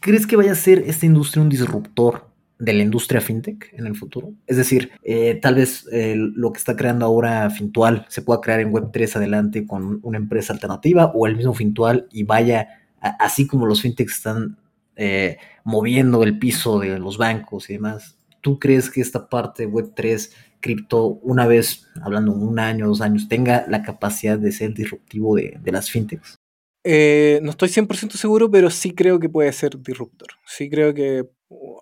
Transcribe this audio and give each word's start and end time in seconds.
¿Crees 0.00 0.26
que 0.26 0.36
vaya 0.36 0.52
a 0.52 0.56
ser 0.56 0.80
esta 0.86 1.06
industria 1.06 1.42
un 1.42 1.48
disruptor 1.48 2.28
de 2.58 2.72
la 2.72 2.82
industria 2.82 3.20
fintech 3.20 3.72
en 3.72 3.86
el 3.86 3.96
futuro? 3.96 4.32
Es 4.46 4.56
decir, 4.56 4.90
eh, 5.04 5.38
tal 5.40 5.54
vez 5.54 5.86
eh, 5.92 6.16
lo 6.16 6.52
que 6.52 6.58
está 6.58 6.74
creando 6.74 7.06
ahora 7.06 7.48
Fintual 7.50 8.04
se 8.08 8.22
pueda 8.22 8.40
crear 8.40 8.60
en 8.60 8.72
Web3 8.72 9.16
adelante 9.16 9.66
con 9.66 10.00
una 10.02 10.18
empresa 10.18 10.52
alternativa 10.52 11.12
o 11.14 11.26
el 11.26 11.36
mismo 11.36 11.54
Fintual 11.54 12.08
y 12.10 12.24
vaya, 12.24 12.68
así 13.00 13.46
como 13.46 13.66
los 13.66 13.82
fintechs 13.82 14.16
están 14.16 14.58
eh, 14.96 15.38
moviendo 15.62 16.24
el 16.24 16.40
piso 16.40 16.80
de 16.80 16.98
los 16.98 17.18
bancos 17.18 17.70
y 17.70 17.74
demás, 17.74 18.16
¿tú 18.40 18.58
crees 18.58 18.90
que 18.90 19.00
esta 19.00 19.28
parte 19.28 19.64
de 19.64 19.72
Web3 19.72 20.30
cripto, 20.60 21.06
una 21.22 21.46
vez, 21.46 21.86
hablando 22.02 22.32
un 22.32 22.58
año, 22.58 22.88
dos 22.88 23.00
años, 23.00 23.28
tenga 23.28 23.64
la 23.68 23.82
capacidad 23.82 24.40
de 24.40 24.50
ser 24.50 24.74
disruptivo 24.74 25.36
de, 25.36 25.60
las 25.66 25.88
fintechs? 25.88 26.36
Eh, 26.84 27.40
no 27.42 27.50
estoy 27.50 27.68
100% 27.68 28.16
seguro, 28.16 28.50
pero 28.50 28.70
sí 28.70 28.94
creo 28.94 29.18
que 29.18 29.28
puede 29.28 29.52
ser 29.52 29.78
disruptor. 29.78 30.28
Sí 30.46 30.70
creo 30.70 30.94
que 30.94 31.24
uh, 31.48 31.80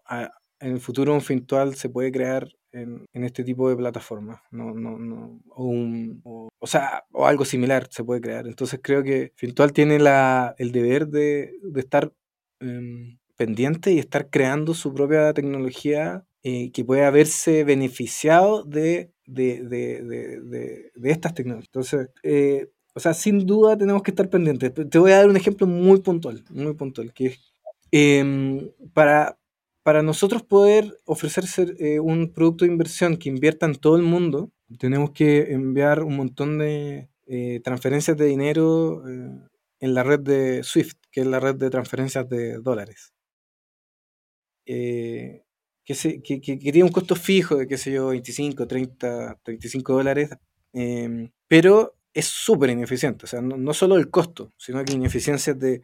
en 0.60 0.72
el 0.72 0.80
futuro 0.80 1.14
un 1.14 1.20
Fintual 1.20 1.74
se 1.74 1.88
puede 1.88 2.10
crear 2.10 2.48
en, 2.72 3.06
este 3.12 3.44
tipo 3.44 3.68
de 3.68 3.76
plataformas. 3.76 4.40
No, 4.50 4.74
no, 4.74 4.98
no, 4.98 5.40
o, 5.50 6.48
o, 6.58 6.66
sea, 6.66 7.04
o 7.12 7.26
algo 7.26 7.44
similar 7.44 7.88
se 7.90 8.04
puede 8.04 8.20
crear. 8.20 8.46
Entonces 8.46 8.80
creo 8.82 9.02
que 9.02 9.32
Fintual 9.36 9.72
tiene 9.72 9.98
la, 9.98 10.54
el 10.58 10.72
deber 10.72 11.08
de, 11.08 11.52
de 11.62 11.80
estar 11.80 12.12
em, 12.60 13.18
pendiente 13.36 13.92
y 13.92 13.98
estar 13.98 14.30
creando 14.30 14.74
su 14.74 14.92
propia 14.94 15.32
tecnología 15.32 16.24
eh, 16.42 16.70
que 16.72 16.84
puede 16.84 17.04
haberse 17.04 17.64
beneficiado 17.64 18.64
de, 18.64 19.12
de, 19.26 19.62
de, 19.62 20.90
de 20.94 21.10
estas 21.10 21.34
tecnologías. 21.34 21.68
Entonces, 21.68 22.08
eh, 22.22 22.68
o 22.96 23.00
sea, 23.00 23.14
sin 23.14 23.46
duda 23.46 23.76
tenemos 23.76 24.02
que 24.02 24.10
estar 24.10 24.28
pendientes. 24.30 24.72
Te 24.90 24.98
voy 24.98 25.12
a 25.12 25.18
dar 25.18 25.28
un 25.28 25.36
ejemplo 25.36 25.66
muy 25.66 26.00
puntual, 26.00 26.42
muy 26.50 26.74
puntual, 26.74 27.12
que 27.12 27.36
em, 27.92 28.70
para, 28.94 29.38
para 29.82 30.02
nosotros 30.02 30.42
poder 30.42 30.98
ofrecer 31.04 31.44
eh, 31.78 32.00
un 32.00 32.32
producto 32.32 32.64
de 32.64 32.72
inversión 32.72 33.18
que 33.18 33.28
invierta 33.28 33.66
en 33.66 33.74
todo 33.76 33.96
el 33.96 34.02
mundo, 34.02 34.50
tenemos 34.78 35.10
que 35.12 35.52
enviar 35.52 36.02
un 36.02 36.16
montón 36.16 36.58
de 36.58 37.08
transferencias 37.62 38.16
de 38.16 38.26
dinero 38.26 39.02
en 39.80 39.94
la 39.94 40.02
red 40.02 40.20
de 40.20 40.62
SWIFT, 40.62 40.98
que 41.10 41.20
es 41.20 41.26
la 41.26 41.40
red 41.40 41.56
de 41.56 41.70
transferencias 41.70 42.28
de 42.28 42.58
dólares. 42.58 43.12
Eh, 44.66 45.44
que, 45.84 45.94
se, 45.94 46.20
que, 46.22 46.40
tiene 46.40 46.82
un 46.82 46.90
costo 46.90 47.14
fijo 47.14 47.56
de, 47.56 47.68
qué 47.68 47.78
sé 47.78 47.92
yo, 47.92 48.08
25, 48.08 48.66
30, 48.66 49.38
35 49.44 49.92
dólares, 49.92 50.30
em, 50.72 51.30
pero 51.46 51.94
es 52.16 52.26
súper 52.26 52.70
ineficiente. 52.70 53.26
O 53.26 53.28
sea, 53.28 53.42
no, 53.42 53.74
solo 53.74 53.96
el 53.96 54.10
costo, 54.10 54.52
sino 54.56 54.84
que 54.84 54.94
ineficiencias 54.94 55.58
de... 55.58 55.82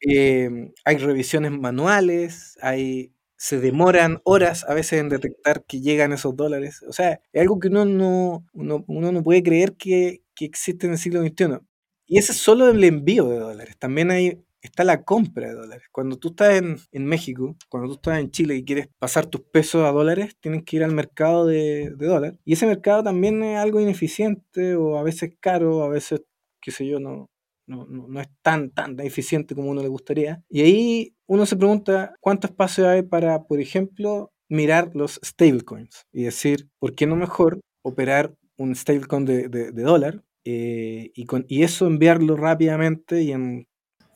Em, 0.00 0.72
hay 0.84 0.98
revisiones 0.98 1.52
manuales, 1.52 2.58
hay, 2.60 3.14
se 3.36 3.60
demoran 3.60 4.20
horas 4.24 4.64
a 4.68 4.74
veces 4.74 5.00
en 5.00 5.08
detectar 5.08 5.64
que 5.64 5.80
llegan 5.80 6.12
esos 6.12 6.36
dólares. 6.36 6.82
O 6.88 6.92
sea, 6.92 7.20
es 7.32 7.40
algo 7.40 7.60
que 7.60 7.68
uno 7.68 7.84
no, 7.84 8.44
uno, 8.52 8.84
no 9.12 9.22
puede 9.22 9.42
creer 9.44 9.74
que, 9.76 10.22
que 10.34 10.46
existe 10.46 10.86
en 10.86 10.92
el 10.94 10.98
siglo 10.98 11.22
XXI. 11.22 11.60
Y 12.06 12.18
ese 12.18 12.32
es 12.32 12.38
solo 12.38 12.68
el 12.68 12.82
envío 12.84 13.28
de 13.28 13.38
dólares. 13.38 13.76
También 13.78 14.10
hay 14.10 14.44
está 14.66 14.84
la 14.84 15.02
compra 15.02 15.48
de 15.48 15.54
dólares. 15.54 15.86
Cuando 15.90 16.18
tú 16.18 16.28
estás 16.28 16.62
en, 16.92 17.06
México, 17.06 17.56
cuando 17.68 17.88
tú 17.88 17.94
estás 17.94 18.18
en 18.18 18.30
Chile 18.30 18.56
y 18.56 18.64
quieres 18.64 18.88
pasar 18.98 19.26
tus 19.26 19.42
pesos 19.42 19.84
a 19.84 19.92
dólares, 19.92 20.36
tienes 20.40 20.64
que 20.64 20.76
ir 20.76 20.84
al 20.84 20.92
mercado 20.92 21.46
de, 21.46 21.90
de 21.96 22.06
dólares. 22.06 22.38
Y 22.44 22.54
ese 22.54 22.66
mercado 22.66 23.02
también 23.02 23.42
es 23.42 23.58
algo 23.58 23.80
ineficiente 23.80 24.76
o 24.76 24.98
a 24.98 25.02
veces 25.02 25.34
caro, 25.40 25.82
a 25.82 25.88
veces, 25.88 26.22
qué 26.60 26.70
sé 26.70 26.86
yo, 26.86 27.00
no, 27.00 27.30
no, 27.66 27.86
no, 27.86 28.20
es 28.20 28.28
tan, 28.42 28.70
tan 28.70 28.98
eficiente 29.00 29.54
como 29.54 29.70
uno 29.70 29.82
le 29.82 29.88
gustaría. 29.88 30.42
Y 30.48 30.60
ahí 30.62 31.14
uno 31.26 31.46
se 31.46 31.56
pregunta 31.56 32.14
cuánto 32.20 32.46
espacio 32.46 32.88
hay 32.88 33.02
para, 33.02 33.44
por 33.44 33.60
ejemplo, 33.60 34.32
mirar 34.48 34.92
los 34.94 35.20
stablecoins 35.24 36.06
y 36.12 36.24
decir, 36.24 36.68
¿por 36.78 36.94
qué 36.94 37.06
no 37.06 37.16
mejor 37.16 37.60
operar 37.82 38.34
un 38.56 38.74
stablecoin 38.74 39.24
de, 39.24 39.48
de, 39.48 39.72
dólar 39.72 40.22
eh, 40.44 41.10
y, 41.14 41.24
con, 41.26 41.44
y 41.48 41.62
eso 41.62 41.86
enviarlo 41.86 42.36
rápidamente 42.36 43.22
y 43.22 43.32
en 43.32 43.66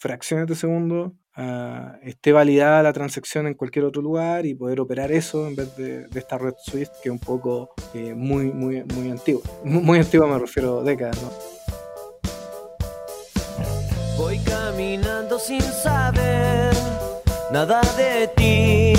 fracciones 0.01 0.47
de 0.47 0.57
segundo 0.57 1.13
uh, 1.37 1.93
esté 2.03 2.33
validada 2.33 2.83
la 2.83 2.93
transacción 2.93 3.47
en 3.47 3.55
cualquier 3.55 3.85
otro 3.85 4.01
lugar 4.01 4.47
y 4.47 4.55
poder 4.55 4.81
operar 4.81 5.13
eso 5.13 5.47
en 5.47 5.55
vez 5.55 5.77
de, 5.77 6.07
esta 6.15 6.39
red 6.39 6.55
Swift 6.65 6.91
que 7.03 7.11
es 7.11 7.13
un 7.13 7.19
poco 7.19 7.75
eh, 7.93 8.15
muy, 8.15 8.47
muy, 8.47 8.83
muy 8.95 9.11
antigua. 9.11 9.43
Muy, 9.65 9.99
antigua 9.99 10.27
me 10.27 10.39
refiero 10.39 10.81
a 10.81 10.83
décadas, 10.83 11.21
¿no? 11.23 11.31
Voy 14.17 14.39
caminando 14.39 15.39
sin 15.39 15.63
saber 15.63 16.73
nada 17.53 17.81
de 17.97 18.29
ti, 18.37 18.93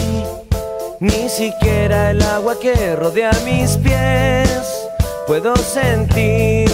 ni 1.00 1.29
siquiera 1.29 2.12
el 2.12 2.22
agua 2.22 2.59
que 2.59 2.95
rodea 2.95 3.31
mis 3.45 3.78
pies 3.78 4.88
puedo 5.28 5.56
sentir 5.56 6.70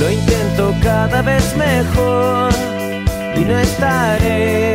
lo 0.00 0.10
intento 0.10 0.74
cada 0.82 1.20
vez 1.20 1.54
mejor 1.58 2.50
y 3.36 3.44
no 3.44 3.58
estaré 3.58 4.74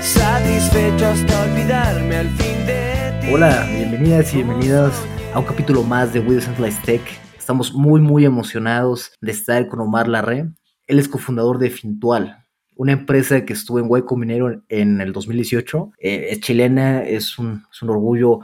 satisfecho 0.00 1.06
hasta 1.06 1.42
olvidarme 1.42 2.16
al 2.16 2.28
fin 2.28 2.64
de. 2.64 3.32
Hola, 3.32 3.66
bienvenidas 3.68 4.32
y 4.32 4.36
bienvenidos 4.36 4.94
a 5.34 5.40
un 5.40 5.44
capítulo 5.44 5.82
más 5.82 6.12
de 6.12 6.20
We 6.20 6.40
Centralized 6.40 6.84
Tech. 6.84 7.02
Estamos 7.36 7.74
muy 7.74 8.00
muy 8.00 8.24
emocionados 8.24 9.10
de 9.20 9.32
estar 9.32 9.66
con 9.66 9.80
Omar 9.80 10.06
Larre. 10.06 10.48
Él 10.86 10.98
es 11.00 11.08
cofundador 11.08 11.58
de 11.58 11.70
Fintual, 11.70 12.46
una 12.76 12.92
empresa 12.92 13.44
que 13.44 13.52
estuvo 13.52 13.80
en 13.80 13.86
Hueco 13.88 14.16
Minero 14.16 14.62
en 14.68 15.00
el 15.00 15.12
2018. 15.12 15.92
Eh, 15.98 16.28
es 16.30 16.40
chilena, 16.40 17.02
es 17.02 17.36
un 17.36 17.64
orgullo 17.82 18.42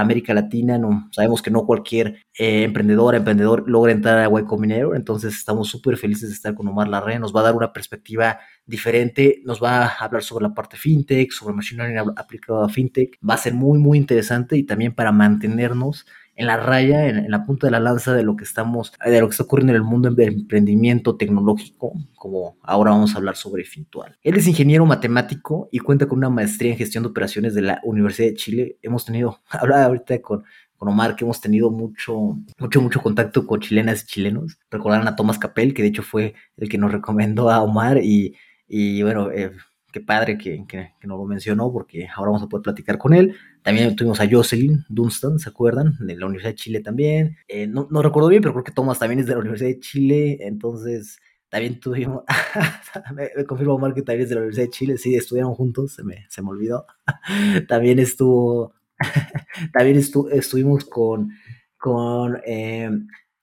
América 0.00 0.34
Latina. 0.34 0.78
No, 0.78 1.08
sabemos 1.12 1.42
que 1.42 1.50
no 1.50 1.66
cualquier 1.66 2.22
eh, 2.38 2.64
emprendedor, 2.64 3.14
emprendedor 3.14 3.64
logra 3.66 3.92
entrar 3.92 4.18
a 4.18 4.28
Hueco 4.28 4.58
Minero, 4.58 4.94
entonces 4.94 5.34
estamos 5.34 5.68
súper 5.68 5.96
felices 5.96 6.28
de 6.28 6.34
estar 6.34 6.54
con 6.54 6.68
Omar 6.68 6.88
Larre. 6.88 7.18
Nos 7.18 7.34
va 7.34 7.40
a 7.40 7.44
dar 7.44 7.54
una 7.54 7.72
perspectiva 7.72 8.38
diferente, 8.66 9.42
nos 9.44 9.62
va 9.62 9.84
a 9.84 9.88
hablar 9.88 10.22
sobre 10.22 10.44
la 10.44 10.54
parte 10.54 10.76
fintech, 10.76 11.30
sobre 11.32 11.54
machine 11.54 11.82
learning 11.82 12.14
aplicado 12.16 12.62
a 12.62 12.68
fintech. 12.68 13.18
Va 13.28 13.34
a 13.34 13.38
ser 13.38 13.54
muy, 13.54 13.78
muy 13.78 13.98
interesante 13.98 14.56
y 14.56 14.64
también 14.64 14.94
para 14.94 15.12
mantenernos 15.12 16.06
en 16.36 16.46
la 16.46 16.56
raya, 16.56 17.06
en, 17.08 17.30
la 17.30 17.44
punta 17.44 17.66
de 17.66 17.70
la 17.70 17.80
lanza 17.80 18.12
de 18.12 18.22
lo 18.22 18.36
que 18.36 18.44
estamos, 18.44 18.92
de 19.04 19.20
lo 19.20 19.28
que 19.28 19.32
está 19.32 19.44
ocurriendo 19.44 19.72
en 19.72 19.76
el 19.76 19.82
mundo 19.82 20.10
del 20.10 20.34
emprendimiento 20.34 21.16
tecnológico, 21.16 21.92
como 22.16 22.56
ahora 22.62 22.90
vamos 22.90 23.14
a 23.14 23.18
hablar 23.18 23.36
sobre 23.36 23.64
Fintual. 23.64 24.18
Él 24.22 24.36
es 24.36 24.46
ingeniero 24.46 24.84
matemático 24.86 25.68
y 25.70 25.78
cuenta 25.78 26.06
con 26.06 26.18
una 26.18 26.30
maestría 26.30 26.72
en 26.72 26.78
gestión 26.78 27.04
de 27.04 27.10
operaciones 27.10 27.54
de 27.54 27.62
la 27.62 27.80
Universidad 27.84 28.28
de 28.28 28.34
Chile. 28.34 28.78
Hemos 28.82 29.04
tenido, 29.04 29.40
habla 29.48 29.84
ahorita 29.84 30.20
con, 30.20 30.44
con 30.76 30.88
Omar, 30.88 31.16
que 31.16 31.24
hemos 31.24 31.40
tenido 31.40 31.70
mucho, 31.70 32.38
mucho, 32.58 32.80
mucho 32.80 33.00
contacto 33.00 33.46
con 33.46 33.60
chilenas 33.60 34.02
y 34.02 34.06
chilenos. 34.06 34.58
Recordarán 34.70 35.08
a 35.08 35.16
Tomás 35.16 35.38
Capel, 35.38 35.74
que 35.74 35.82
de 35.82 35.88
hecho 35.88 36.02
fue 36.02 36.34
el 36.56 36.68
que 36.68 36.78
nos 36.78 36.92
recomendó 36.92 37.50
a 37.50 37.62
Omar 37.62 37.98
y, 38.02 38.34
y 38.66 39.02
bueno, 39.02 39.30
eh, 39.30 39.52
qué 39.92 40.00
padre 40.00 40.36
que, 40.36 40.64
que, 40.66 40.94
nos 41.04 41.18
lo 41.18 41.24
mencionó 41.24 41.72
porque 41.72 42.08
ahora 42.14 42.32
vamos 42.32 42.42
a 42.42 42.48
poder 42.48 42.64
platicar 42.64 42.98
con 42.98 43.14
él. 43.14 43.36
También 43.64 43.96
tuvimos 43.96 44.20
a 44.20 44.28
Jocelyn 44.30 44.84
Dunstan, 44.90 45.38
¿se 45.38 45.48
acuerdan? 45.48 45.94
De 45.98 46.16
la 46.16 46.26
Universidad 46.26 46.50
de 46.50 46.56
Chile 46.56 46.80
también. 46.80 47.38
Eh, 47.48 47.66
no, 47.66 47.88
no 47.90 48.02
recuerdo 48.02 48.28
bien, 48.28 48.42
pero 48.42 48.52
creo 48.52 48.62
que 48.62 48.72
Thomas 48.72 48.98
también 48.98 49.20
es 49.20 49.26
de 49.26 49.32
la 49.32 49.38
Universidad 49.38 49.70
de 49.70 49.80
Chile, 49.80 50.36
entonces 50.42 51.18
también 51.48 51.80
tuvimos, 51.80 52.24
me, 53.16 53.30
me 53.34 53.44
confirmó 53.46 53.76
Omar 53.76 53.94
que 53.94 54.02
también 54.02 54.24
es 54.24 54.28
de 54.28 54.34
la 54.34 54.42
Universidad 54.42 54.66
de 54.66 54.70
Chile, 54.70 54.98
sí, 54.98 55.14
estudiaron 55.14 55.54
juntos, 55.54 55.94
se 55.94 56.04
me, 56.04 56.26
se 56.28 56.42
me 56.42 56.50
olvidó. 56.50 56.84
también 57.66 57.98
estuvo, 58.00 58.74
también 59.72 59.96
estu, 59.96 60.28
estuvimos 60.28 60.84
con, 60.84 61.30
con 61.78 62.42
eh, 62.44 62.90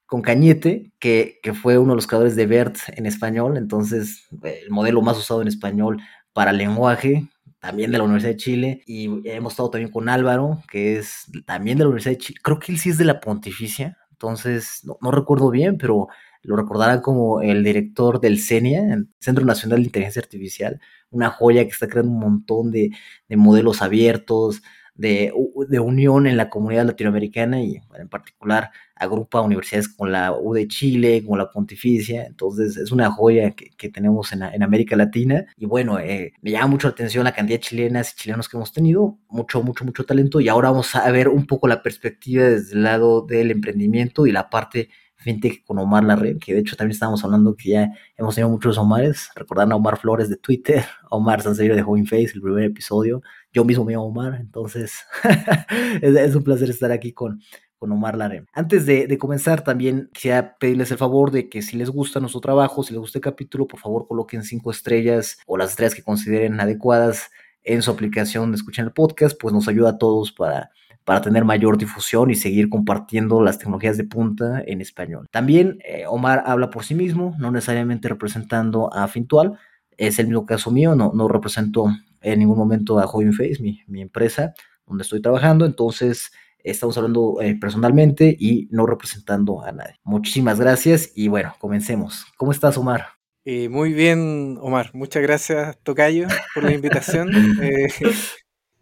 con 0.06 0.22
Cañete, 0.22 0.92
que, 1.00 1.40
que, 1.42 1.52
fue 1.52 1.78
uno 1.78 1.92
de 1.92 1.96
los 1.96 2.06
creadores 2.06 2.36
de 2.36 2.46
BERT 2.46 2.76
en 2.88 3.06
español, 3.06 3.56
entonces 3.56 4.28
el 4.44 4.70
modelo 4.70 5.02
más 5.02 5.18
usado 5.18 5.42
en 5.42 5.48
español 5.48 6.00
para 6.32 6.52
lenguaje, 6.52 7.28
también 7.62 7.92
de 7.92 7.98
la 7.98 8.04
Universidad 8.04 8.32
de 8.32 8.36
Chile, 8.38 8.82
y 8.86 9.08
hemos 9.30 9.52
estado 9.52 9.70
también 9.70 9.92
con 9.92 10.08
Álvaro, 10.08 10.60
que 10.68 10.98
es 10.98 11.30
también 11.46 11.78
de 11.78 11.84
la 11.84 11.90
Universidad 11.90 12.16
de 12.16 12.18
Chile, 12.18 12.40
creo 12.42 12.58
que 12.58 12.72
él 12.72 12.78
sí 12.78 12.90
es 12.90 12.98
de 12.98 13.04
la 13.04 13.20
Pontificia, 13.20 13.98
entonces 14.10 14.80
no, 14.82 14.98
no 15.00 15.12
recuerdo 15.12 15.48
bien, 15.48 15.78
pero 15.78 16.08
lo 16.42 16.56
recordarán 16.56 17.00
como 17.00 17.40
el 17.40 17.62
director 17.62 18.20
del 18.20 18.40
CENIA, 18.40 19.04
Centro 19.20 19.44
Nacional 19.44 19.78
de 19.78 19.84
Inteligencia 19.84 20.20
Artificial, 20.20 20.80
una 21.10 21.30
joya 21.30 21.62
que 21.62 21.70
está 21.70 21.86
creando 21.86 22.10
un 22.10 22.18
montón 22.18 22.72
de, 22.72 22.90
de 23.28 23.36
modelos 23.36 23.80
abiertos, 23.80 24.62
de, 24.94 25.32
de, 25.68 25.80
unión 25.80 26.26
en 26.26 26.36
la 26.36 26.50
comunidad 26.50 26.84
latinoamericana 26.86 27.62
y 27.62 27.80
en 27.98 28.08
particular 28.08 28.70
agrupa 28.94 29.40
universidades 29.40 29.88
como 29.88 30.10
la 30.10 30.32
U 30.32 30.52
de 30.52 30.68
Chile, 30.68 31.22
como 31.24 31.36
la 31.36 31.50
Pontificia, 31.50 32.24
entonces 32.26 32.76
es 32.76 32.92
una 32.92 33.10
joya 33.10 33.52
que, 33.52 33.70
que 33.70 33.88
tenemos 33.88 34.32
en, 34.32 34.42
en, 34.42 34.62
América 34.62 34.94
Latina. 34.94 35.44
Y 35.56 35.66
bueno, 35.66 35.98
eh, 35.98 36.32
me 36.42 36.52
llama 36.52 36.68
mucho 36.68 36.88
la 36.88 36.92
atención 36.92 37.24
la 37.24 37.32
cantidad 37.32 37.58
de 37.58 37.64
chilenas 37.64 38.12
y 38.12 38.16
chilenos 38.16 38.48
que 38.48 38.56
hemos 38.56 38.72
tenido, 38.72 39.18
mucho, 39.28 39.62
mucho, 39.62 39.84
mucho 39.84 40.04
talento. 40.04 40.40
Y 40.40 40.48
ahora 40.48 40.70
vamos 40.70 40.94
a 40.94 41.10
ver 41.10 41.28
un 41.28 41.46
poco 41.46 41.66
la 41.68 41.82
perspectiva 41.82 42.44
desde 42.44 42.74
el 42.74 42.84
lado 42.84 43.22
del 43.22 43.50
emprendimiento 43.50 44.26
y 44.26 44.32
la 44.32 44.50
parte 44.50 44.90
FinTech 45.22 45.64
con 45.64 45.78
Omar 45.78 46.04
Larre, 46.04 46.36
que 46.38 46.54
de 46.54 46.60
hecho 46.60 46.76
también 46.76 46.92
estábamos 46.92 47.24
hablando 47.24 47.56
que 47.56 47.70
ya 47.70 47.92
hemos 48.16 48.34
tenido 48.34 48.50
muchos 48.50 48.76
Omares, 48.76 49.30
recordando 49.34 49.74
a 49.74 49.78
Omar 49.78 49.98
Flores 49.98 50.28
de 50.28 50.36
Twitter, 50.36 50.84
Omar 51.10 51.40
Sanserio 51.40 51.74
de 51.74 51.82
Joven 51.82 52.06
Face, 52.06 52.32
el 52.34 52.42
primer 52.42 52.64
episodio, 52.64 53.22
yo 53.52 53.64
mismo 53.64 53.84
me 53.84 53.92
llamo 53.92 54.06
Omar, 54.06 54.34
entonces 54.40 55.04
es, 56.02 56.34
un 56.34 56.42
placer 56.42 56.70
estar 56.70 56.90
aquí 56.90 57.12
con, 57.12 57.40
con 57.78 57.92
Omar 57.92 58.16
Larre. 58.16 58.46
Antes 58.52 58.86
de, 58.86 59.18
comenzar, 59.18 59.62
también 59.62 60.10
quisiera 60.12 60.56
pedirles 60.58 60.90
el 60.90 60.98
favor 60.98 61.30
de 61.30 61.48
que 61.48 61.62
si 61.62 61.76
les 61.76 61.90
gusta 61.90 62.20
nuestro 62.20 62.40
trabajo, 62.40 62.82
si 62.82 62.92
les 62.92 63.00
gusta 63.00 63.18
el 63.18 63.22
capítulo, 63.22 63.66
por 63.66 63.80
favor 63.80 64.06
coloquen 64.06 64.42
cinco 64.42 64.70
estrellas 64.70 65.38
o 65.46 65.56
las 65.56 65.70
estrellas 65.70 65.94
que 65.94 66.02
consideren 66.02 66.60
adecuadas 66.60 67.30
en 67.64 67.82
su 67.82 67.90
aplicación 67.90 68.50
de 68.50 68.56
escuchar 68.56 68.86
el 68.86 68.92
podcast, 68.92 69.38
pues 69.40 69.54
nos 69.54 69.68
ayuda 69.68 69.90
a 69.90 69.98
todos 69.98 70.32
para 70.32 70.70
para 71.04 71.20
tener 71.20 71.44
mayor 71.44 71.78
difusión 71.78 72.30
y 72.30 72.34
seguir 72.34 72.68
compartiendo 72.68 73.42
las 73.42 73.58
tecnologías 73.58 73.96
de 73.96 74.04
punta 74.04 74.62
en 74.64 74.80
español. 74.80 75.28
También 75.30 75.78
eh, 75.84 76.04
Omar 76.06 76.44
habla 76.46 76.70
por 76.70 76.84
sí 76.84 76.94
mismo, 76.94 77.34
no 77.38 77.50
necesariamente 77.50 78.08
representando 78.08 78.92
a 78.92 79.08
Fintual, 79.08 79.58
es 79.96 80.18
el 80.18 80.26
mismo 80.26 80.46
caso 80.46 80.70
mío, 80.70 80.94
no, 80.94 81.12
no 81.14 81.28
represento 81.28 81.86
en 82.22 82.38
ningún 82.38 82.58
momento 82.58 82.98
a 82.98 83.06
Joven 83.06 83.32
Face, 83.32 83.58
mi, 83.60 83.80
mi 83.86 84.02
empresa 84.02 84.54
donde 84.86 85.02
estoy 85.02 85.22
trabajando, 85.22 85.64
entonces 85.64 86.32
estamos 86.64 86.96
hablando 86.96 87.40
eh, 87.40 87.56
personalmente 87.60 88.36
y 88.38 88.68
no 88.70 88.86
representando 88.86 89.62
a 89.62 89.72
nadie. 89.72 89.98
Muchísimas 90.04 90.60
gracias 90.60 91.12
y 91.14 91.28
bueno, 91.28 91.54
comencemos. 91.58 92.26
¿Cómo 92.36 92.52
estás, 92.52 92.76
Omar? 92.78 93.06
Eh, 93.44 93.68
muy 93.68 93.92
bien, 93.92 94.58
Omar. 94.60 94.90
Muchas 94.92 95.22
gracias, 95.22 95.78
Tocayo, 95.82 96.28
por 96.54 96.64
la 96.64 96.72
invitación. 96.72 97.30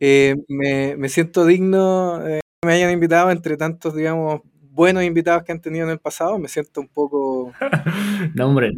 Eh, 0.03 0.35
me, 0.49 0.97
me, 0.97 1.11
siento 1.11 1.45
digno 1.45 2.23
que 2.25 2.41
me 2.65 2.73
hayan 2.73 2.91
invitado 2.91 3.31
entre 3.31 3.59
tantos, 3.59 3.95
digamos, 3.95 4.41
buenos 4.81 5.05
invitados 5.05 5.43
que 5.43 5.53
han 5.53 5.61
tenido 5.61 5.85
en 5.85 5.91
el 5.93 5.99
pasado. 5.99 6.39
Me 6.39 6.49
siento 6.49 6.81
un 6.81 6.89
poco. 6.89 7.53
no, 8.35 8.47
hombre. 8.47 8.73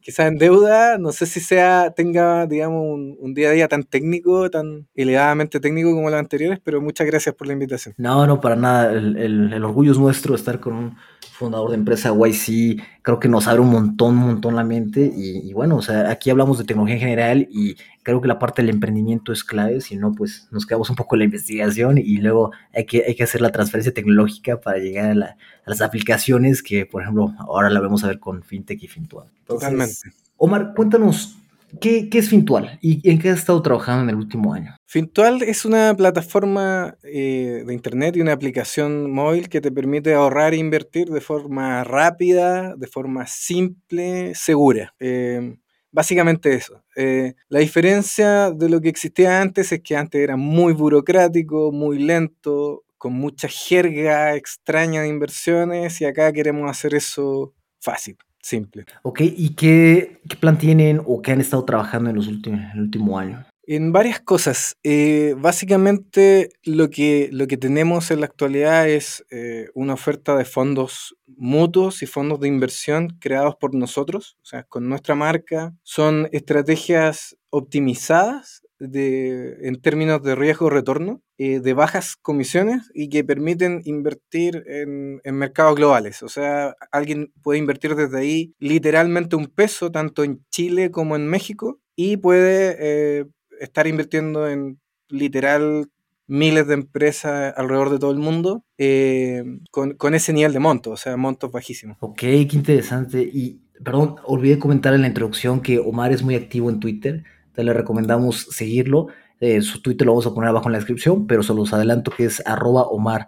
Quizás 0.00 0.28
en 0.28 0.38
deuda, 0.38 0.98
no 0.98 1.10
sé 1.10 1.26
si 1.26 1.40
sea, 1.40 1.92
tenga, 1.96 2.46
digamos, 2.46 2.82
un, 3.18 3.34
día 3.34 3.48
a 3.48 3.52
día 3.52 3.66
tan 3.66 3.82
técnico, 3.82 4.48
tan 4.50 4.86
elevadamente 4.94 5.58
técnico 5.58 5.92
como 5.92 6.10
los 6.10 6.18
anteriores, 6.18 6.60
pero 6.62 6.80
muchas 6.80 7.08
gracias 7.08 7.34
por 7.34 7.48
la 7.48 7.54
invitación. 7.54 7.94
No, 7.98 8.24
no, 8.24 8.40
para 8.40 8.54
nada. 8.54 8.92
El, 8.92 9.16
el, 9.16 9.52
el 9.52 9.64
orgullo 9.64 9.90
es 9.90 9.98
nuestro 9.98 10.36
estar 10.36 10.60
con 10.60 10.74
un 10.74 10.96
fundador 11.42 11.70
de 11.70 11.76
empresa 11.76 12.10
YC, 12.10 12.82
creo 13.02 13.20
que 13.20 13.28
nos 13.28 13.46
abre 13.46 13.60
un 13.60 13.70
montón, 13.70 14.18
un 14.18 14.26
montón 14.26 14.56
la 14.56 14.64
mente 14.64 15.12
y, 15.14 15.52
bueno, 15.52 15.76
o 15.76 15.82
sea, 15.82 16.10
aquí 16.10 16.30
hablamos 16.30 16.58
de 16.58 16.64
tecnología 16.64 16.94
en 16.94 17.00
general 17.00 17.48
y 17.50 17.76
creo 18.02 18.20
que 18.20 18.28
la 18.28 18.38
parte 18.38 18.62
del 18.62 18.70
emprendimiento 18.70 19.32
es 19.32 19.44
clave, 19.44 19.80
si 19.80 19.96
no, 19.96 20.12
pues 20.12 20.48
nos 20.50 20.66
quedamos 20.66 20.88
un 20.90 20.96
poco 20.96 21.14
en 21.14 21.20
la 21.20 21.24
investigación 21.26 21.98
y 21.98 22.16
luego 22.18 22.52
hay 22.74 22.86
que, 22.86 23.04
hay 23.06 23.14
que 23.14 23.24
hacer 23.24 23.40
la 23.40 23.50
transferencia 23.50 23.92
tecnológica 23.92 24.60
para 24.60 24.78
llegar 24.78 25.10
a, 25.10 25.36
las 25.66 25.80
aplicaciones 25.80 26.62
que, 26.62 26.86
por 26.86 27.02
ejemplo, 27.02 27.34
ahora 27.38 27.70
la 27.70 27.80
vamos 27.80 28.04
a 28.04 28.08
ver 28.08 28.18
con 28.18 28.42
FinTech 28.42 28.82
y 28.82 28.88
Fintual. 28.88 29.26
Totalmente. 29.46 29.94
Omar, 30.36 30.72
cuéntanos 30.74 31.36
¿Qué, 31.80 32.08
es 32.12 32.28
Fintual 32.28 32.78
y 32.80 33.08
en 33.08 33.18
qué 33.18 33.30
has 33.30 33.40
estado 33.40 33.62
trabajando 33.62 34.04
en 34.04 34.10
el 34.10 34.16
último 34.16 34.52
año? 34.52 34.76
Fintual 34.86 35.42
es 35.42 35.64
una 35.64 35.94
plataforma 35.96 36.96
eh, 37.02 37.64
de 37.66 37.74
internet 37.74 38.16
y 38.16 38.20
una 38.20 38.32
aplicación 38.32 39.10
móvil 39.10 39.48
que 39.48 39.60
te 39.60 39.72
permite 39.72 40.14
ahorrar 40.14 40.54
e 40.54 40.58
invertir 40.58 41.08
de 41.08 41.20
forma 41.20 41.82
rápida, 41.84 42.76
de 42.76 42.86
forma 42.86 43.26
simple, 43.26 44.34
segura. 44.34 44.94
Eh, 45.00 45.56
básicamente 45.90 46.54
eso. 46.54 46.82
Eh, 46.94 47.34
la 47.48 47.60
diferencia 47.60 48.50
de 48.50 48.68
lo 48.68 48.80
que 48.80 48.88
existía 48.88 49.40
antes 49.40 49.72
es 49.72 49.80
que 49.82 49.96
antes 49.96 50.20
era 50.20 50.36
muy 50.36 50.72
burocrático, 50.72 51.72
muy 51.72 51.98
lento, 51.98 52.84
con 52.98 53.14
mucha 53.14 53.48
jerga 53.48 54.36
extraña 54.36 55.02
de 55.02 55.08
inversiones 55.08 56.00
y 56.00 56.04
acá 56.04 56.32
queremos 56.32 56.70
hacer 56.70 56.94
eso 56.94 57.54
fácil 57.80 58.16
simple. 58.42 58.84
Ok, 59.02 59.20
¿y 59.22 59.54
qué, 59.54 60.20
plan 60.40 60.58
tienen 60.58 61.00
o 61.04 61.22
qué 61.22 61.32
han 61.32 61.40
estado 61.40 61.64
trabajando 61.64 62.10
en, 62.10 62.16
los 62.16 62.28
últimos, 62.28 62.60
el 62.74 62.80
último 62.80 63.18
año? 63.18 63.44
En 63.64 63.92
varias 63.92 64.20
cosas. 64.20 64.76
Eh, 64.82 65.34
básicamente 65.38 66.50
lo 66.64 66.90
que, 66.90 67.28
lo 67.32 67.46
que 67.46 67.56
tenemos 67.56 68.10
en 68.10 68.20
la 68.20 68.26
actualidad 68.26 68.88
es 68.88 69.24
eh, 69.30 69.68
una 69.74 69.94
oferta 69.94 70.36
de 70.36 70.44
fondos 70.44 71.16
mutuos 71.36 72.02
y 72.02 72.06
fondos 72.06 72.40
de 72.40 72.48
inversión 72.48 73.16
creados 73.20 73.54
por 73.56 73.74
nosotros, 73.74 74.36
o 74.42 74.44
sea, 74.44 74.64
con 74.64 74.88
nuestra 74.88 75.14
marca. 75.14 75.72
Son 75.84 76.28
estrategias 76.32 77.36
optimizadas 77.50 78.62
en 78.82 79.80
términos 79.80 80.22
de 80.22 80.34
riesgo-retorno, 80.34 81.22
eh, 81.38 81.60
de 81.60 81.72
bajas 81.72 82.16
comisiones 82.16 82.90
y 82.94 83.08
que 83.08 83.24
permiten 83.24 83.80
invertir 83.84 84.64
en, 84.66 85.20
mercados 85.24 85.76
globales. 85.76 86.22
O 86.22 86.28
sea, 86.28 86.74
alguien 86.90 87.32
puede 87.42 87.58
invertir 87.58 87.94
desde 87.94 88.18
ahí 88.18 88.54
literalmente 88.58 89.36
un 89.36 89.46
peso, 89.46 89.90
tanto 89.90 90.24
en 90.24 90.44
Chile 90.50 90.90
como 90.90 91.16
en 91.16 91.26
México, 91.26 91.78
y 91.94 92.16
puede 92.16 92.76
eh, 92.80 93.24
estar 93.60 93.86
invirtiendo 93.86 94.48
en 94.48 94.80
literal 95.08 95.88
miles 96.26 96.66
de 96.66 96.74
empresas 96.74 97.54
alrededor 97.56 97.90
de 97.90 97.98
todo 97.98 98.10
el 98.10 98.18
mundo 98.18 98.64
eh, 98.78 99.44
con, 99.70 99.92
con, 99.94 100.14
ese 100.14 100.32
nivel 100.32 100.52
de 100.52 100.60
monto, 100.60 100.90
o 100.92 100.96
sea, 100.96 101.16
montos 101.16 101.52
bajísimos. 101.52 101.98
Ok, 102.00 102.20
qué 102.20 102.48
interesante. 102.52 103.22
Y, 103.22 103.60
perdón, 103.84 104.16
olvidé 104.24 104.58
comentar 104.58 104.94
en 104.94 105.02
la 105.02 105.08
introducción 105.08 105.60
que 105.60 105.78
Omar 105.78 106.12
es 106.12 106.22
muy 106.22 106.34
activo 106.34 106.70
en 106.70 106.80
Twitter 106.80 107.24
te 107.54 107.64
le 107.64 107.72
recomendamos 107.72 108.46
seguirlo. 108.50 109.08
Eh, 109.40 109.60
su 109.60 109.82
Twitter 109.82 110.06
lo 110.06 110.12
vamos 110.12 110.26
a 110.26 110.34
poner 110.34 110.50
abajo 110.50 110.68
en 110.68 110.72
la 110.72 110.78
descripción, 110.78 111.26
pero 111.26 111.42
se 111.42 111.52
los 111.52 111.72
adelanto 111.72 112.12
que 112.12 112.26
es 112.26 112.40
arroba 112.46 112.82
Omar 112.82 113.26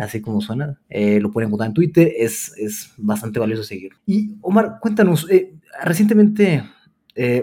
así 0.00 0.20
como 0.20 0.42
suena. 0.42 0.78
Eh, 0.90 1.18
lo 1.20 1.30
pueden 1.30 1.48
encontrar 1.48 1.68
en 1.68 1.74
Twitter, 1.74 2.12
es, 2.14 2.52
es 2.58 2.92
bastante 2.98 3.40
valioso 3.40 3.62
seguirlo. 3.62 3.98
Y 4.06 4.36
Omar, 4.42 4.78
cuéntanos, 4.80 5.26
eh, 5.30 5.54
recientemente, 5.82 6.62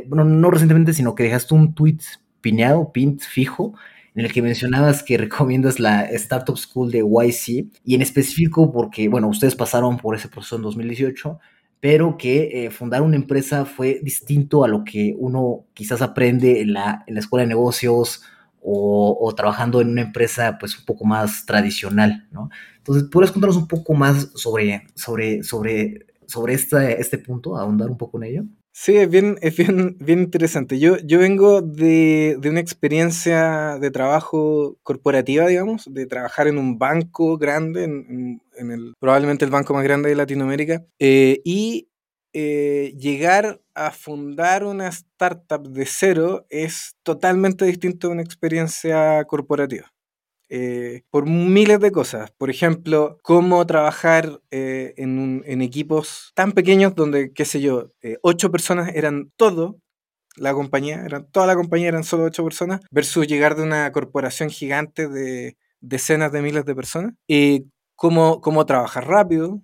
bueno, 0.07 0.23
no 0.25 0.51
recientemente, 0.51 0.93
sino 0.93 1.15
que 1.15 1.23
dejaste 1.23 1.55
un 1.55 1.73
tweet 1.73 1.97
pineado, 2.41 2.91
pint 2.91 3.21
fijo, 3.21 3.73
en 4.13 4.25
el 4.25 4.31
que 4.31 4.43
mencionabas 4.43 5.01
que 5.01 5.17
recomiendas 5.17 5.79
la 5.79 6.03
Startup 6.03 6.55
School 6.55 6.91
de 6.91 6.99
YC, 6.99 7.71
y 7.83 7.95
en 7.95 8.03
específico 8.03 8.71
porque, 8.71 9.09
bueno, 9.09 9.27
ustedes 9.27 9.55
pasaron 9.55 9.97
por 9.97 10.15
ese 10.15 10.27
proceso 10.27 10.57
en 10.57 10.61
2018, 10.61 11.39
pero 11.83 12.15
que 12.17 12.63
eh, 12.63 12.71
fundar 12.71 13.01
una 13.01 13.17
empresa 13.17 13.65
fue 13.65 13.99
distinto 14.01 14.63
a 14.63 14.69
lo 14.69 14.85
que 14.85 15.13
uno 15.17 15.65
quizás 15.73 16.01
aprende 16.01 16.61
en 16.61 16.71
la, 16.71 17.03
en 17.07 17.15
la 17.15 17.19
escuela 17.19 17.41
de 17.41 17.49
negocios 17.49 18.23
o, 18.61 19.33
trabajando 19.35 19.81
en 19.81 19.89
una 19.89 20.03
empresa 20.03 20.55
pues 20.57 20.79
un 20.79 20.85
poco 20.85 21.03
más 21.03 21.45
tradicional, 21.45 22.25
¿no? 22.31 22.49
Entonces, 22.77 23.09
¿puedes 23.11 23.31
contarnos 23.33 23.57
un 23.57 23.67
poco 23.67 23.95
más 23.95 24.29
sobre, 24.33 24.87
sobre, 24.95 25.43
sobre, 25.43 26.05
sobre 26.25 26.53
este, 26.53 27.01
este 27.01 27.17
punto, 27.17 27.57
ahondar 27.57 27.89
un 27.89 27.97
poco 27.97 28.17
en 28.17 28.23
ello? 28.29 28.43
Sí, 28.71 28.95
es 28.95 29.09
bien, 29.09 29.37
es 29.41 29.57
bien, 29.57 29.97
bien 29.99 30.19
interesante. 30.19 30.79
Yo, 30.79 30.95
yo 30.99 31.19
vengo 31.19 31.61
de, 31.61 32.37
de, 32.39 32.49
una 32.49 32.61
experiencia 32.61 33.77
de 33.77 33.91
trabajo 33.91 34.77
corporativa, 34.83 35.47
digamos, 35.47 35.93
de 35.93 36.05
trabajar 36.05 36.47
en 36.47 36.57
un 36.57 36.79
banco 36.79 37.37
grande, 37.37 37.83
en, 37.83 38.05
en, 38.09 38.41
el, 38.57 38.93
probablemente 38.99 39.45
el 39.45 39.51
banco 39.51 39.73
más 39.73 39.83
grande 39.83 40.09
de 40.09 40.15
Latinoamérica, 40.15 40.83
eh, 40.99 41.41
y 41.43 41.87
eh, 42.35 42.95
llegar 42.97 43.61
a 43.75 43.91
fundar 43.91 44.65
una 44.65 44.87
startup 44.87 45.69
de 45.69 45.85
cero 45.85 46.47
es 46.49 46.95
totalmente 47.03 47.63
distinto 47.63 48.07
de 48.07 48.13
una 48.13 48.23
experiencia 48.23 49.23
corporativa. 49.25 49.91
Eh, 50.49 51.03
por 51.11 51.27
miles 51.27 51.79
de 51.79 51.91
cosas. 51.91 52.31
Por 52.31 52.49
ejemplo, 52.49 53.19
cómo 53.23 53.65
trabajar 53.65 54.41
eh, 54.51 54.93
en, 54.97 55.61
equipos 55.61 56.31
tan 56.35 56.51
pequeños 56.53 56.95
donde, 56.95 57.33
qué 57.33 57.45
sé 57.45 57.61
yo, 57.61 57.91
ocho 58.21 58.51
personas 58.51 58.91
eran 58.95 59.31
todo, 59.35 59.79
la 60.35 60.53
compañía, 60.53 61.03
eran, 61.05 61.29
toda 61.31 61.47
la 61.47 61.55
compañía 61.55 61.87
eran 61.89 62.03
solo 62.03 62.25
ocho 62.25 62.43
personas, 62.43 62.81
versus 62.91 63.27
llegar 63.27 63.55
de 63.55 63.63
una 63.63 63.91
corporación 63.91 64.49
gigante 64.49 65.07
de 65.07 65.57
decenas 65.81 66.31
de 66.31 66.41
miles 66.41 66.65
de 66.65 66.75
personas. 66.75 67.13
Cómo, 67.95 68.41
cómo 68.41 68.65
trabajar 68.65 69.07
rápido, 69.07 69.61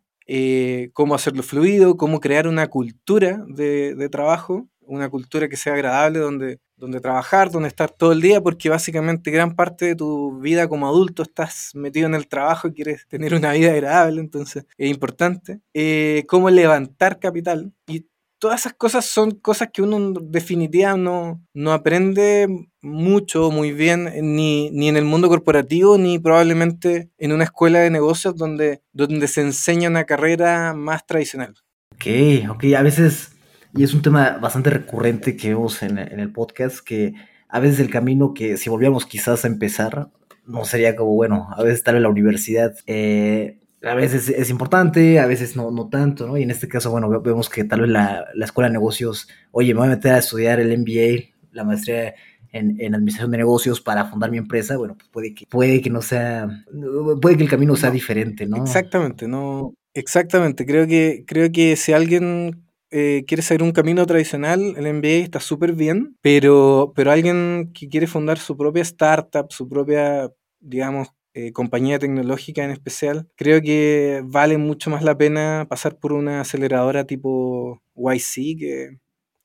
cómo 0.93 1.15
hacerlo 1.15 1.43
fluido, 1.43 1.97
cómo 1.97 2.19
crear 2.19 2.47
una 2.47 2.67
cultura 2.67 3.43
de, 3.47 3.95
de 3.95 4.09
trabajo 4.09 4.67
una 4.81 5.09
cultura 5.09 5.47
que 5.47 5.55
sea 5.55 5.73
agradable, 5.75 6.17
donde 6.19 6.59
donde 6.79 7.01
trabajar, 7.01 7.51
donde 7.51 7.67
estar 7.67 7.91
todo 7.91 8.13
el 8.13 8.21
día, 8.21 8.41
porque 8.41 8.69
básicamente 8.69 9.31
gran 9.31 9.55
parte 9.55 9.85
de 9.85 9.95
tu 9.95 10.39
vida 10.39 10.67
como 10.67 10.87
adulto 10.87 11.23
estás 11.23 11.71
metido 11.75 12.07
en 12.07 12.15
el 12.15 12.27
trabajo 12.27 12.69
y 12.69 12.73
quieres 12.73 13.05
tener 13.07 13.33
una 13.33 13.51
vida 13.51 13.71
agradable, 13.71 14.21
entonces 14.21 14.65
es 14.77 14.89
importante. 14.89 15.59
Eh, 15.73 16.23
cómo 16.27 16.49
levantar 16.49 17.19
capital. 17.19 17.73
Y 17.85 18.07
todas 18.39 18.61
esas 18.61 18.73
cosas 18.73 19.05
son 19.05 19.31
cosas 19.31 19.69
que 19.71 19.81
uno 19.81 19.97
en 19.97 20.31
definitiva 20.31 20.97
no, 20.97 21.41
no 21.53 21.73
aprende 21.73 22.47
mucho, 22.81 23.51
muy 23.51 23.73
bien, 23.73 24.09
ni, 24.35 24.71
ni, 24.71 24.89
en 24.89 24.97
el 24.97 25.05
mundo 25.05 25.27
corporativo, 25.27 25.97
ni 25.97 26.17
probablemente 26.17 27.09
en 27.17 27.33
una 27.33 27.43
escuela 27.43 27.79
de 27.79 27.89
negocios 27.89 28.35
donde, 28.35 28.81
donde 28.93 29.27
se 29.27 29.41
enseña 29.41 29.89
una 29.89 30.05
carrera 30.05 30.73
más 30.73 31.05
tradicional. 31.05 31.55
Ok, 31.93 32.49
ok, 32.49 32.63
a 32.77 32.81
veces 32.81 33.33
y 33.75 33.83
es 33.83 33.93
un 33.93 34.01
tema 34.01 34.37
bastante 34.41 34.69
recurrente 34.69 35.35
que 35.35 35.49
vemos 35.49 35.83
en, 35.83 35.97
el 35.97 36.31
podcast, 36.31 36.79
que 36.79 37.13
a 37.47 37.59
veces 37.59 37.79
el 37.79 37.89
camino 37.89 38.33
que 38.33 38.57
si 38.57 38.69
volviéramos 38.69 39.05
quizás 39.05 39.45
a 39.45 39.47
empezar, 39.47 40.09
no 40.45 40.65
sería 40.65 40.95
como, 40.95 41.13
bueno, 41.13 41.49
a 41.55 41.61
veces 41.61 41.79
estar 41.79 41.95
en 41.95 42.03
la 42.03 42.09
universidad, 42.09 42.73
eh, 42.87 43.59
a 43.83 43.95
veces 43.95 44.29
es 44.29 44.49
importante, 44.49 45.19
a 45.19 45.25
veces 45.25 45.55
no, 45.55 45.71
no 45.71 45.89
tanto, 45.89 46.27
¿no? 46.27 46.37
Y 46.37 46.43
en 46.43 46.51
este 46.51 46.67
caso, 46.67 46.91
bueno, 46.91 47.09
vemos 47.21 47.49
que 47.49 47.63
tal 47.63 47.81
vez 47.81 47.89
la, 47.89 48.27
la 48.33 48.45
escuela 48.45 48.67
de 48.67 48.73
negocios, 48.73 49.27
oye, 49.51 49.73
me 49.73 49.79
voy 49.79 49.87
a 49.87 49.91
meter 49.91 50.13
a 50.13 50.17
estudiar 50.17 50.59
el 50.59 50.77
MBA, 50.77 51.29
la 51.51 51.63
maestría 51.63 52.13
en, 52.51 52.79
en, 52.81 52.95
administración 52.95 53.31
de 53.31 53.37
negocios 53.37 53.79
para 53.79 54.05
fundar 54.05 54.31
mi 54.31 54.37
empresa, 54.37 54.75
bueno, 54.77 54.95
pues 54.97 55.09
puede 55.09 55.33
que, 55.33 55.45
puede 55.45 55.81
que 55.81 55.89
no 55.89 56.01
sea, 56.01 56.47
puede 57.21 57.37
que 57.37 57.43
el 57.43 57.49
camino 57.49 57.75
sea 57.75 57.91
diferente, 57.91 58.45
¿no? 58.45 58.57
Exactamente, 58.57 59.27
no, 59.27 59.73
exactamente. 59.93 60.65
Creo 60.65 60.87
que, 60.87 61.23
creo 61.25 61.51
que 61.51 61.75
si 61.75 61.93
alguien 61.93 62.65
eh, 62.91 63.23
quiere 63.27 63.43
seguir 63.43 63.63
un 63.63 63.71
camino 63.71 64.05
tradicional, 64.05 64.73
el 64.77 64.93
MBA 64.93 65.23
está 65.23 65.39
súper 65.39 65.73
bien, 65.73 66.17
pero, 66.21 66.91
pero 66.95 67.11
alguien 67.11 67.71
que 67.73 67.87
quiere 67.87 68.07
fundar 68.07 68.39
su 68.39 68.57
propia 68.57 68.81
startup, 68.81 69.51
su 69.51 69.69
propia, 69.69 70.31
digamos, 70.59 71.09
eh, 71.33 71.51
compañía 71.51 71.99
tecnológica 71.99 72.63
en 72.63 72.71
especial, 72.71 73.27
creo 73.35 73.61
que 73.61 74.21
vale 74.25 74.57
mucho 74.57 74.89
más 74.89 75.03
la 75.03 75.17
pena 75.17 75.67
pasar 75.69 75.97
por 75.97 76.13
una 76.13 76.41
aceleradora 76.41 77.05
tipo 77.05 77.81
YC 77.95 78.57
que, 78.57 78.97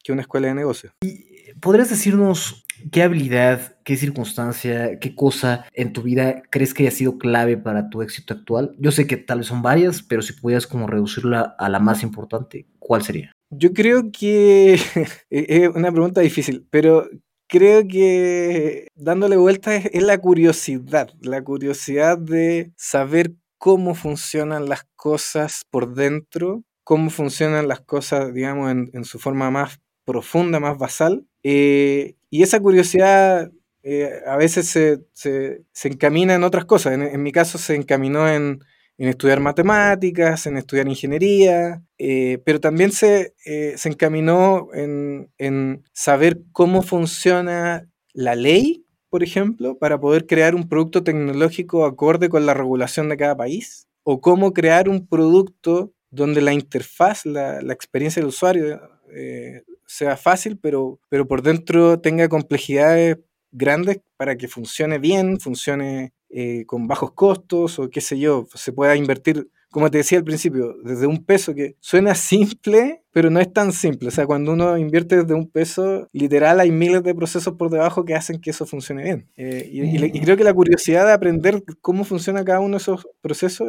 que 0.02 0.12
una 0.12 0.22
escuela 0.22 0.48
de 0.48 0.54
negocios. 0.54 0.92
¿Y 1.02 1.52
podrías 1.60 1.90
decirnos 1.90 2.64
qué 2.90 3.02
habilidad, 3.02 3.76
qué 3.84 3.96
circunstancia, 3.96 4.98
qué 4.98 5.14
cosa 5.14 5.66
en 5.72 5.92
tu 5.92 6.02
vida 6.02 6.42
crees 6.50 6.74
que 6.74 6.84
haya 6.84 6.90
sido 6.90 7.18
clave 7.18 7.56
para 7.56 7.90
tu 7.90 8.02
éxito 8.02 8.34
actual? 8.34 8.74
Yo 8.78 8.92
sé 8.92 9.06
que 9.06 9.16
tal 9.16 9.38
vez 9.38 9.48
son 9.48 9.62
varias, 9.62 10.02
pero 10.02 10.22
si 10.22 10.32
pudieras 10.32 10.66
como 10.66 10.86
reducirla 10.86 11.54
a 11.58 11.68
la 11.68 11.80
más 11.80 12.02
importante, 12.02 12.66
¿cuál 12.78 13.02
sería? 13.02 13.32
Yo 13.50 13.72
creo 13.72 14.10
que 14.10 14.74
es 15.30 15.68
una 15.68 15.92
pregunta 15.92 16.20
difícil, 16.20 16.66
pero 16.70 17.08
creo 17.48 17.86
que 17.86 18.88
dándole 18.94 19.36
vueltas 19.36 19.86
es, 19.92 20.02
la 20.02 20.18
curiosidad, 20.18 21.10
la 21.20 21.42
curiosidad 21.42 22.18
de 22.18 22.72
saber 22.76 23.32
cómo 23.58 23.94
funcionan 23.94 24.68
las 24.68 24.84
cosas 24.96 25.62
por 25.70 25.94
dentro, 25.94 26.64
cómo 26.82 27.10
funcionan 27.10 27.68
las 27.68 27.80
cosas, 27.80 28.32
digamos, 28.34 28.70
en, 28.70 29.04
su 29.04 29.18
forma 29.18 29.50
más 29.50 29.80
profunda, 30.04 30.60
más 30.60 30.78
basal. 30.78 31.26
Eh, 31.42 32.16
y 32.30 32.42
esa 32.42 32.60
curiosidad 32.60 33.50
eh, 33.82 34.20
a 34.26 34.36
veces 34.36 34.68
se, 34.68 35.64
encamina 35.84 36.34
en 36.34 36.44
otras 36.44 36.64
cosas. 36.64 36.94
en, 36.94 37.22
mi 37.22 37.32
caso 37.32 37.58
se 37.58 37.74
encaminó 37.74 38.28
en, 38.28 38.60
en 38.98 39.08
estudiar 39.08 39.40
matemáticas, 39.40 40.46
en 40.46 40.56
estudiar 40.56 40.88
ingeniería, 40.88 41.82
eh, 41.98 42.38
pero 42.44 42.60
también 42.60 42.92
se, 42.92 43.34
eh, 43.44 43.74
se 43.76 43.88
encaminó 43.88 44.68
en, 44.72 45.30
en, 45.38 45.82
saber 45.92 46.40
cómo 46.52 46.82
funciona 46.82 47.88
la 48.12 48.34
ley, 48.34 48.86
por 49.10 49.22
ejemplo, 49.22 49.78
para 49.78 49.98
poder 49.98 50.26
crear 50.26 50.54
un 50.54 50.68
producto 50.68 51.02
tecnológico 51.02 51.84
acorde 51.84 52.28
con 52.28 52.46
la 52.46 52.54
regulación 52.54 53.08
de 53.08 53.16
cada 53.16 53.36
país, 53.36 53.88
o 54.04 54.20
cómo 54.20 54.52
crear 54.52 54.88
un 54.88 55.06
producto 55.06 55.92
donde 56.10 56.40
la 56.40 56.52
interfaz, 56.52 57.26
la, 57.26 57.60
la 57.62 57.72
experiencia 57.72 58.20
del 58.20 58.28
usuario 58.28 58.80
eh, 59.12 59.62
sea 59.86 60.16
fácil, 60.16 60.58
pero, 60.58 61.00
pero 61.08 61.26
por 61.26 61.42
dentro 61.42 62.00
tenga 62.00 62.28
complejidades 62.28 63.18
grandes 63.52 64.00
para 64.16 64.36
que 64.36 64.48
funcione 64.48 64.98
bien, 64.98 65.38
funcione 65.38 66.12
eh, 66.36 66.64
con 66.66 66.88
bajos 66.88 67.12
costos 67.12 67.78
o 67.78 67.88
qué 67.88 68.00
sé 68.00 68.18
yo, 68.18 68.48
se 68.52 68.72
pueda 68.72 68.96
invertir, 68.96 69.48
como 69.70 69.88
te 69.88 69.98
decía 69.98 70.18
al 70.18 70.24
principio, 70.24 70.74
desde 70.82 71.06
un 71.06 71.24
peso 71.24 71.54
que 71.54 71.76
suena 71.78 72.16
simple, 72.16 73.04
pero 73.12 73.30
no 73.30 73.38
es 73.38 73.52
tan 73.52 73.70
simple. 73.70 74.08
O 74.08 74.10
sea, 74.10 74.26
cuando 74.26 74.52
uno 74.52 74.76
invierte 74.76 75.16
desde 75.16 75.32
un 75.32 75.48
peso, 75.48 76.08
literal 76.12 76.58
hay 76.58 76.72
miles 76.72 77.04
de 77.04 77.14
procesos 77.14 77.54
por 77.54 77.70
debajo 77.70 78.04
que 78.04 78.16
hacen 78.16 78.40
que 78.40 78.50
eso 78.50 78.66
funcione 78.66 79.04
bien. 79.04 79.28
Eh, 79.36 79.68
y, 79.70 80.20
creo 80.22 80.36
que 80.36 80.42
la 80.42 80.52
curiosidad 80.52 81.06
de 81.06 81.12
aprender 81.12 81.62
cómo 81.80 82.02
funciona 82.02 82.44
cada 82.44 82.58
uno 82.58 82.78
de 82.78 82.78
esos 82.78 83.06
procesos 83.20 83.68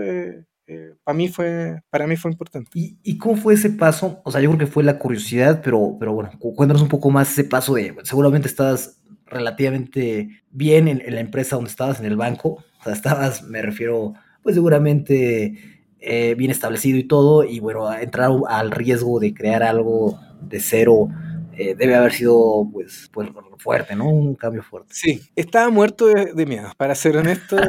eh, 0.68 0.96
para 1.04 1.16
mí 1.16 1.28
fue 1.28 1.80
para 1.92 2.08
mí 2.08 2.16
fue 2.16 2.32
importante. 2.32 2.72
¿Y, 2.74 3.18
cómo 3.20 3.36
fue 3.36 3.54
ese 3.54 3.70
paso? 3.70 4.22
O 4.26 4.32
sea, 4.32 4.42
yo 4.42 4.50
creo 4.50 4.60
que 4.60 4.74
fue 4.74 4.84
la 4.84 4.98
curiosidad, 4.98 5.62
pero, 5.64 5.98
pero 6.00 6.14
bueno, 6.14 6.32
cuéntanos 6.40 6.82
un 6.82 6.90
poco 6.90 7.12
más 7.12 7.32
ese 7.32 7.44
paso 7.44 7.76
de, 7.76 7.96
seguramente 8.04 8.48
estabas 8.48 9.00
relativamente 9.26 10.42
bien 10.52 10.88
en, 10.88 11.04
la 11.08 11.20
empresa 11.20 11.56
donde 11.56 11.72
estabas, 11.72 12.00
en 12.00 12.06
el 12.06 12.18
banco. 12.18 12.64
O 12.80 12.84
sea, 12.84 12.94
estabas, 12.94 13.44
me 13.44 13.62
refiero, 13.62 14.14
pues 14.44 14.56
seguramente 14.56 15.82
eh, 16.00 16.36
bien 16.36 16.52
establecido 16.52 16.98
y 16.98 17.04
todo. 17.04 17.44
Y 17.44 17.60
bueno, 17.60 17.92
entrar 17.94 18.32
al 18.48 18.72
riesgo 18.72 19.20
de 19.20 19.34
crear 19.34 19.64
algo 19.64 20.20
de 20.42 20.60
cero 20.60 21.10
eh, 21.58 21.76
debe 21.76 21.96
haber 21.96 22.12
sido, 22.12 22.68
pues, 22.72 23.10
pues, 23.14 23.30
fuerte, 23.60 23.96
¿no? 23.96 24.10
Un 24.10 24.36
cambio 24.36 24.62
fuerte. 24.62 24.94
Sí, 24.94 25.22
estaba 25.36 25.70
muerto 25.70 26.08
de, 26.08 26.46
miedo, 26.46 26.70
para 26.78 26.96
ser 26.96 27.18
honesto. 27.18 27.58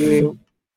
Eh, 0.00 0.28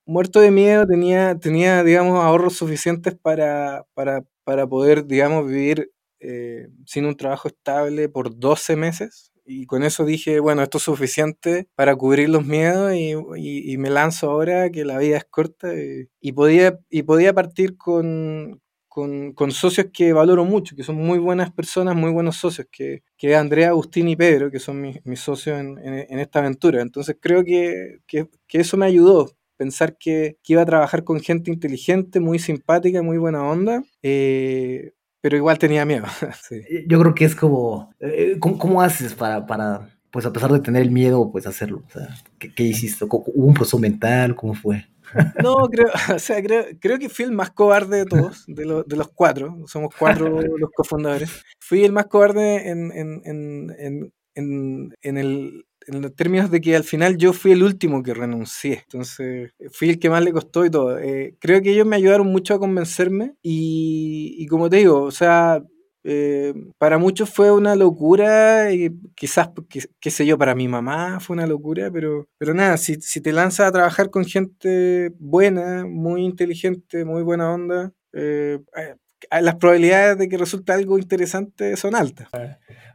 muerto 0.06 0.40
de 0.42 0.52
miedo, 0.52 0.86
tenía, 0.86 1.36
tenía 1.36 1.84
digamos, 1.84 2.24
ahorros 2.24 2.56
suficientes 2.56 3.16
para, 3.16 3.84
para, 3.96 4.24
para 4.44 4.68
poder, 4.68 5.08
digamos, 5.08 5.48
vivir 5.48 5.92
eh, 6.22 6.68
sin 6.86 7.06
un 7.06 7.16
trabajo 7.16 7.48
estable 7.48 8.10
por 8.10 8.38
12 8.38 8.76
meses. 8.76 9.32
Y 9.46 9.66
con 9.66 9.84
eso 9.84 10.06
dije, 10.06 10.40
bueno, 10.40 10.62
esto 10.62 10.78
es 10.78 10.84
suficiente 10.84 11.68
para 11.76 11.96
cubrir 11.96 12.30
los 12.30 12.46
miedos 12.46 12.94
y, 12.96 13.78
me 13.78 13.90
lanzo 13.90 14.30
ahora 14.30 14.70
que 14.70 14.86
la 14.86 14.98
vida 15.00 15.18
es 15.18 15.26
corta. 15.26 15.74
Y, 16.22 16.32
podía, 16.34 16.80
y 16.90 17.04
podía 17.04 17.34
partir 17.34 17.76
con, 17.76 18.62
con, 18.92 19.52
socios 19.52 19.88
que 19.94 20.12
valoro 20.14 20.44
mucho, 20.46 20.76
que 20.76 20.84
son 20.84 20.98
muy 20.98 21.18
buenas 21.18 21.52
personas, 21.52 21.96
muy 21.96 22.12
buenos 22.12 22.36
socios, 22.38 22.68
que, 22.72 23.04
que 23.18 23.36
Andrea, 23.36 23.70
Agustín 23.70 24.10
y 24.10 24.18
Pedro, 24.18 24.52
que 24.52 24.60
son 24.60 24.82
mis, 24.82 25.04
mis 25.06 25.22
socios 25.22 25.60
en, 25.60 25.78
en, 25.80 26.20
esta 26.20 26.40
aventura. 26.40 26.82
Entonces 26.82 27.16
creo 27.20 27.44
que, 27.44 28.00
que, 28.06 28.28
que 28.48 28.60
eso 28.60 28.76
me 28.76 28.86
ayudó, 28.86 29.32
pensar 29.56 29.98
que, 29.98 30.38
que, 30.44 30.54
iba 30.54 30.62
a 30.62 30.66
trabajar 30.66 31.04
con 31.06 31.22
gente 31.22 31.52
inteligente, 31.52 32.20
muy 32.20 32.38
simpática, 32.38 33.02
muy 33.02 33.18
buena 33.18 33.44
onda, 33.44 33.82
eh, 34.04 34.92
pero 35.22 35.38
igual 35.38 35.58
tenía 35.60 35.86
miedo. 35.86 36.06
Yo 36.88 37.00
creo 37.00 37.14
que 37.14 37.26
es 37.26 37.36
como, 37.36 37.94
eh, 38.00 38.38
¿cómo, 38.40 38.82
haces 38.82 39.14
para, 39.14 39.46
para, 39.46 39.90
pues 40.10 40.26
a 40.26 40.34
pesar 40.34 40.52
de 40.52 40.60
tener 40.60 40.82
el 40.82 40.92
miedo, 40.92 41.32
pues 41.32 41.48
hacerlo? 41.48 41.84
O 41.88 41.90
sea, 41.92 42.10
¿qué, 42.40 42.64
hiciste? 42.64 43.06
¿Hubo 43.06 43.24
un 43.34 43.54
proceso 43.54 43.80
mental? 43.80 44.36
¿Cómo 44.36 44.54
fue? 44.54 44.86
No, 45.44 45.68
creo, 45.70 45.90
o 46.16 46.20
sea, 46.20 46.42
creo, 46.42 46.66
creo 46.80 46.98
que 46.98 47.10
fui 47.10 47.26
el 47.26 47.34
más 47.34 47.52
cobarde 47.52 47.98
de 47.98 48.06
todos, 48.06 48.46
de, 48.48 48.84
de 48.86 48.96
los 48.96 49.10
cuatro, 49.10 49.58
somos 49.68 49.94
cuatro 49.98 50.30
los 50.30 50.72
cofundadores. 50.74 51.44
Fui 51.60 51.84
el 51.84 51.92
más 51.92 52.08
cobarde 52.08 52.70
en, 52.70 52.92
en, 52.94 53.22
en, 53.26 54.14
en, 54.36 54.96
en 55.02 55.18
el, 55.18 55.66
en 55.88 56.14
términos 56.14 56.52
de 56.52 56.62
que 56.62 56.76
al 56.76 56.84
final 56.84 57.18
yo 57.18 57.34
fui 57.34 57.52
el 57.52 57.64
último 57.64 58.04
que 58.04 58.14
renuncié. 58.14 58.82
Entonces, 58.84 59.52
fui 59.72 59.90
el 59.90 60.00
que 60.00 60.10
más 60.10 60.24
le 60.24 60.32
costó 60.34 60.66
y 60.66 60.70
todo. 60.70 61.00
Eh, 61.00 61.36
creo 61.40 61.62
que 61.62 61.72
ellos 61.72 61.88
me 61.88 61.96
ayudaron 61.96 62.28
mucho 62.28 62.54
a 62.54 62.60
convencerme 62.60 63.36
y, 63.42 64.36
y 64.38 64.48
como 64.48 64.70
te 64.70 64.78
digo, 64.78 65.02
o 65.04 65.12
sea, 65.12 65.64
eh, 66.04 66.54
para 66.80 66.98
muchos 66.98 67.30
fue 67.30 67.52
una 67.52 67.76
locura 67.76 68.74
y 68.74 68.90
quizás, 69.16 69.50
qué, 70.00 70.10
sé 70.12 70.26
yo, 70.26 70.38
para 70.38 70.56
mi 70.56 70.68
mamá 70.68 71.20
fue 71.20 71.36
una 71.36 71.46
locura, 71.46 71.92
pero, 71.92 72.28
pero 72.38 72.54
nada, 72.54 72.78
si, 72.78 72.96
si 73.02 73.22
te 73.22 73.32
lanzas 73.32 73.68
a 73.68 73.72
trabajar 73.72 74.10
con 74.10 74.26
gente 74.26 75.12
buena, 75.20 75.86
muy 75.86 76.24
inteligente, 76.26 77.06
muy 77.06 77.22
buena 77.24 77.54
onda, 77.54 77.94
eh, 78.14 78.60
las 79.30 79.56
probabilidades 79.56 80.18
de 80.18 80.30
que 80.30 80.38
resulte 80.38 80.72
algo 80.72 80.98
interesante 80.98 81.76
son 81.78 81.96
altas. 81.96 82.30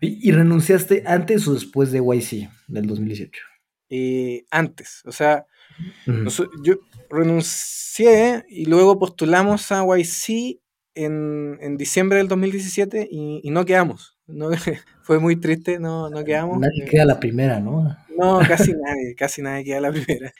¿Y, 0.00 0.30
renunciaste 0.33 1.02
antes 1.06 1.47
o 1.49 1.54
después 1.54 1.92
de 1.92 2.00
YC 2.00 2.49
del 2.68 2.87
2018? 2.87 3.42
Eh, 3.88 4.45
antes, 4.50 5.02
o 5.04 5.12
sea, 5.12 5.47
yo 6.64 6.75
renuncié 7.09 8.45
y 8.49 8.64
luego 8.66 8.99
postulamos 8.99 9.71
a 9.71 9.85
YC 9.85 10.61
en, 10.95 11.59
en 11.61 11.76
diciembre 11.76 12.18
del 12.18 12.28
2017 12.28 13.09
y, 13.11 13.40
y 13.45 13.50
no 13.50 13.64
quedamos. 13.64 14.16
No, 14.26 14.50
fue 15.02 15.18
muy 15.18 15.37
triste, 15.37 15.78
no, 15.78 16.11
no 16.11 16.25
quedamos. 16.25 16.59
Nadie 16.59 16.85
queda 16.85 17.04
la 17.04 17.21
primera, 17.21 17.61
¿no? 17.61 17.97
No, 18.18 18.40
casi 18.47 18.73
nadie, 18.85 19.14
casi 19.14 19.42
nadie 19.42 19.64
queda 19.64 19.80
la 19.80 19.92
primera. 19.92 20.33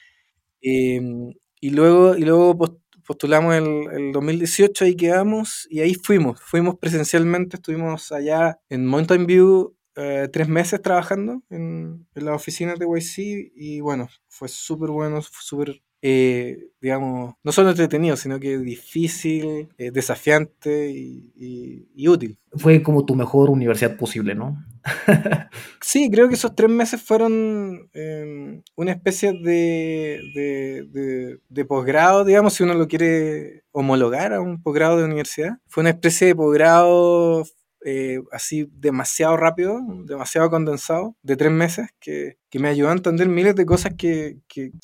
Em, 0.61 1.33
y 1.61 1.71
luego, 1.71 2.16
y 2.16 2.23
luego 2.23 2.81
postulamos 3.07 3.55
el, 3.55 3.89
el 3.93 4.13
2018 4.13 4.87
y 4.87 4.97
quedamos 4.97 5.67
y 5.71 5.81
ahí 5.81 5.95
fuimos, 5.95 6.41
fuimos 6.41 6.77
presencialmente, 6.77 7.57
estuvimos 7.57 8.13
allá 8.13 8.59
en 8.69 8.87
Mountain 8.87 9.27
View 9.27 9.77
eh, 9.99 10.29
tres 10.31 10.47
meses 10.47 10.83
trabajando 10.83 11.43
en, 11.49 12.07
en 12.15 12.25
las 12.25 12.35
oficinas 12.35 12.79
de 12.79 12.87
YC 12.87 13.53
y 13.55 13.81
bueno, 13.81 14.09
fue 14.29 14.49
súper 14.49 14.91
bueno, 14.91 15.23
súper 15.23 15.81
eh, 16.03 16.69
digamos, 16.81 17.35
no 17.43 17.53
solo 17.53 17.71
entretenido, 17.71 18.17
sino 18.17 18.38
que 18.38 18.59
difícil, 18.59 19.69
eh, 19.79 19.91
desafiante 19.91 20.91
y, 20.91 22.07
útil. 22.07 22.38
Fue 22.53 22.83
como 22.83 23.05
tu 23.05 23.17
mejor 23.17 23.50
universidad 23.50 23.97
posible, 23.97 24.35
¿no? 24.35 24.65
sí, 25.81 26.09
creo 26.11 26.29
que 26.29 26.35
esos 26.35 26.55
tres 26.55 26.71
meses 26.71 27.03
fueron 27.03 27.91
em, 27.93 28.62
una 28.76 28.93
especie 28.93 29.33
de, 29.33 31.41
de, 31.49 31.65
posgrado, 31.65 32.25
digamos, 32.25 32.55
si 32.55 32.62
uno 32.62 32.75
lo 32.75 32.87
quiere 32.87 33.65
homologar 33.73 34.33
a 34.33 34.41
un 34.41 34.62
posgrado 34.62 34.99
de 34.99 35.05
universidad. 35.05 35.59
Fue 35.67 35.81
una 35.81 35.91
especie 35.91 36.29
de 36.29 36.37
posgrado 36.37 37.45
eh, 37.88 38.21
así 38.33 38.69
demasiado 38.73 39.37
rápido, 39.37 39.81
demasiado 40.07 40.50
condensado, 40.50 41.14
de 41.23 41.37
tres 41.37 41.52
meses, 41.52 41.87
que, 42.00 42.37
me 42.59 42.69
ayudó 42.69 42.88
a 42.88 42.95
entender 42.95 43.28
miles 43.28 43.55
de 43.55 43.66
cosas 43.66 43.95
que, 43.97 44.38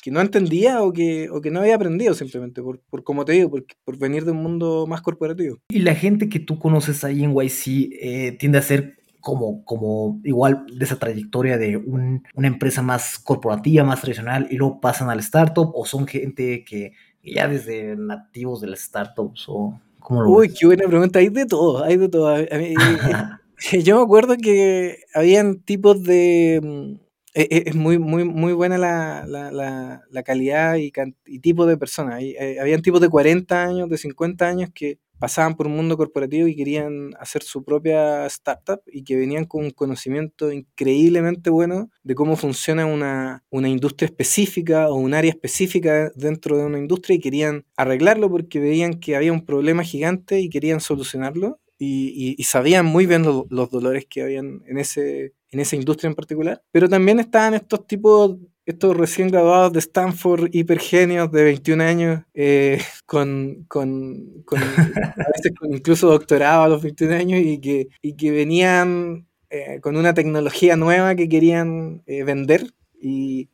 no 0.05 0.21
entendía 0.21 0.81
o 0.83 0.93
que, 0.93 1.27
o 1.29 1.41
que 1.41 1.51
no 1.51 1.59
había 1.59 1.75
aprendido 1.75 2.13
simplemente, 2.13 2.61
por, 2.61 2.79
por 2.89 3.03
como 3.03 3.25
te 3.25 3.33
digo, 3.33 3.49
por, 3.49 3.65
por 3.83 3.97
venir 3.97 4.23
de 4.23 4.31
un 4.31 4.37
mundo 4.37 4.85
más 4.87 5.01
corporativo. 5.01 5.57
Y 5.69 5.79
la 5.79 5.95
gente 5.95 6.29
que 6.29 6.39
tú 6.39 6.59
conoces 6.59 7.03
ahí 7.03 7.25
en 7.25 7.33
YC 7.33 7.89
eh, 7.99 8.37
tiende 8.39 8.59
a 8.59 8.61
ser 8.61 8.95
como, 9.19 9.65
como 9.65 10.21
igual 10.23 10.65
de 10.73 10.85
esa 10.85 10.97
trayectoria 10.97 11.57
de 11.57 11.75
una 11.75 12.47
empresa 12.47 12.81
más 12.81 13.19
corporativa, 13.19 13.83
más 13.83 13.99
tradicional, 13.99 14.47
y 14.49 14.55
luego 14.55 14.79
pasan 14.79 15.09
al 15.09 15.19
startup, 15.19 15.71
o 15.75 15.85
son 15.85 16.07
gente 16.07 16.63
que 16.63 16.93
ya 17.21 17.49
desde 17.49 17.97
nativos 17.97 18.61
de 18.61 18.67
las 18.67 18.79
startups, 18.79 19.45
o 19.49 19.77
Uy, 20.09 20.53
qué 20.53 20.65
buena 20.65 20.87
pregunta. 20.87 21.19
Hay 21.19 21.29
de 21.29 21.45
todo, 21.45 21.83
hay 21.83 21.97
de 21.97 22.09
todo. 22.09 22.35
yo 23.83 23.97
me 23.97 24.03
acuerdo 24.03 24.37
que 24.37 24.99
habían 25.13 25.59
tipos 25.59 26.03
de... 26.03 26.59
Mm, 26.63 27.03
e, 27.35 27.41
e, 27.49 27.63
es 27.67 27.75
muy, 27.75 27.97
muy, 27.97 28.25
muy 28.25 28.53
buena 28.53 28.77
la, 28.77 29.25
la, 29.25 30.01
la, 30.07 30.23
calidad 30.23 30.75
y, 30.75 30.91
y, 31.25 31.39
tipo 31.39 31.65
de 31.65 31.77
personas. 31.77 32.21
Eh, 32.21 32.57
habían 32.61 32.83
tipos 32.83 33.01
de 33.01 33.09
40 33.09 33.63
años, 33.63 33.89
de 33.89 33.97
50 33.97 34.47
años 34.47 34.69
que 34.73 34.99
pasaban 35.19 35.55
por 35.55 35.67
un 35.67 35.75
mundo 35.75 35.97
corporativo 35.97 36.47
y 36.47 36.55
querían 36.55 37.11
hacer 37.19 37.43
su 37.43 37.63
propia 37.63 38.25
startup 38.27 38.81
y 38.85 39.03
que 39.03 39.15
venían 39.15 39.45
con 39.45 39.65
un 39.65 39.71
conocimiento 39.71 40.51
increíblemente 40.51 41.49
bueno 41.49 41.89
de 42.03 42.15
cómo 42.15 42.35
funciona 42.35 42.85
una, 42.85 43.43
una 43.49 43.69
industria 43.69 44.07
específica 44.07 44.89
o 44.89 44.95
un 44.95 45.13
área 45.13 45.31
específica 45.31 46.11
dentro 46.15 46.57
de 46.57 46.65
una 46.65 46.79
industria 46.79 47.15
y 47.15 47.19
querían 47.19 47.65
arreglarlo 47.77 48.29
porque 48.29 48.59
veían 48.59 48.99
que 48.99 49.15
había 49.15 49.31
un 49.31 49.45
problema 49.45 49.83
gigante 49.83 50.39
y 50.39 50.49
querían 50.49 50.79
solucionarlo 50.79 51.59
y, 51.83 52.43
sabían 52.43 52.85
muy 52.85 53.05
bien 53.05 53.23
los 53.23 53.69
dolores 53.69 54.05
que 54.09 54.21
habían 54.21 54.61
en, 54.67 54.77
ese, 54.77 55.33
en 55.51 55.59
esa 55.59 55.75
industria 55.75 56.09
en 56.09 56.15
particular. 56.15 56.61
Pero 56.71 56.87
también 56.89 57.19
estaban 57.19 57.53
estos 57.53 57.85
tipos 57.87 58.37
estos 58.65 58.95
recién 58.95 59.29
graduados 59.29 59.73
de 59.73 59.79
Stanford, 59.79 60.49
hipergenios 60.53 61.31
de 61.31 61.43
21 61.43 61.83
años, 61.83 62.21
eh, 62.33 62.81
con, 63.05 63.65
con, 63.67 64.43
con, 64.45 64.59
a 64.59 65.25
veces 65.35 65.53
con 65.57 65.73
incluso 65.73 66.07
doctorado 66.07 66.63
a 66.63 66.69
los 66.69 66.81
21 66.81 67.15
años 67.15 67.41
y 67.41 67.59
que, 67.59 67.87
y 68.01 68.15
que 68.15 68.31
venían 68.31 69.27
eh, 69.49 69.79
con 69.81 69.97
una 69.97 70.13
tecnología 70.13 70.75
nueva 70.75 71.15
que 71.15 71.29
querían 71.29 72.01
eh, 72.05 72.23
vender 72.23 72.73
y, 72.99 73.49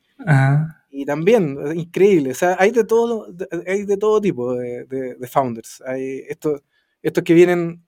y 0.91 1.05
también, 1.05 1.57
increíble, 1.75 2.31
o 2.31 2.35
sea, 2.35 2.55
hay 2.59 2.71
de 2.71 2.83
todo, 2.83 3.27
hay 3.65 3.85
de 3.85 3.97
todo 3.97 4.21
tipo 4.21 4.53
de, 4.55 4.85
de, 4.85 5.27
founders. 5.27 5.81
Hay 5.85 6.23
estos, 6.27 6.61
estos 7.01 7.23
que 7.23 7.33
vienen 7.33 7.83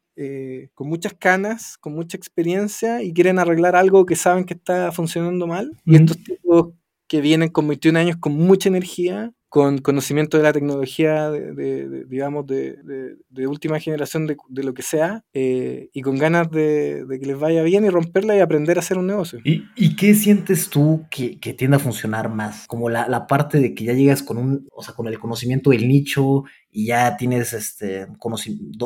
con 0.75 0.87
muchas 0.87 1.13
canas, 1.15 1.77
con 1.79 1.93
mucha 1.93 2.15
experiencia 2.15 3.01
y 3.01 3.11
quieren 3.11 3.39
arreglar 3.39 3.75
algo 3.75 4.05
que 4.05 4.15
saben 4.15 4.45
que 4.45 4.53
está 4.53 4.91
funcionando 4.91 5.47
mal. 5.47 5.75
Y 5.83 5.95
estos 5.95 6.23
tipos 6.23 6.73
que 7.11 7.19
vienen 7.19 7.49
con 7.49 7.67
21 7.67 7.99
años 7.99 8.15
con 8.21 8.31
mucha 8.31 8.69
energía, 8.69 9.33
con 9.49 9.79
conocimiento 9.79 10.37
de 10.37 10.43
la 10.43 10.53
tecnología, 10.53 11.29
de, 11.29 12.05
digamos, 12.07 12.47
de, 12.47 13.17
última 13.49 13.81
generación 13.81 14.27
de, 14.27 14.63
lo 14.63 14.73
que 14.73 14.81
sea, 14.81 15.25
eh, 15.33 15.89
y 15.91 16.03
con 16.03 16.17
ganas 16.17 16.49
de, 16.51 17.05
que 17.19 17.25
les 17.25 17.37
vaya 17.37 17.63
bien 17.63 17.83
y 17.83 17.89
romperla 17.89 18.37
y 18.37 18.39
aprender 18.39 18.77
a 18.77 18.79
hacer 18.79 18.97
un 18.97 19.07
negocio. 19.07 19.39
¿Y, 19.43 19.95
qué 19.97 20.13
sientes 20.13 20.69
tú 20.69 21.05
que, 21.11 21.37
que, 21.37 21.53
tiende 21.53 21.75
a 21.75 21.79
funcionar 21.79 22.33
más? 22.33 22.65
Como 22.65 22.89
la, 22.89 23.27
parte 23.27 23.59
de 23.59 23.75
que 23.75 23.83
ya 23.83 23.91
llegas 23.91 24.23
con 24.23 24.37
un, 24.37 24.69
o 24.71 24.81
sea, 24.81 24.93
con 24.93 25.09
el 25.09 25.19
conocimiento 25.19 25.71
del 25.71 25.89
nicho 25.89 26.45
y 26.71 26.85
ya 26.85 27.17
tienes 27.17 27.51
este 27.51 28.07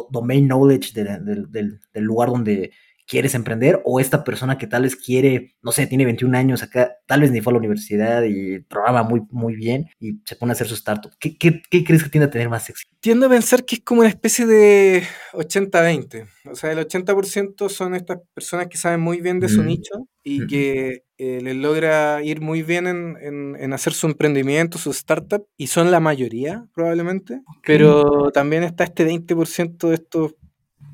domain 0.10 0.48
knowledge 0.48 0.94
del, 0.94 1.52
del 1.52 2.04
lugar 2.04 2.30
donde 2.30 2.72
quieres 3.08 3.36
emprender 3.36 3.82
o 3.86 4.00
esta 4.00 4.24
persona 4.24 4.58
que 4.58 4.68
tal 4.68 4.84
vez 4.84 4.96
quiere, 4.96 5.56
no 5.62 5.72
sé, 5.72 5.88
tiene 5.88 6.06
21 6.06 6.38
años 6.38 6.64
acá, 6.64 6.98
tal 7.06 7.22
vez 7.22 7.32
ni 7.32 7.42
fue 7.42 7.52
a 7.52 7.56
la 7.56 7.60
universidad 7.60 8.24
y 8.24 8.60
programa 8.62 9.04
muy, 9.04 9.22
muy 9.32 9.56
bien 9.56 9.88
y 10.00 10.20
se 10.26 10.36
pone 10.36 10.52
a 10.52 10.54
hacer 10.54 10.68
su 10.68 10.74
startup. 10.76 11.12
¿Qué, 11.20 11.38
qué, 11.38 11.62
qué 11.70 11.84
crees 11.84 12.04
que 12.04 12.10
tiende 12.10 12.28
a 12.28 12.32
tener 12.32 12.50
más 12.50 12.70
éxito? 12.70 12.92
Tiendo 13.00 13.28
a 13.28 13.30
pensar 13.30 13.64
que 13.66 13.76
es 13.76 13.82
como 13.82 14.02
una 14.02 14.10
especie 14.10 14.46
de 14.46 15.04
80-20. 15.34 16.28
O 16.52 16.56
sea, 16.56 16.72
el 16.72 16.80
80% 16.80 17.70
son 17.70 17.96
estas 17.96 18.20
personas 18.34 18.68
que 18.68 18.78
saben 18.78 19.00
muy 19.00 19.22
bien 19.22 19.40
de 19.40 19.50
su 19.50 19.64
nicho 19.64 20.08
y 20.24 20.48
que 20.48 21.04
eh, 21.18 21.40
les 21.42 21.56
logra 21.56 22.24
ir 22.24 22.42
muy 22.42 22.64
bien 22.64 22.88
en, 22.88 23.56
en, 23.60 23.74
hacer 23.74 23.94
su 23.94 24.08
emprendimiento, 24.08 24.80
su 24.80 24.90
startup, 24.90 25.46
y 25.56 25.68
son 25.68 25.92
la 25.92 26.00
mayoría 26.00 26.66
probablemente, 26.74 27.42
pero 27.64 28.32
también 28.32 28.64
está 28.64 28.86
este 28.86 29.08
20% 29.08 29.88
de 29.88 29.94
estos 29.94 30.34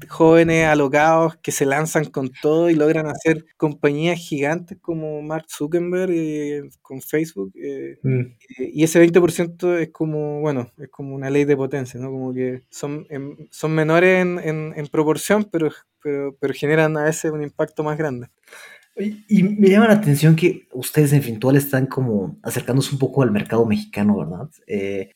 jóvenes 0.09 0.67
alocados 0.67 1.37
que 1.37 1.51
se 1.51 1.65
lanzan 1.65 2.05
con 2.05 2.31
todo 2.41 2.69
y 2.69 2.75
logran 2.75 3.07
hacer 3.07 3.45
compañías 3.57 4.19
gigantes 4.19 4.77
como 4.81 5.21
Mark 5.21 5.45
Zuckerberg 5.49 6.11
eh, 6.11 6.69
con 6.81 7.01
Facebook. 7.01 7.51
Eh, 7.55 7.97
mm. 8.01 8.19
eh, 8.19 8.71
y 8.73 8.83
ese 8.83 9.01
20% 9.01 9.77
es 9.79 9.89
como, 9.89 10.41
bueno, 10.41 10.71
es 10.77 10.89
como 10.89 11.15
una 11.15 11.29
ley 11.29 11.45
de 11.45 11.57
potencia, 11.57 11.99
¿no? 11.99 12.09
Como 12.11 12.33
que 12.33 12.63
son, 12.69 13.07
son 13.49 13.71
menores 13.73 14.21
en, 14.21 14.73
en, 14.75 14.87
proporción, 14.87 15.47
pero, 15.51 15.71
pero, 16.01 16.35
pero 16.39 16.53
generan 16.53 16.97
a 16.97 17.03
veces 17.03 17.31
un 17.31 17.43
impacto 17.43 17.83
más 17.83 17.97
grande. 17.97 18.27
Y 19.27 19.43
me 19.43 19.69
llama 19.69 19.87
la 19.87 19.93
atención 19.93 20.35
que 20.35 20.67
ustedes 20.73 21.13
en 21.13 21.23
Fintual 21.23 21.55
están 21.55 21.85
como 21.87 22.37
acercándose 22.43 22.91
un 22.91 22.99
poco 22.99 23.23
al 23.23 23.31
mercado 23.31 23.65
mexicano, 23.65 24.17
¿verdad? 24.17 24.49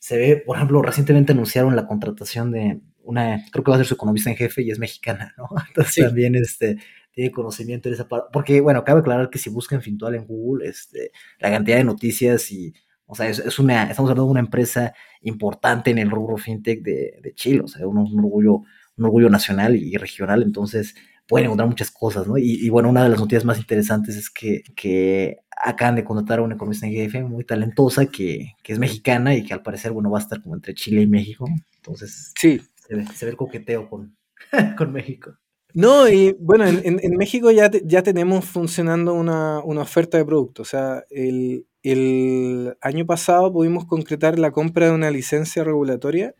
se 0.00 0.16
ve, 0.16 0.42
por 0.44 0.56
ejemplo, 0.56 0.80
recientemente 0.80 1.32
anunciaron 1.32 1.76
la 1.76 1.86
contratación 1.86 2.50
de, 2.50 2.80
una, 3.06 3.44
creo 3.50 3.64
que 3.64 3.70
va 3.70 3.76
a 3.76 3.78
ser 3.78 3.86
su 3.86 3.94
economista 3.94 4.30
en 4.30 4.36
jefe 4.36 4.62
y 4.62 4.70
es 4.70 4.78
mexicana, 4.78 5.34
¿no? 5.38 5.48
Entonces 5.68 6.04
también 6.04 6.34
este, 6.34 6.76
tiene 7.12 7.30
conocimiento 7.30 7.88
de 7.88 7.94
esa 7.94 8.08
parte. 8.08 8.28
Porque, 8.32 8.60
bueno, 8.60 8.84
cabe 8.84 9.00
aclarar 9.00 9.30
que 9.30 9.38
si 9.38 9.48
buscan 9.48 9.80
Fintual 9.80 10.14
en 10.16 10.26
Google, 10.26 10.68
este, 10.68 11.12
la 11.38 11.50
cantidad 11.50 11.76
de 11.76 11.84
noticias 11.84 12.50
y, 12.50 12.74
o 13.06 13.14
sea, 13.14 13.28
es, 13.28 13.58
una, 13.58 13.84
estamos 13.84 14.10
hablando 14.10 14.24
de 14.24 14.30
una 14.32 14.40
empresa 14.40 14.92
importante 15.22 15.90
en 15.90 15.98
el 15.98 16.10
rubro 16.10 16.36
fintech 16.36 16.82
de, 16.82 17.18
de 17.22 17.34
Chile, 17.34 17.60
o 17.64 17.68
sea, 17.68 17.86
un, 17.86 17.98
orgullo, 17.98 18.62
un 18.96 19.04
orgullo 19.04 19.30
nacional 19.30 19.76
y 19.76 19.96
regional, 19.96 20.42
entonces 20.42 20.94
pueden 21.28 21.46
encontrar 21.46 21.68
muchas 21.68 21.90
cosas, 21.90 22.26
¿no? 22.26 22.38
Y, 22.38 22.68
bueno, 22.68 22.88
una 22.88 23.02
de 23.02 23.08
las 23.08 23.18
noticias 23.18 23.44
más 23.44 23.58
interesantes 23.58 24.16
es 24.16 24.30
que, 24.30 24.62
que 24.76 25.38
acaban 25.50 25.96
de 25.96 26.04
contratar 26.04 26.38
a 26.38 26.42
una 26.42 26.54
economista 26.54 26.86
en 26.86 26.92
jefe 26.92 27.22
muy 27.24 27.44
talentosa 27.44 28.06
que, 28.06 28.52
que, 28.62 28.72
es 28.72 28.78
mexicana 28.78 29.34
y 29.34 29.44
que 29.44 29.52
al 29.52 29.62
parecer, 29.62 29.92
bueno, 29.92 30.10
va 30.10 30.18
a 30.18 30.22
estar 30.22 30.40
como 30.40 30.54
entre 30.54 30.74
Chile 30.74 31.02
y 31.02 31.06
México. 31.06 31.48
Entonces, 31.76 32.32
sí, 32.38 32.60
se 32.86 33.24
ve, 33.24 33.30
el 33.30 33.36
coqueteo 33.36 33.88
con, 33.88 34.16
con 34.78 34.92
México. 34.92 35.36
No, 35.74 36.08
y 36.08 36.34
bueno, 36.40 36.66
en, 36.66 36.98
en 37.02 37.16
México 37.18 37.50
ya, 37.50 37.70
ya 37.84 38.02
tenemos 38.02 38.46
funcionando 38.46 39.12
una, 39.12 39.60
una, 39.62 39.82
oferta 39.82 40.16
de 40.16 40.24
producto. 40.24 40.62
O 40.62 40.64
sea, 40.64 41.04
el, 41.10 41.66
el, 41.82 42.74
año 42.80 43.04
pasado 43.04 43.52
pudimos 43.52 43.84
concretar 43.84 44.38
la 44.38 44.52
compra 44.52 44.86
de 44.86 44.92
una 44.92 45.10
licencia 45.10 45.64
regulatoria 45.64 46.34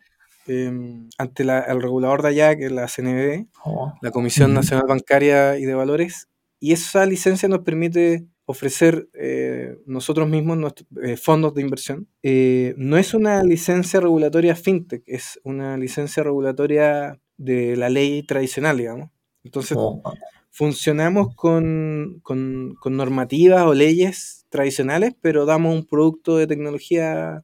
em, 0.47 1.07
ante 1.19 1.43
la, 1.43 1.59
el 1.59 1.83
regulador 1.83 2.23
de 2.23 2.29
allá, 2.29 2.55
que 2.57 2.65
es 2.65 2.71
la 2.71 2.87
CNB, 2.87 3.47
oh. 3.63 3.93
la 4.01 4.09
Comisión 4.09 4.55
Nacional 4.55 4.87
Bancaria 4.87 5.59
y 5.59 5.65
de 5.65 5.75
Valores. 5.75 6.29
Y 6.59 6.73
esa 6.73 7.05
licencia 7.05 7.47
nos 7.47 7.59
permite 7.59 8.25
ofrecer 8.49 9.09
eh, 9.13 9.77
nosotros 9.85 10.27
mismos 10.29 10.57
nuestros, 10.57 10.87
eh, 11.03 11.17
fondos 11.17 11.53
de 11.53 11.61
inversión. 11.61 12.07
Eh, 12.23 12.73
no 12.77 12.97
es 12.97 13.13
una 13.13 13.43
licencia 13.43 13.99
regulatoria 13.99 14.55
fintech, 14.55 15.03
es 15.05 15.39
una 15.43 15.77
licencia 15.77 16.23
regulatoria 16.23 17.19
de 17.35 17.75
la 17.75 17.89
ley 17.89 18.23
tradicional, 18.23 18.77
digamos. 18.77 19.09
Entonces, 19.43 19.77
oh. 19.77 20.01
funcionamos 20.49 21.35
con, 21.35 22.21
con, 22.23 22.75
con, 22.79 22.95
normativas 22.95 23.63
o 23.63 23.73
leyes 23.73 24.45
tradicionales, 24.47 25.13
pero 25.19 25.45
damos 25.45 25.75
un 25.75 25.85
producto 25.85 26.37
de 26.37 26.47
tecnología 26.47 27.43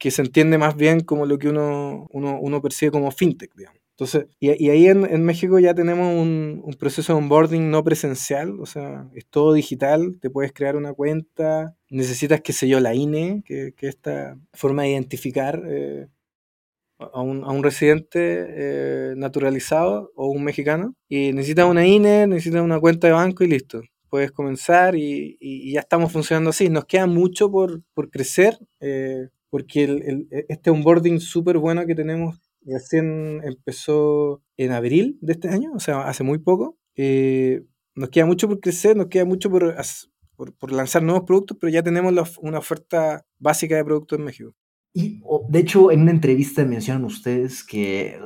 que 0.00 0.10
se 0.10 0.22
entiende 0.22 0.58
más 0.58 0.74
bien 0.74 1.00
como 1.00 1.26
lo 1.26 1.38
que 1.38 1.48
uno, 1.48 2.08
uno, 2.10 2.40
uno 2.40 2.60
percibe 2.60 2.90
como 2.90 3.12
fintech, 3.12 3.54
digamos. 3.54 3.79
Entonces, 4.00 4.28
y, 4.40 4.48
ahí 4.48 4.86
en, 4.86 5.24
México 5.24 5.58
ya 5.58 5.74
tenemos 5.74 6.08
un, 6.16 6.74
proceso 6.78 7.12
de 7.12 7.18
onboarding 7.18 7.70
no 7.70 7.84
presencial, 7.84 8.58
o 8.58 8.64
sea, 8.64 9.06
es 9.14 9.26
todo 9.26 9.52
digital, 9.52 10.18
te 10.22 10.30
puedes 10.30 10.54
crear 10.54 10.74
una 10.74 10.94
cuenta, 10.94 11.76
necesitas, 11.90 12.40
qué 12.40 12.54
sé 12.54 12.66
yo, 12.66 12.80
la 12.80 12.94
INE, 12.94 13.42
que, 13.44 13.74
es 13.76 13.82
esta 13.82 14.38
forma 14.54 14.84
de 14.84 14.92
identificar 14.92 15.62
eh, 15.66 16.06
a, 16.98 17.20
un, 17.20 17.62
residente 17.62 18.46
eh, 18.48 19.14
naturalizado 19.18 20.10
o 20.14 20.28
un 20.28 20.44
mexicano, 20.44 20.94
y 21.06 21.34
necesitas 21.34 21.66
una 21.66 21.86
INE, 21.86 22.26
necesitas 22.26 22.62
una 22.62 22.80
cuenta 22.80 23.06
de 23.06 23.12
banco 23.12 23.44
y 23.44 23.48
listo. 23.48 23.82
Puedes 24.08 24.32
comenzar 24.32 24.96
y, 24.96 25.72
ya 25.72 25.80
estamos 25.80 26.10
funcionando 26.10 26.50
así. 26.50 26.70
Nos 26.70 26.86
queda 26.86 27.06
mucho 27.06 27.50
por, 27.50 27.82
crecer, 28.10 28.58
eh, 28.80 29.28
porque 29.50 29.84
el, 29.84 30.26
este 30.48 30.70
onboarding 30.70 31.20
súper 31.20 31.58
bueno 31.58 31.84
que 31.84 31.94
tenemos 31.94 32.40
recién 32.64 33.40
empezó 33.44 34.42
en 34.56 34.72
abril 34.72 35.18
de 35.20 35.32
este 35.32 35.48
año, 35.48 35.72
o 35.74 35.80
sea, 35.80 36.02
hace 36.02 36.24
muy 36.24 36.38
poco. 36.38 36.78
Eh, 36.96 37.62
nos 37.94 38.10
queda 38.10 38.26
mucho 38.26 38.48
por 38.48 38.60
crecer, 38.60 38.96
nos 38.96 39.06
queda 39.08 39.24
mucho 39.24 39.50
por, 39.50 39.74
por, 40.58 40.72
lanzar 40.72 41.02
nuevos 41.02 41.24
productos, 41.24 41.56
pero 41.60 41.72
ya 41.72 41.82
tenemos 41.82 42.38
una 42.38 42.58
oferta 42.58 43.24
básica 43.38 43.76
de 43.76 43.84
productos 43.84 44.18
en 44.18 44.24
México. 44.24 44.54
Y 44.92 45.22
de 45.48 45.58
hecho, 45.58 45.92
en 45.92 46.02
una 46.02 46.10
entrevista 46.10 46.64
mencionan 46.64 47.04
ustedes 47.04 47.62
que 47.62 48.18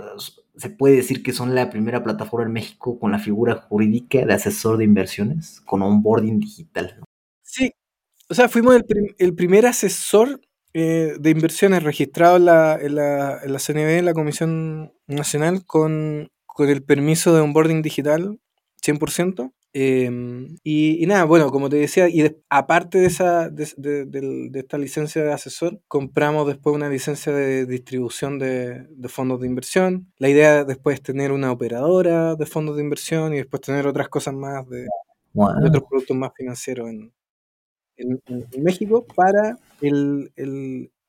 se 0.56 0.70
puede 0.70 0.96
decir 0.96 1.22
que 1.22 1.32
son 1.32 1.54
la 1.54 1.70
primera 1.70 2.02
plataforma 2.02 2.46
en 2.46 2.52
México 2.52 2.98
con 2.98 3.12
la 3.12 3.18
figura 3.18 3.56
jurídica 3.56 4.24
de 4.24 4.34
asesor 4.34 4.78
de 4.78 4.84
inversiones, 4.84 5.60
con 5.62 5.82
onboarding 5.82 6.38
digital. 6.38 7.02
Sí, 7.42 7.72
o 8.28 8.34
sea, 8.34 8.48
fuimos 8.48 8.80
el, 9.18 9.34
primer 9.34 9.66
asesor 9.66 10.40
eh, 10.74 11.14
de 11.18 11.30
inversiones 11.30 11.82
registrado 11.82 12.36
en 12.36 12.44
la, 12.46 12.74
en, 12.80 12.96
la, 12.96 13.40
en 13.42 13.52
la 13.52 13.58
CNB, 13.58 13.98
en 13.98 14.04
la 14.04 14.12
Comisión 14.12 14.92
Nacional, 15.06 15.64
con, 15.64 16.30
con 16.46 16.68
el 16.68 16.82
permiso 16.82 17.32
de 17.34 17.40
onboarding 17.40 17.80
digital 17.80 18.38
100%. 18.84 19.52
Em, 19.76 20.56
y, 20.62 21.04
nada, 21.06 21.24
bueno, 21.24 21.50
como 21.50 21.68
te 21.68 21.76
decía, 21.76 22.08
y 22.08 22.24
aparte 22.48 22.98
de, 22.98 23.06
esa, 23.06 23.50
de, 23.50 24.50
esta 24.54 24.78
licencia 24.78 25.24
de 25.24 25.32
asesor, 25.32 25.80
compramos 25.88 26.46
después 26.46 26.76
una 26.76 26.88
licencia 26.88 27.32
de 27.32 27.66
distribución 27.66 28.38
de, 28.38 28.86
fondos 29.08 29.40
de 29.40 29.48
inversión. 29.48 30.12
La 30.18 30.28
idea 30.28 30.64
después 30.64 30.94
es 30.94 31.02
tener 31.02 31.32
una 31.32 31.50
operadora 31.50 32.36
de 32.36 32.46
fondos 32.46 32.76
de 32.76 32.82
inversión 32.82 33.34
y 33.34 33.38
después 33.38 33.62
tener 33.62 33.86
otras 33.88 34.08
cosas 34.08 34.34
más 34.34 34.68
de 34.68 34.86
otros 35.34 35.84
productos 35.88 36.16
más 36.16 36.30
financieros 36.36 36.88
en, 36.90 37.12
México 38.58 39.06
para 39.14 39.58
el, 39.80 40.30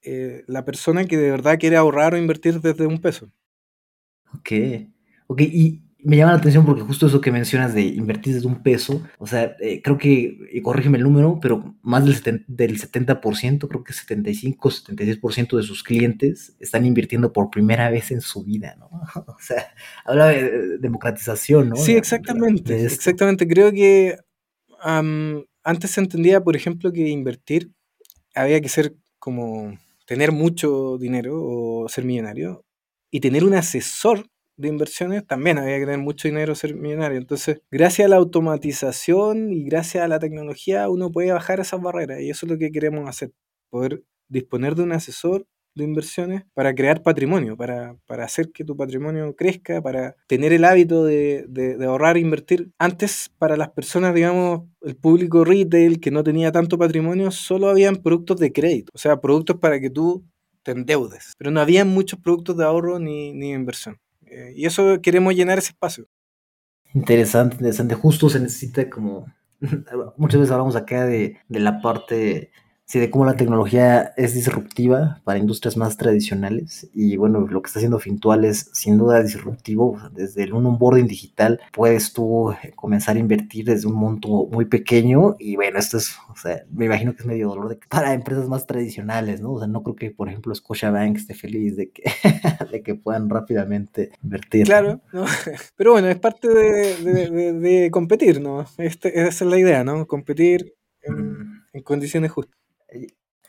eh, 0.02 0.43
la 0.48 0.65
persona 0.65 1.06
que 1.06 1.17
de 1.17 1.32
verdad 1.32 1.58
quiere 1.60 1.78
ahorrar 1.78 2.13
o 2.13 2.17
invertir 2.17 2.62
desde 2.62 2.86
un 2.86 3.00
peso. 3.00 3.30
Ok, 4.34 4.52
ok, 5.28 5.41
y 5.41 5.82
me 6.06 6.17
llama 6.17 6.34
la 6.34 6.38
atención 6.38 6.65
porque 6.65 6.84
justo 6.84 7.08
eso 7.08 7.19
que 7.19 7.32
mencionas 7.32 7.74
de 7.74 7.82
invertir 7.82 8.36
desde 8.36 8.48
un 8.48 8.62
peso, 8.62 9.02
o 9.17 9.26
sea, 9.26 9.56
eh, 9.60 9.82
creo 9.82 9.98
que, 9.98 10.38
y 10.52 10.62
corrígeme 10.62 11.00
el 11.00 11.04
número, 11.04 11.39
pero 11.41 11.76
más 11.82 12.06
del, 12.06 12.45
del 12.48 12.80
70%, 12.80 13.67
creo 13.67 13.84
que 13.84 13.91
75, 13.91 14.69
76% 14.69 15.58
de 15.58 15.63
sus 15.63 15.82
clientes 15.82 16.56
están 16.60 16.86
invirtiendo 16.86 17.34
por 17.34 17.50
primera 17.50 17.89
vez 17.89 18.12
en 18.12 18.21
su 18.21 18.43
vida, 18.43 18.76
¿no? 18.80 18.89
O 19.28 19.39
sea, 19.39 19.74
habla 20.06 20.28
de 20.28 20.78
democratización, 20.78 21.69
¿no? 21.69 21.76
Sí, 21.76 21.93
exactamente, 21.95 22.86
exactamente. 22.86 23.48
Creo 23.48 23.71
que 23.71 24.17
antes 25.65 25.91
se 25.91 26.01
entendía, 26.01 26.41
por 26.41 26.56
ejemplo, 26.56 26.93
que 26.93 27.10
invertir 27.10 27.71
había 28.36 28.62
que 28.62 28.69
ser 28.69 28.95
como 29.19 29.78
tener 30.06 30.32
mucho 30.32 30.97
dinero 30.97 31.41
o 31.43 31.89
ser 31.89 32.06
millonario 32.06 32.63
y 33.12 33.19
tener 33.19 33.43
un 33.43 33.56
asesor 33.56 34.28
de 34.58 34.69
inversiones, 34.69 35.25
también 35.28 35.58
había 35.58 35.78
que 35.80 35.86
tener 35.86 35.99
mucho 35.99 36.28
dinero 36.28 36.56
ser 36.56 36.75
millonario. 36.75 37.17
Entonces, 37.17 37.62
gracias 37.71 38.06
a 38.06 38.10
la 38.10 38.17
automatización 38.17 39.51
y 39.51 39.65
gracias 39.65 40.04
a 40.04 40.08
la 40.08 40.19
tecnología, 40.19 40.88
uno 40.89 41.12
puede 41.12 41.34
bajar 41.34 41.60
esas 41.60 41.82
barreras 41.82 42.21
y 42.21 42.30
eso 42.30 42.45
es 42.45 42.51
lo 42.51 42.58
que 42.58 42.71
queremos 42.71 43.10
hacer, 43.10 43.34
poder 43.69 44.04
disponer 44.30 44.75
de 44.75 44.84
un 44.84 44.93
asesor 44.93 45.47
de 45.76 45.84
inversiones 45.84 46.44
para 46.54 46.74
crear 46.74 47.04
patrimonio, 47.04 47.58
para, 47.58 47.98
hacer 48.24 48.52
que 48.52 48.64
tu 48.64 48.76
patrimonio 48.76 49.36
crezca, 49.36 49.82
para 49.82 50.16
tener 50.28 50.54
el 50.54 50.64
hábito 50.64 51.04
de, 51.04 51.46
de, 51.48 51.86
ahorrar 51.86 52.18
e 52.18 52.22
invertir. 52.22 52.72
Antes, 52.80 53.30
para 53.38 53.58
las 53.58 53.70
personas, 53.70 54.16
digamos, 54.16 54.64
el 54.82 54.96
público 54.96 55.44
retail 55.44 56.00
que 56.00 56.12
no 56.12 56.24
tenía 56.24 56.52
tanto 56.52 56.78
patrimonio, 56.78 57.30
solo 57.32 57.70
habían 57.70 57.98
productos 57.98 58.40
de 58.40 58.54
crédito, 58.54 58.92
o 58.96 58.98
sea, 58.98 59.20
productos 59.20 59.58
para 59.58 59.80
que 59.80 59.90
tú 59.90 60.26
te 60.64 60.72
endeudes, 60.72 61.34
pero 61.38 61.52
no 61.52 61.60
había 61.60 61.86
muchos 61.86 62.20
productos 62.20 62.58
de 62.58 62.64
ahorro 62.64 62.98
ni, 63.00 63.34
ni 63.34 63.52
inversión. 63.52 64.00
Eh, 64.26 64.54
y 64.56 64.66
eso 64.66 65.00
queremos 65.02 65.36
llenar 65.36 65.60
ese 65.60 65.70
espacio. 65.70 66.08
Interesante, 66.94 67.58
interesante. 67.58 67.94
Justo 67.96 68.30
se 68.30 68.40
necesita 68.40 68.90
como, 68.90 69.26
muchas 70.18 70.40
veces 70.40 70.52
hablamos 70.52 70.76
acá 70.76 71.06
de, 71.06 71.38
de 71.48 71.60
la 71.60 71.82
parte 71.82 72.52
Sí, 72.88 73.00
de 73.00 73.10
cómo 73.10 73.26
la 73.26 73.36
tecnología 73.36 74.13
es 74.15 74.36
disruptiva 74.36 75.19
para 75.24 75.39
industrias 75.39 75.76
más 75.76 75.98
tradicionales 75.98 76.88
y 76.93 77.17
bueno, 77.17 77.39
lo 77.39 77.63
que 77.63 77.67
está 77.67 77.80
haciendo 77.80 77.98
Fintual 77.98 78.45
es 78.45 78.69
sin 78.74 79.00
duda 79.00 79.24
disruptivo. 79.24 80.00
Desde 80.12 80.43
el 80.43 80.54
un 80.54 80.67
onboarding 80.67 81.08
digital 81.08 81.60
puedes 81.74 82.13
tú 82.13 82.52
eh, 82.52 82.74
comenzar 82.76 83.15
a 83.15 83.19
invertir 83.19 83.65
desde 83.65 83.88
un 83.88 83.95
monto 83.95 84.48
muy 84.52 84.65
pequeño 84.65 85.36
y 85.39 85.56
bueno, 85.56 85.80
esto 85.80 85.98
es, 85.98 86.15
o 86.30 86.36
sea, 86.36 86.63
me 86.71 86.86
imagino 86.86 87.15
que 87.15 87.24
es 87.24 87.26
medio 87.26 87.48
dolor 87.48 87.69
de 87.69 87.80
para 87.89 88.13
empresas 88.13 88.48
más 88.48 88.67
tradicionales, 88.67 89.41
¿no? 89.41 89.54
O 89.54 89.60
sea, 89.60 89.67
no 89.67 89.82
creo 89.82 89.95
que, 89.95 90.12
por 90.12 90.30
ejemplo, 90.30 90.54
Scotiabank 90.54 91.17
esté 91.17 91.34
feliz 91.34 91.76
de 91.76 91.89
que, 91.89 92.04
de 92.71 92.84
que 92.84 92.93
puedan 92.93 93.32
rápidamente 93.32 94.12
invertir. 94.24 94.67
Claro, 94.67 95.02
¿no? 95.12 95.26
pero 95.76 95.93
bueno, 95.93 96.08
es 96.08 96.19
parte 96.19 96.50
de, 96.50 97.54
de, 97.54 97.89
competir, 97.89 98.41
¿no? 98.41 98.63
Este, 98.78 99.21
esa 99.28 99.43
es 99.43 99.50
la 99.50 99.58
idea, 99.58 99.84
¿no? 99.84 100.06
Competir 100.06 100.76
en, 101.02 101.32
mm. 101.32 101.63
en 101.74 101.82
condiciones 101.82 102.32
justas. 102.32 102.64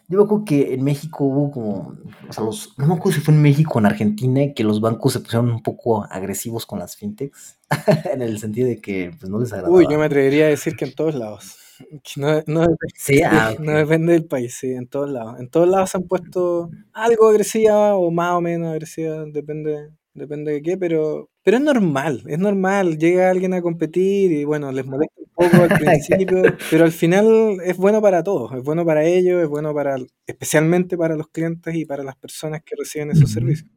Yo 0.09 0.27
creo 0.27 0.45
que 0.45 0.75
en 0.75 0.85
México 0.85 1.25
hubo 1.25 1.51
como, 1.51 1.97
o 2.29 2.33
sea, 2.33 2.45
los, 2.45 2.79
no 2.79 2.87
me 2.87 2.95
acuerdo 2.95 3.19
si 3.19 3.25
fue 3.25 3.35
en 3.35 3.43
México 3.43 3.73
o 3.75 3.79
en 3.81 3.87
Argentina, 3.87 4.41
que 4.55 4.63
los 4.63 4.81
bancos 4.81 5.15
se 5.15 5.21
pusieron 5.21 5.51
un 5.51 5.63
poco 5.63 6.05
agresivos 6.05 6.65
con 6.65 6.79
las 6.79 6.97
fintechs, 6.97 7.59
en 8.13 8.23
el 8.23 8.39
sentido 8.39 8.69
de 8.69 8.81
que 8.81 9.11
pues, 9.19 9.31
no 9.31 9.41
les 9.41 9.53
agradaba. 9.53 9.75
Uy, 9.75 9.87
yo 9.91 9.99
me 9.99 10.05
atrevería 10.05 10.47
a 10.47 10.49
decir 10.49 10.77
que 10.77 10.85
en 10.85 10.95
todos 10.95 11.15
lados. 11.15 11.59
No, 12.17 12.43
no, 12.47 12.63
ah, 12.63 13.55
no, 13.59 13.73
depende 13.73 14.15
del 14.15 14.25
país, 14.25 14.57
sí, 14.59 14.73
en 14.73 14.89
todos 14.89 15.11
lados. 15.11 15.39
En 15.39 15.51
todos 15.51 15.69
lados 15.69 15.91
se 15.91 15.99
han 15.99 16.05
puesto 16.05 16.71
algo 16.95 17.29
agresiva 17.29 17.95
o 17.97 18.11
más 18.11 18.33
o 18.33 18.41
menos 18.41 18.71
agresiva, 18.71 19.27
depende, 19.27 19.91
depende 20.15 20.53
de 20.53 20.63
qué, 20.63 20.79
pero, 20.79 21.29
pero 21.47 21.59
es 21.59 21.63
normal, 21.63 22.25
es 22.27 22.41
normal. 22.41 22.99
Llega 22.99 23.31
alguien 23.31 23.55
a 23.55 23.63
competir 23.63 24.33
y 24.33 24.43
bueno, 24.43 24.73
les 24.73 24.85
molesta 24.85 25.15
un 25.17 25.49
poco 25.49 25.63
al 25.63 25.69
principio, 25.79 26.43
pero 26.73 26.85
al 26.85 26.91
final 26.91 27.59
es 27.65 27.77
bueno 27.77 28.03
para 28.03 28.25
todos, 28.25 28.53
es 28.53 28.65
bueno 28.65 28.85
para 28.85 29.05
ellos, 29.05 29.41
es 29.41 29.49
bueno 29.49 29.73
para, 29.73 29.95
especialmente 30.27 30.99
para 30.99 31.15
los 31.15 31.29
clientes 31.29 31.73
y 31.77 31.85
para 31.85 32.03
las 32.03 32.17
personas 32.17 32.63
que 32.65 32.75
reciben 32.77 33.13
esos 33.13 33.31
servicios. 33.31 33.71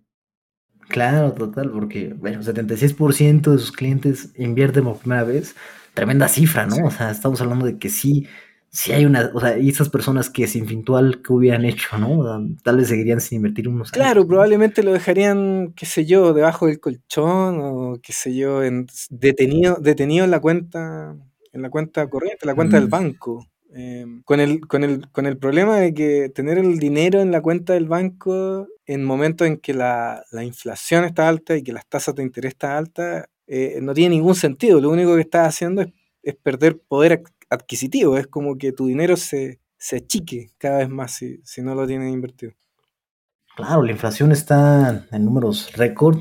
Claro, 0.87 1.31
total, 1.33 1.69
porque 1.69 2.11
bueno, 2.11 2.41
76% 2.41 3.51
de 3.51 3.59
sus 3.59 3.71
clientes 3.71 4.33
invierten 4.35 4.85
por 4.85 4.97
primera 4.97 5.23
vez, 5.23 5.55
tremenda 5.93 6.27
cifra, 6.27 6.65
¿no? 6.65 6.87
O 6.87 6.89
sea, 6.89 7.11
estamos 7.11 7.39
hablando 7.39 7.67
de 7.67 7.77
que 7.77 7.89
sí 7.89 8.25
si 8.71 8.91
hay 8.91 9.05
una, 9.05 9.31
o 9.33 9.39
sea, 9.39 9.57
y 9.57 9.69
esas 9.69 9.89
personas 9.89 10.29
que 10.29 10.47
sin 10.47 10.67
Fintual, 10.67 11.21
¿qué 11.23 11.33
hubieran 11.33 11.65
hecho, 11.65 11.97
no? 11.97 12.45
Tal 12.63 12.77
vez 12.77 12.87
seguirían 12.87 13.19
sin 13.19 13.37
invertir 13.37 13.67
unos 13.67 13.91
Claro, 13.91 14.27
probablemente 14.27 14.83
lo 14.83 14.93
dejarían, 14.93 15.73
qué 15.75 15.85
sé 15.85 16.05
yo, 16.05 16.33
debajo 16.33 16.67
del 16.67 16.79
colchón 16.79 17.59
o 17.61 17.99
qué 18.01 18.13
sé 18.13 18.35
yo, 18.35 18.63
en, 18.63 18.87
detenido, 19.09 19.77
detenido 19.81 20.23
en 20.23 20.31
la 20.31 20.39
cuenta, 20.39 21.15
en 21.51 21.61
la 21.61 21.69
cuenta 21.69 22.07
corriente, 22.09 22.45
la 22.45 22.55
cuenta 22.55 22.77
del 22.77 22.87
mm. 22.87 22.91
banco. 22.91 23.47
Em, 23.71 24.23
con, 24.23 24.39
el, 24.39 24.61
con, 24.61 24.83
el, 24.83 25.11
con 25.11 25.27
el 25.27 25.37
problema 25.37 25.77
de 25.77 25.93
que 25.93 26.29
tener 26.29 26.57
el 26.57 26.79
dinero 26.79 27.21
en 27.21 27.31
la 27.31 27.41
cuenta 27.41 27.73
del 27.73 27.87
banco 27.87 28.67
en 28.87 29.03
momentos 29.03 29.47
en 29.47 29.57
que 29.57 29.75
la, 29.75 30.23
inflación 30.43 31.05
está 31.05 31.27
alta 31.27 31.55
y 31.55 31.63
que 31.63 31.71
las 31.71 31.87
tasas 31.87 32.15
de 32.15 32.23
interés 32.23 32.53
están 32.53 32.71
altas, 32.71 33.25
eh, 33.45 33.79
no 33.81 33.93
tiene 33.93 34.15
ningún 34.15 34.35
sentido. 34.35 34.81
Lo 34.81 34.89
único 34.89 35.15
que 35.15 35.21
estás 35.21 35.47
haciendo 35.47 35.83
es, 35.83 35.89
es 36.23 36.35
perder 36.35 36.79
poder 36.79 37.21
adquisitivo, 37.49 38.17
es 38.17 38.27
como 38.27 38.57
que 38.57 38.71
tu 38.71 38.87
dinero 38.87 39.17
se, 39.17 39.59
se 39.77 39.97
achique 39.97 40.51
cada 40.57 40.79
vez 40.79 40.89
más 40.89 41.13
si, 41.13 41.39
si 41.43 41.61
no 41.61 41.75
lo 41.75 41.87
tienes 41.87 42.13
invertido. 42.13 42.53
Claro, 43.55 43.83
la 43.83 43.91
inflación 43.91 44.31
está 44.31 45.05
en 45.11 45.25
números 45.25 45.73
récord 45.73 46.19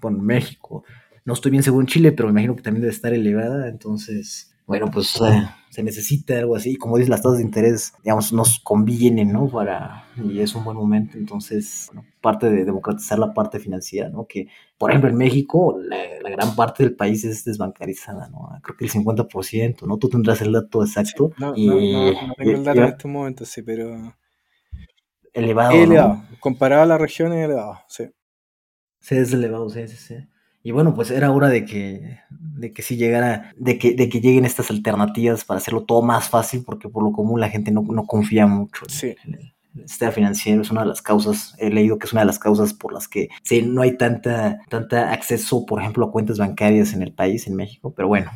por 0.00 0.12
mm, 0.12 0.20
México. 0.20 0.84
No 1.24 1.32
estoy 1.32 1.50
bien 1.50 1.62
seguro 1.62 1.82
en 1.82 1.86
Chile, 1.86 2.12
pero 2.12 2.28
me 2.28 2.32
imagino 2.32 2.56
que 2.56 2.62
también 2.62 2.82
debe 2.82 2.92
estar 2.92 3.12
elevada. 3.12 3.68
Entonces, 3.68 4.54
bueno, 4.68 4.90
pues 4.90 5.18
eh, 5.22 5.48
se 5.70 5.82
necesita 5.82 6.38
algo 6.38 6.54
así. 6.54 6.76
Como 6.76 6.98
dices, 6.98 7.08
las 7.08 7.22
tasas 7.22 7.38
de 7.38 7.44
interés, 7.44 7.94
digamos, 8.04 8.34
nos 8.34 8.60
convienen, 8.60 9.32
¿no? 9.32 9.48
Para, 9.48 10.04
y 10.22 10.40
es 10.40 10.54
un 10.54 10.62
buen 10.62 10.76
momento. 10.76 11.16
Entonces, 11.16 11.90
parte 12.20 12.50
de 12.50 12.66
democratizar 12.66 13.18
la 13.18 13.32
parte 13.32 13.60
financiera, 13.60 14.10
¿no? 14.10 14.26
Que, 14.26 14.48
por 14.76 14.90
ejemplo, 14.90 15.08
en 15.08 15.16
México, 15.16 15.78
la, 15.80 16.28
gran 16.28 16.54
parte 16.54 16.82
del 16.82 16.94
país 16.94 17.24
es 17.24 17.46
desbancarizada, 17.46 18.28
¿no? 18.28 18.50
Creo 18.62 18.76
que 18.76 18.84
el 18.84 18.90
50%, 18.90 19.86
¿no? 19.86 19.96
Tú 19.96 20.10
tendrás 20.10 20.42
el 20.42 20.52
dato 20.52 20.84
exacto. 20.84 21.32
no, 21.38 21.54
y, 21.56 21.66
no, 21.66 21.74
no, 22.26 22.34
tengo 22.34 22.50
el 22.50 22.64
dato 22.64 22.80
en 22.80 22.88
este 22.88 23.08
momento, 23.08 23.44
sí, 23.46 23.62
pero... 23.62 24.14
Elevado. 25.32 25.72
elevado. 25.72 26.22
Comparado 26.40 26.82
a 26.82 26.86
la 26.86 26.98
región, 26.98 27.32
elevado, 27.32 27.80
sí. 27.88 28.04
Sí, 29.00 29.16
es 29.16 29.32
elevado, 29.32 29.70
sí, 29.70 29.88
sí, 29.88 29.96
sí. 29.96 30.16
Y 30.62 30.72
bueno, 30.72 30.94
pues 30.94 31.10
era 31.10 31.30
hora 31.30 31.48
de 31.48 31.64
que, 31.64 32.18
de 32.30 32.72
que 32.72 32.82
sí 32.82 32.96
llegara, 32.96 33.52
de 33.56 33.78
que, 33.78 33.94
de 33.94 34.08
que 34.08 34.20
lleguen 34.20 34.44
estas 34.44 34.70
alternativas 34.70 35.44
para 35.44 35.58
hacerlo 35.58 35.84
todo 35.84 36.02
más 36.02 36.28
fácil, 36.28 36.64
porque 36.64 36.88
por 36.88 37.02
lo 37.02 37.12
común 37.12 37.40
la 37.40 37.48
gente 37.48 37.70
no, 37.70 37.82
no 37.82 38.04
confía 38.04 38.46
mucho 38.46 38.84
en, 39.02 39.34
el, 39.34 39.88
sistema 39.88 40.10
financiero. 40.10 40.62
Es 40.62 40.70
una 40.70 40.82
de 40.82 40.88
las 40.88 41.00
causas, 41.00 41.54
he 41.58 41.70
leído 41.70 41.98
que 41.98 42.06
es 42.06 42.12
una 42.12 42.22
de 42.22 42.26
las 42.26 42.38
causas 42.38 42.74
por 42.74 42.92
las 42.92 43.06
que 43.06 43.28
sí, 43.42 43.62
no 43.62 43.82
hay 43.82 43.96
tanta, 43.96 44.58
tanta 44.68 45.12
acceso, 45.12 45.64
por 45.64 45.80
ejemplo, 45.80 46.06
a 46.06 46.10
cuentas 46.10 46.38
bancarias 46.38 46.92
en 46.92 47.02
el 47.02 47.12
país, 47.12 47.46
en 47.46 47.54
México. 47.54 47.94
Pero 47.96 48.08
bueno, 48.08 48.30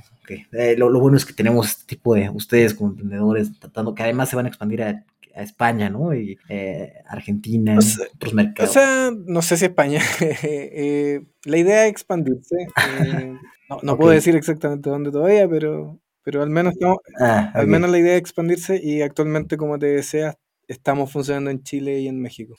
eh, 0.53 0.77
lo, 0.79 0.89
lo, 0.89 1.01
bueno 1.01 1.17
es 1.17 1.25
que 1.25 1.33
tenemos 1.33 1.69
este 1.69 1.85
tipo 1.85 2.15
de, 2.15 2.31
ustedes 2.31 2.75
como 2.75 2.91
emprendedores, 2.91 3.59
tratando 3.59 3.95
que 3.95 4.05
además 4.05 4.29
se 4.29 4.37
van 4.37 4.47
a 4.47 4.49
expandir 4.49 4.83
a 4.83 5.05
a 5.35 5.43
España, 5.43 5.91
¿no? 5.91 6.15
Y 6.15 6.39
eh, 6.49 6.93
Argentina, 7.07 7.79
otros 8.15 8.35
mercados. 8.35 8.71
O 8.71 8.73
sea, 8.73 9.11
no 9.27 9.43
sé 9.43 9.57
si 9.57 9.67
España. 9.67 10.01
Eh, 10.45 11.23
la 11.45 11.59
idea 11.59 11.87
es 11.87 11.93
expandirse. 11.93 12.57
Eh, 13.05 13.35
no, 13.83 13.97
puedo 13.97 14.11
decir 14.11 14.37
exactamente 14.37 14.91
dónde 14.91 15.11
todavía, 15.11 15.49
pero, 15.49 15.99
pero 16.23 16.43
al 16.43 16.51
menos 16.51 16.75
ah, 17.21 17.51
al 17.55 17.67
menos 17.67 17.91
la 17.91 17.99
idea 17.99 18.15
es 18.15 18.21
expandirse 18.21 18.81
y 18.83 19.03
actualmente, 19.03 19.57
como 19.57 19.79
te 19.79 19.87
decía, 19.87 20.37
estamos 20.69 21.13
funcionando 21.13 21.51
en 21.51 21.63
Chile 21.63 22.01
y 22.01 22.09
en 22.09 22.21
México. 22.21 22.57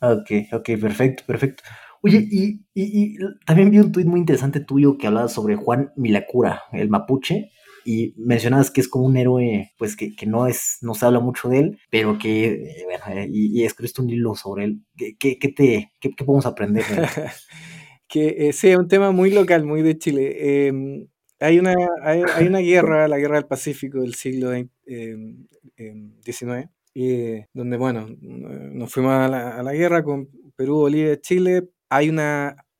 Ok, 0.00 0.30
ok, 0.52 0.70
perfecto, 0.80 1.24
perfecto. 1.26 1.62
Oye, 2.02 2.26
y, 2.30 2.64
y, 2.74 3.14
y 3.14 3.18
también 3.44 3.70
vi 3.70 3.78
un 3.80 3.90
tuit 3.90 4.06
muy 4.06 4.20
interesante 4.20 4.60
tuyo 4.60 4.96
que 4.96 5.08
hablaba 5.08 5.28
sobre 5.28 5.56
Juan 5.56 5.92
Milacura, 5.96 6.62
el 6.72 6.88
mapuche, 6.88 7.50
y 7.88 8.12
mencionabas 8.18 8.70
que 8.70 8.82
es 8.82 8.88
como 8.88 9.06
un 9.06 9.16
héroe, 9.16 9.72
pues 9.78 9.96
que, 9.96 10.14
que 10.14 10.26
no 10.26 10.46
es, 10.46 10.76
no 10.82 10.92
se 10.92 11.06
habla 11.06 11.20
mucho 11.20 11.48
de 11.48 11.60
él, 11.60 11.78
pero 11.88 12.18
que, 12.18 12.44
eh, 12.44 12.84
bueno, 12.84 13.18
eh, 13.18 13.26
y, 13.32 13.58
y, 13.58 13.64
escribiste 13.64 14.02
un 14.02 14.08
libro 14.08 14.34
sobre 14.34 14.64
él. 14.64 14.82
¿Qué, 14.94 15.16
qué, 15.18 15.38
qué 15.38 15.48
te, 15.48 15.92
qué, 15.98 16.10
podemos 16.10 16.44
aprender? 16.44 16.84
que 18.06 18.48
eh, 18.48 18.52
sí, 18.52 18.68
es 18.68 18.76
un 18.76 18.88
tema 18.88 19.10
muy 19.10 19.30
local, 19.30 19.64
muy 19.64 19.80
de 19.80 19.96
Chile. 19.96 20.36
Eh, 20.38 21.06
hay, 21.40 21.58
una, 21.58 21.74
hay, 22.02 22.46
una 22.46 22.58
guerra, 22.58 23.08
la 23.08 23.16
guerra 23.16 23.36
del 23.36 23.46
Pacífico 23.46 24.02
del 24.02 24.14
siglo 24.14 24.52
XIX, 24.52 26.68
eh, 26.94 27.46
donde, 27.54 27.76
bueno, 27.78 28.06
nos 28.20 28.92
fuimos 28.92 29.14
a 29.14 29.28
la, 29.28 29.56
a 29.56 29.62
la 29.62 29.72
guerra 29.72 30.02
con 30.02 30.28
Perú, 30.56 30.80
Bolivia, 30.80 31.18
Chile. 31.22 31.70
Hay 31.88 32.10
un 32.10 32.20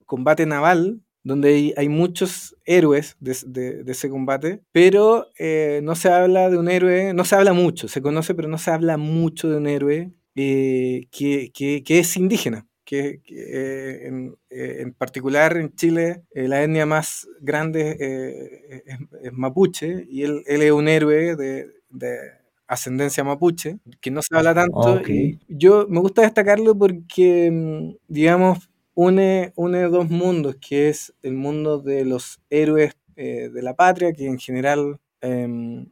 combate 0.04 0.44
naval 0.44 1.00
donde 1.28 1.50
hay, 1.50 1.74
hay 1.76 1.88
muchos 1.90 2.56
héroes 2.64 3.16
de, 3.20 3.36
de, 3.46 3.84
de, 3.84 3.92
ese 3.92 4.08
combate, 4.08 4.62
pero 4.72 5.26
eh, 5.38 5.80
no 5.82 5.94
se 5.94 6.08
habla 6.08 6.48
de 6.48 6.56
un 6.56 6.68
héroe, 6.68 7.12
no 7.12 7.24
se 7.24 7.36
habla 7.36 7.52
mucho, 7.52 7.86
se 7.86 8.00
conoce, 8.00 8.34
pero 8.34 8.48
no 8.48 8.56
se 8.56 8.70
habla 8.70 8.96
mucho 8.96 9.50
de 9.50 9.58
un 9.58 9.66
héroe 9.66 10.10
eh, 10.34 11.06
que, 11.10 11.50
que, 11.52 11.82
que, 11.84 11.98
es 11.98 12.16
indígena. 12.16 12.66
Que, 12.84 13.20
eh, 13.28 14.06
en, 14.06 14.36
eh, 14.48 14.76
en, 14.80 14.94
particular 14.94 15.58
en 15.58 15.74
Chile 15.74 16.22
la 16.32 16.62
etnia 16.62 16.86
más 16.86 17.28
grande 17.42 18.82
es, 18.86 18.98
es, 19.22 19.32
mapuche 19.34 20.06
y 20.08 20.22
él, 20.22 20.42
él, 20.46 20.62
es 20.62 20.72
un 20.72 20.88
héroe 20.88 21.36
de, 21.36 21.66
de 21.90 22.16
ascendencia 22.66 23.22
mapuche, 23.22 23.78
que 24.00 24.10
no 24.10 24.22
se 24.22 24.34
habla 24.34 24.54
tanto. 24.54 24.78
Okay. 24.78 25.38
Y 25.46 25.58
yo 25.58 25.86
me 25.90 26.00
gusta 26.00 26.22
destacarlo 26.22 26.78
porque, 26.78 27.50
mm, 27.50 27.96
digamos, 28.08 28.70
une, 28.98 29.52
une 29.56 29.88
dos 29.90 30.08
mundos, 30.10 30.56
que 30.60 30.88
es 30.88 31.14
el 31.22 31.34
mundo 31.34 31.78
de 31.78 32.04
los 32.04 32.40
héroes 32.50 32.94
eh, 33.16 33.48
de 33.48 33.62
la 33.62 33.74
patria, 33.76 34.12
que 34.12 34.26
en 34.26 34.38
general 34.38 34.98
eh, 35.22 35.46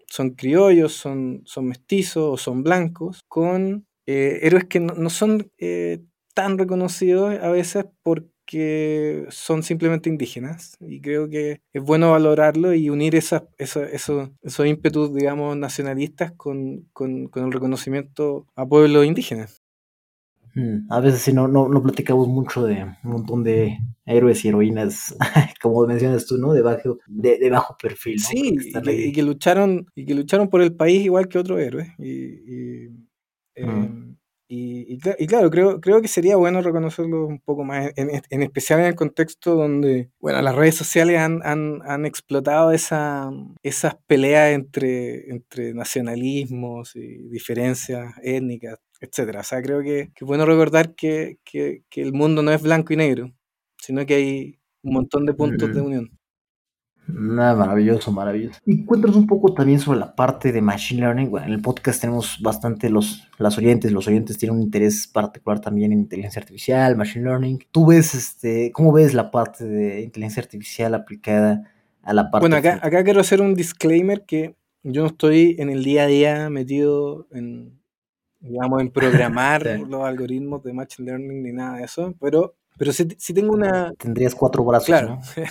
son 0.06 0.30
criollos, 0.30 0.92
son, 0.94 1.42
son 1.44 1.66
mestizos 1.66 2.24
o 2.34 2.36
son 2.36 2.62
blancos, 2.62 3.22
con 3.28 3.86
eh, 4.06 4.40
héroes 4.42 4.64
que 4.64 4.80
no, 4.80 4.94
no 4.94 5.10
son 5.10 5.50
eh, 5.58 6.00
tan 6.34 6.58
reconocidos 6.58 7.34
a 7.40 7.50
veces 7.50 7.86
porque 8.02 9.26
son 9.30 9.62
simplemente 9.62 10.08
indígenas. 10.08 10.76
Y 10.80 11.00
creo 11.00 11.28
que 11.28 11.60
es 11.72 11.82
bueno 11.82 12.12
valorarlo 12.12 12.74
y 12.74 12.90
unir 12.90 13.14
esas, 13.16 13.42
esos, 13.58 13.88
esos, 13.92 14.30
esos 14.42 14.66
ímpetus, 14.66 15.12
digamos, 15.14 15.56
nacionalistas 15.56 16.32
con, 16.32 16.88
con, 16.92 17.26
con 17.28 17.44
el 17.46 17.52
reconocimiento 17.52 18.46
a 18.56 18.66
pueblos 18.66 19.06
indígenas. 19.06 19.62
Mm, 20.56 20.90
a 20.90 21.00
veces 21.00 21.20
sí 21.20 21.34
no, 21.34 21.46
no, 21.48 21.68
no, 21.68 21.82
platicamos 21.82 22.28
mucho 22.28 22.64
de 22.64 22.82
un 22.82 23.10
montón 23.10 23.44
de 23.44 23.76
héroes 24.06 24.42
y 24.42 24.48
heroínas, 24.48 25.14
como 25.60 25.86
mencionas 25.86 26.24
tú, 26.24 26.38
¿no? 26.38 26.54
De 26.54 26.62
bajo, 26.62 26.98
de, 27.06 27.38
de 27.38 27.50
bajo 27.50 27.76
perfil. 27.76 28.16
¿no? 28.16 28.22
Sí, 28.26 28.56
y 28.58 28.72
que, 28.72 29.06
y 29.08 29.12
que, 29.12 29.22
lucharon, 29.22 29.86
y 29.94 30.06
que 30.06 30.14
lucharon 30.14 30.48
por 30.48 30.62
el 30.62 30.74
país 30.74 31.04
igual 31.04 31.28
que 31.28 31.38
otros 31.38 31.60
héroes. 31.60 31.88
Y, 31.98 32.10
y, 32.10 32.88
eh, 33.54 33.66
mm. 33.66 34.16
y, 34.48 34.94
y, 34.94 35.26
claro, 35.26 35.50
creo, 35.50 35.78
creo 35.78 36.00
que 36.00 36.08
sería 36.08 36.36
bueno 36.36 36.62
reconocerlo 36.62 37.26
un 37.26 37.40
poco 37.40 37.62
más, 37.62 37.92
en, 37.96 38.08
en, 38.30 38.42
especial 38.42 38.80
en 38.80 38.86
el 38.86 38.94
contexto 38.94 39.56
donde, 39.56 40.08
bueno, 40.20 40.40
las 40.40 40.54
redes 40.54 40.76
sociales 40.76 41.18
han, 41.18 41.42
han, 41.44 41.82
han 41.84 42.06
explotado 42.06 42.72
esa, 42.72 43.30
esas 43.62 43.96
peleas 44.06 44.54
entre, 44.54 45.28
entre 45.28 45.74
nacionalismos 45.74 46.96
y 46.96 47.28
diferencias 47.28 48.14
étnicas 48.22 48.78
etcétera. 49.00 49.40
O 49.40 49.44
sea, 49.44 49.62
creo 49.62 49.82
que, 49.82 50.12
que 50.14 50.24
es 50.24 50.26
bueno 50.26 50.46
recordar 50.46 50.94
que, 50.94 51.38
que, 51.44 51.82
que, 51.88 52.02
el 52.02 52.12
mundo 52.12 52.42
no 52.42 52.52
es 52.52 52.62
blanco 52.62 52.92
y 52.92 52.96
negro, 52.96 53.32
sino 53.78 54.04
que 54.06 54.14
hay 54.14 54.58
un 54.82 54.94
montón 54.94 55.26
de 55.26 55.34
puntos 55.34 55.70
mm. 55.70 55.72
de 55.72 55.80
unión. 55.80 56.10
Nada, 57.08 57.54
maravilloso, 57.54 58.10
maravilloso. 58.10 58.58
Y 58.66 58.84
cuéntanos 58.84 59.16
un 59.16 59.28
poco 59.28 59.54
también 59.54 59.78
sobre 59.78 60.00
la 60.00 60.16
parte 60.16 60.50
de 60.50 60.60
Machine 60.60 61.02
Learning. 61.02 61.30
Bueno, 61.30 61.46
en 61.46 61.52
el 61.52 61.62
podcast 61.62 62.00
tenemos 62.00 62.38
bastante 62.42 62.90
los, 62.90 63.28
las 63.38 63.56
oyentes, 63.58 63.92
los 63.92 64.08
oyentes 64.08 64.38
tienen 64.38 64.56
un 64.56 64.62
interés 64.62 65.06
particular 65.06 65.60
también 65.60 65.92
en 65.92 66.00
inteligencia 66.00 66.40
artificial, 66.40 66.96
Machine 66.96 67.24
Learning. 67.24 67.64
¿Tú 67.70 67.86
ves, 67.86 68.14
este, 68.14 68.72
cómo 68.72 68.92
ves 68.92 69.14
la 69.14 69.30
parte 69.30 69.64
de 69.64 70.02
inteligencia 70.02 70.42
artificial 70.42 70.94
aplicada 70.94 71.62
a 72.02 72.12
la 72.12 72.28
parte... 72.28 72.42
Bueno, 72.42 72.56
acá, 72.56 72.80
acá 72.82 73.04
quiero 73.04 73.20
hacer 73.20 73.40
un 73.40 73.54
disclaimer 73.54 74.24
que 74.26 74.56
yo 74.82 75.02
no 75.02 75.08
estoy 75.08 75.54
en 75.60 75.70
el 75.70 75.84
día 75.84 76.04
a 76.04 76.06
día 76.06 76.50
metido 76.50 77.28
en, 77.30 77.78
digamos, 78.48 78.80
en 78.80 78.90
programar 78.90 79.62
sí. 79.62 79.84
los 79.88 80.04
algoritmos 80.04 80.62
de 80.62 80.72
Machine 80.72 81.10
Learning 81.10 81.42
ni 81.42 81.52
nada 81.52 81.78
de 81.78 81.84
eso, 81.84 82.14
pero, 82.20 82.54
pero 82.78 82.92
sí, 82.92 83.08
sí 83.18 83.34
tengo 83.34 83.52
una... 83.52 83.92
Tendrías 83.98 84.34
cuatro 84.34 84.64
brazos, 84.64 84.86
claro. 84.86 85.08
¿no? 85.08 85.20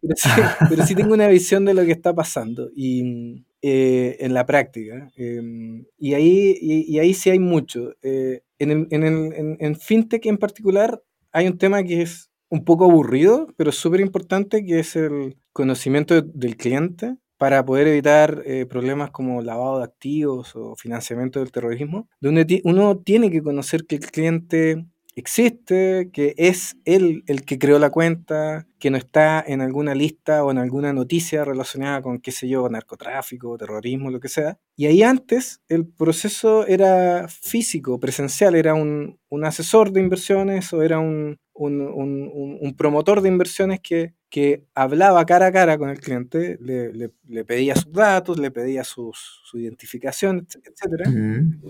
pero, 0.00 0.14
sí, 0.16 0.28
pero, 0.68 0.86
sí, 0.86 0.94
tengo 0.94 1.14
una 1.14 1.28
visión 1.28 1.64
de 1.64 1.74
lo 1.74 1.84
que 1.84 1.92
está 1.92 2.14
pasando 2.14 2.70
y 2.74 3.44
eh, 3.62 4.16
en 4.20 4.34
la 4.34 4.46
práctica. 4.46 5.10
Eh, 5.16 5.84
y, 5.98 6.14
ahí, 6.14 6.56
y, 6.60 6.94
y, 6.94 6.98
ahí 6.98 7.14
sí 7.14 7.30
hay 7.30 7.38
mucho. 7.38 7.94
Eh, 8.02 8.42
en, 8.58 8.70
el, 8.70 8.86
en, 8.90 9.02
el, 9.04 9.32
en, 9.32 9.56
en 9.58 9.76
FinTech 9.76 10.26
en 10.26 10.38
particular 10.38 11.02
hay 11.32 11.46
un 11.48 11.58
tema 11.58 11.82
que 11.82 12.02
es 12.02 12.30
un 12.48 12.64
poco 12.64 12.84
aburrido, 12.84 13.48
pero 13.56 13.72
súper 13.72 14.00
importante, 14.00 14.64
que 14.64 14.78
es 14.78 14.94
el 14.96 15.36
conocimiento 15.52 16.22
del 16.22 16.56
cliente 16.56 17.16
para 17.44 17.62
poder 17.62 17.88
evitar 17.88 18.42
eh, 18.46 18.64
problemas 18.64 19.10
como 19.10 19.42
lavado 19.42 19.76
de 19.76 19.84
activos 19.84 20.56
o 20.56 20.76
financiamiento 20.76 21.40
del 21.40 21.52
terrorismo, 21.52 22.08
donde 22.18 22.62
uno 22.64 22.96
tiene 22.96 23.30
que 23.30 23.42
conocer 23.42 23.84
que 23.86 23.96
el 23.96 24.10
cliente 24.10 24.86
existe, 25.14 26.08
que 26.10 26.34
es 26.38 26.78
él 26.86 27.22
el 27.26 27.44
que 27.44 27.58
creó 27.58 27.78
la 27.78 27.90
cuenta, 27.90 28.66
que 28.78 28.90
no 28.90 28.96
está 28.96 29.44
en 29.46 29.60
alguna 29.60 29.94
lista 29.94 30.42
o 30.42 30.52
en 30.52 30.56
alguna 30.56 30.94
noticia 30.94 31.44
relacionada 31.44 32.00
con, 32.00 32.18
qué 32.18 32.32
sé 32.32 32.48
yo, 32.48 32.66
narcotráfico, 32.70 33.58
terrorismo, 33.58 34.10
lo 34.10 34.20
que 34.20 34.28
sea. 34.28 34.58
Y 34.74 34.86
ahí 34.86 35.02
antes 35.02 35.60
el 35.68 35.86
proceso 35.86 36.66
era 36.66 37.28
físico, 37.28 38.00
presencial, 38.00 38.54
era 38.54 38.72
un, 38.72 39.18
un 39.28 39.44
asesor 39.44 39.92
de 39.92 40.00
inversiones 40.00 40.72
o 40.72 40.80
era 40.82 40.98
un, 40.98 41.36
un, 41.54 41.80
un, 41.80 42.58
un 42.60 42.76
promotor 42.76 43.20
de 43.20 43.28
inversiones 43.28 43.80
que, 43.80 44.12
que, 44.28 44.64
hablaba 44.74 45.24
cara 45.24 45.46
a 45.46 45.52
cara 45.52 45.78
con 45.78 45.88
el 45.88 46.00
cliente, 46.00 46.58
le, 46.60 46.92
le, 46.92 47.10
le 47.28 47.44
pedía 47.44 47.76
sus 47.76 47.92
datos, 47.92 48.38
le 48.38 48.50
pedía 48.50 48.84
sus, 48.84 49.40
su 49.44 49.58
identificación, 49.58 50.46
etc. 50.52 51.08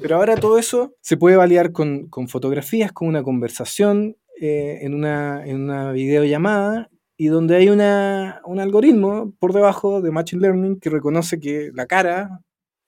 Pero 0.01 0.16
ahora 0.16 0.37
todo 0.37 0.59
eso 0.59 0.94
se 1.01 1.16
puede 1.16 1.37
validar 1.37 1.73
con, 1.73 2.09
con 2.09 2.29
fotografías, 2.29 2.92
con 2.92 3.09
una 3.09 3.23
conversación, 3.23 4.16
eh, 4.40 4.81
en, 4.83 4.94
una, 4.94 5.47
en 5.47 5.61
una 5.61 5.92
videollamada 5.92 6.90
y 7.16 7.29
donde 7.29 7.55
hay 7.55 7.68
una, 7.68 8.40
un 8.44 8.59
algoritmo 8.59 9.33
por 9.38 9.53
debajo 9.53 10.03
de 10.03 10.11
Machine 10.11 10.42
Learning 10.42 10.81
que 10.81 10.90
reconoce 10.90 11.38
que 11.38 11.70
la 11.73 11.87
cara 11.87 12.40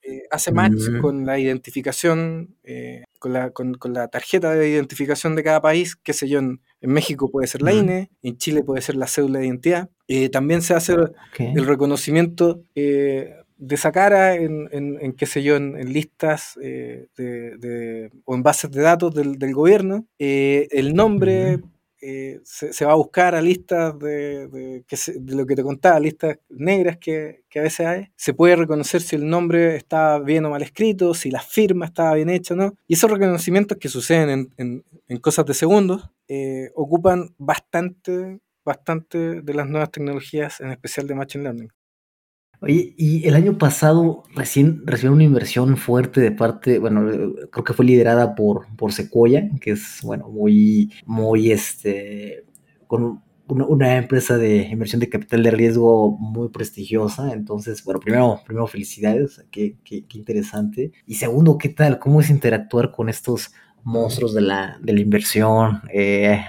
eh, 0.09 0.23
hace 0.31 0.53
match 0.53 0.81
con 1.01 1.25
la 1.25 1.37
identificación, 1.37 2.55
eh, 2.63 3.03
con, 3.19 3.33
la, 3.33 3.49
con, 3.49 3.73
con, 3.73 3.91
la 3.93 4.07
tarjeta 4.07 4.53
de 4.53 4.69
identificación 4.69 5.35
de 5.35 5.43
cada 5.43 5.61
país, 5.61 5.97
qué 5.97 6.13
sé 6.13 6.29
yo, 6.29 6.39
en, 6.39 6.61
en 6.79 6.91
México 6.91 7.29
puede 7.29 7.47
ser 7.47 7.61
la. 7.61 7.73
INE, 7.73 8.09
en 8.21 8.37
Chile 8.37 8.63
puede 8.63 8.81
ser 8.81 8.95
la 8.95 9.07
cédula 9.07 9.39
de 9.39 9.47
identidad. 9.47 9.89
Eh, 10.07 10.29
también 10.29 10.61
se 10.61 10.75
hace 10.75 10.93
okay. 10.93 11.51
el 11.53 11.65
reconocimiento 11.65 12.61
eh, 12.73 13.35
de 13.57 13.75
esa 13.75 13.91
cara 13.91 14.35
en, 14.35 14.69
en, 14.71 14.97
en, 15.01 15.11
qué 15.11 15.25
sé 15.25 15.43
yo, 15.43 15.57
en, 15.57 15.77
en 15.77 15.91
listas 15.91 16.53
de, 16.55 17.09
de, 17.17 18.09
o 18.23 18.33
en 18.33 18.43
bases 18.43 18.71
de 18.71 18.81
datos 18.81 19.13
del, 19.13 19.37
del 19.37 19.53
gobierno. 19.53 20.05
el 20.17 20.93
nombre... 20.93 21.59
eh, 22.01 22.39
se, 22.43 22.85
va 22.85 22.91
a 22.91 22.95
buscar 22.95 23.35
a 23.35 23.41
listas 23.41 23.97
de, 23.99 24.83
que 24.87 24.97
se, 24.97 25.19
de, 25.19 25.35
lo 25.35 25.45
que 25.45 25.55
te 25.55 25.63
contaba, 25.63 25.99
listas 25.99 26.37
negras 26.49 26.97
que, 26.97 27.43
a 27.55 27.61
veces 27.61 27.87
hay. 27.87 28.07
Se 28.15 28.35
puede 28.35 28.55
reconocer 28.55 29.01
si 29.01 29.15
el 29.15 29.27
nombre 29.27 29.75
está 29.75 30.19
bien 30.19 30.45
o 30.45 30.51
mal 30.51 30.61
escrito, 30.61 31.15
si 31.15 31.31
la 31.31 31.41
firma 31.41 31.85
estaba 31.85 32.13
bien 32.13 32.29
hecha 32.29 32.53
o 32.53 32.57
no. 32.57 32.73
Y 32.87 32.93
esos 32.93 33.09
reconocimientos 33.09 33.79
que 33.79 33.89
suceden 33.89 34.29
en, 34.29 34.53
en, 34.57 34.85
en 35.07 35.17
cosas 35.17 35.45
de 35.45 35.55
segundos 35.55 36.11
eh, 36.27 36.71
ocupan 36.75 37.33
bastante, 37.37 38.39
bastante 38.65 39.41
de 39.41 39.53
las 39.53 39.67
nuevas 39.67 39.91
tecnologías, 39.91 40.59
en 40.59 40.71
especial 40.71 41.07
de 41.07 41.15
Machine 41.15 41.43
Learning. 41.43 41.71
Oye, 42.59 42.95
y 42.97 43.27
el 43.27 43.35
año 43.35 43.57
pasado 43.57 44.23
recién 44.33 44.81
recibió 44.85 45.13
una 45.13 45.23
inversión 45.23 45.77
fuerte 45.77 46.21
de 46.21 46.31
parte, 46.31 46.79
bueno, 46.79 47.07
creo 47.51 47.63
que 47.63 47.73
fue 47.73 47.85
liderada 47.85 48.33
por, 48.33 48.65
por 48.75 48.93
Sequoia, 48.93 49.49
que 49.61 49.71
es, 49.71 49.99
bueno, 50.01 50.27
muy, 50.29 50.91
muy, 51.05 51.51
este, 51.51 52.45
con 52.87 53.21
una, 53.47 53.65
una, 53.67 53.97
empresa 53.97 54.37
de 54.37 54.67
inversión 54.69 54.99
de 54.99 55.09
capital 55.09 55.43
de 55.43 55.51
riesgo 55.51 56.17
muy 56.17 56.49
prestigiosa. 56.49 57.31
Entonces, 57.31 57.83
bueno, 57.83 57.99
primero, 57.99 58.41
primero 58.43 58.65
felicidades, 58.65 59.45
qué, 59.51 59.77
qué, 59.83 60.07
qué 60.07 60.17
interesante. 60.17 60.91
Y 61.05 61.15
segundo, 61.15 61.59
¿qué 61.59 61.69
tal? 61.69 61.99
¿Cómo 61.99 62.21
es 62.21 62.29
interactuar 62.31 62.91
con 62.91 63.07
estos 63.07 63.53
monstruos 63.83 64.33
de 64.33 64.41
la, 64.41 64.79
de 64.81 64.93
la 64.93 64.99
inversión? 64.99 65.81
Eh, 65.93 66.41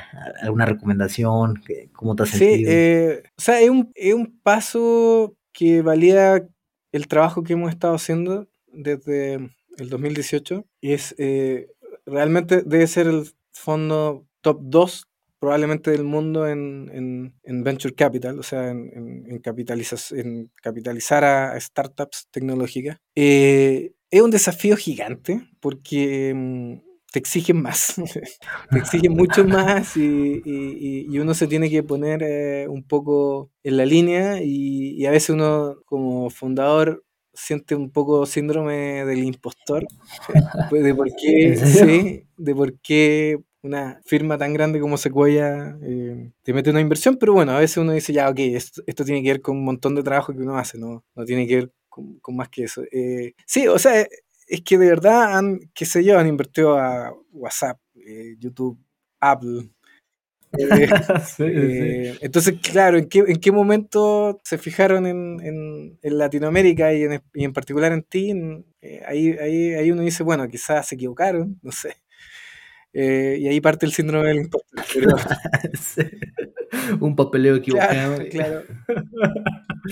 ¿Alguna 0.42 0.64
recomendación? 0.64 1.62
¿Cómo 1.92 2.16
te 2.16 2.22
has 2.24 2.30
sí, 2.30 2.38
sentido? 2.38 2.70
Eh, 2.72 3.22
o 3.36 3.40
sea, 3.40 3.60
es 3.60 3.70
un, 3.70 3.92
es 3.94 4.14
un 4.14 4.40
paso 4.42 5.37
que 5.58 5.82
valida 5.82 6.48
el 6.92 7.08
trabajo 7.08 7.42
que 7.42 7.54
hemos 7.54 7.70
estado 7.70 7.96
haciendo 7.96 8.48
desde 8.68 9.34
el 9.76 9.88
2018 9.90 10.64
y 10.80 10.92
es 10.92 11.16
eh, 11.18 11.66
realmente 12.06 12.62
debe 12.64 12.86
ser 12.86 13.08
el 13.08 13.28
fondo 13.50 14.24
top 14.40 14.60
2 14.62 15.08
probablemente 15.40 15.90
del 15.90 16.04
mundo 16.04 16.46
en, 16.46 17.34
venture 17.42 17.92
capital, 17.94 18.38
o 18.38 18.44
sea, 18.44 18.70
en, 18.70 19.24
en 19.26 20.50
capitalizar 20.62 21.24
a 21.24 21.58
startups 21.60 22.28
tecnológicas. 22.30 22.98
Eh, 23.16 23.94
es 24.10 24.22
un 24.22 24.30
desafío 24.30 24.76
gigante 24.76 25.42
porque 25.60 26.32
mm, 26.34 26.87
te 27.10 27.18
exigen 27.18 27.62
más, 27.62 27.94
te 28.70 28.78
exigen 28.78 29.14
mucho 29.14 29.44
más 29.44 29.96
y, 29.96 31.18
uno 31.18 31.34
se 31.34 31.46
tiene 31.46 31.70
que 31.70 31.82
poner 31.82 32.22
eh, 32.22 32.68
un 32.68 32.82
poco 32.84 33.50
en 33.62 33.76
la 33.76 33.86
línea 33.86 34.42
y, 34.42 35.04
a 35.06 35.10
veces 35.10 35.30
uno 35.30 35.76
como 35.86 36.30
fundador 36.30 37.04
siente 37.32 37.74
un 37.74 37.90
poco 37.90 38.26
síndrome 38.26 39.04
del 39.04 39.22
impostor 39.22 39.86
pues, 40.70 40.82
de 40.82 40.94
por 40.94 41.08
qué, 41.14 41.56
sí, 41.56 42.24
de 42.36 42.54
por 42.54 42.78
qué 42.80 43.38
una 43.62 44.00
firma 44.04 44.38
tan 44.38 44.52
grande 44.54 44.80
como 44.80 44.96
Sequoia 44.96 45.76
eh, 45.82 46.30
te 46.42 46.52
mete 46.52 46.70
una 46.70 46.80
inversión, 46.80 47.16
pero 47.16 47.32
bueno, 47.32 47.52
a 47.52 47.58
veces 47.58 47.78
uno 47.78 47.92
dice, 47.92 48.12
ya, 48.12 48.28
ok, 48.28 48.38
esto, 48.38 49.04
tiene 49.04 49.22
que 49.22 49.30
ver 49.30 49.40
con 49.40 49.56
un 49.56 49.64
montón 49.64 49.94
de 49.94 50.02
trabajo 50.02 50.32
que 50.32 50.40
uno 50.40 50.56
hace, 50.56 50.78
no, 50.78 51.04
no 51.14 51.24
tiene 51.24 51.46
que 51.46 51.56
ver 51.56 51.72
con, 51.88 52.36
más 52.36 52.48
que 52.48 52.64
eso. 52.64 52.82
Eh, 52.92 53.34
sí, 53.46 53.66
o 53.66 53.78
sea, 53.78 54.06
es 54.48 54.62
que 54.62 54.78
de 54.78 54.88
verdad 54.88 55.36
han, 55.36 55.60
qué 55.74 55.84
sé 55.84 56.02
yo, 56.04 56.18
han 56.18 56.26
invertido 56.26 56.78
a 56.78 57.14
WhatsApp, 57.32 57.78
eh, 57.94 58.34
YouTube, 58.38 58.78
Apple. 59.20 59.70
Entonces, 62.20 62.54
claro, 62.62 62.96
¿en 62.96 63.08
qué, 63.08 63.18
¿en 63.18 63.38
qué 63.38 63.52
momento 63.52 64.40
se 64.42 64.56
fijaron 64.56 65.06
en, 65.06 65.98
en, 66.02 66.18
Latinoamérica 66.18 66.94
y 66.94 67.02
en, 67.02 67.22
y 67.34 67.44
en, 67.44 67.52
particular 67.52 67.92
en 67.92 68.02
ti? 68.02 68.32
ahí, 69.06 69.32
ahí, 69.38 69.74
ahí 69.74 69.90
uno 69.90 70.02
dice, 70.02 70.22
bueno, 70.22 70.48
quizás 70.48 70.88
se 70.88 70.94
equivocaron, 70.94 71.58
no 71.62 71.70
sé. 71.70 71.96
Eh, 73.00 73.38
y 73.38 73.46
ahí 73.46 73.60
parte 73.60 73.86
el 73.86 73.92
síndrome 73.92 74.26
del 74.26 74.38
impostor. 74.38 74.82
Un 77.00 77.14
papeleo 77.14 77.54
equivocado. 77.54 78.18
Claro, 78.28 78.64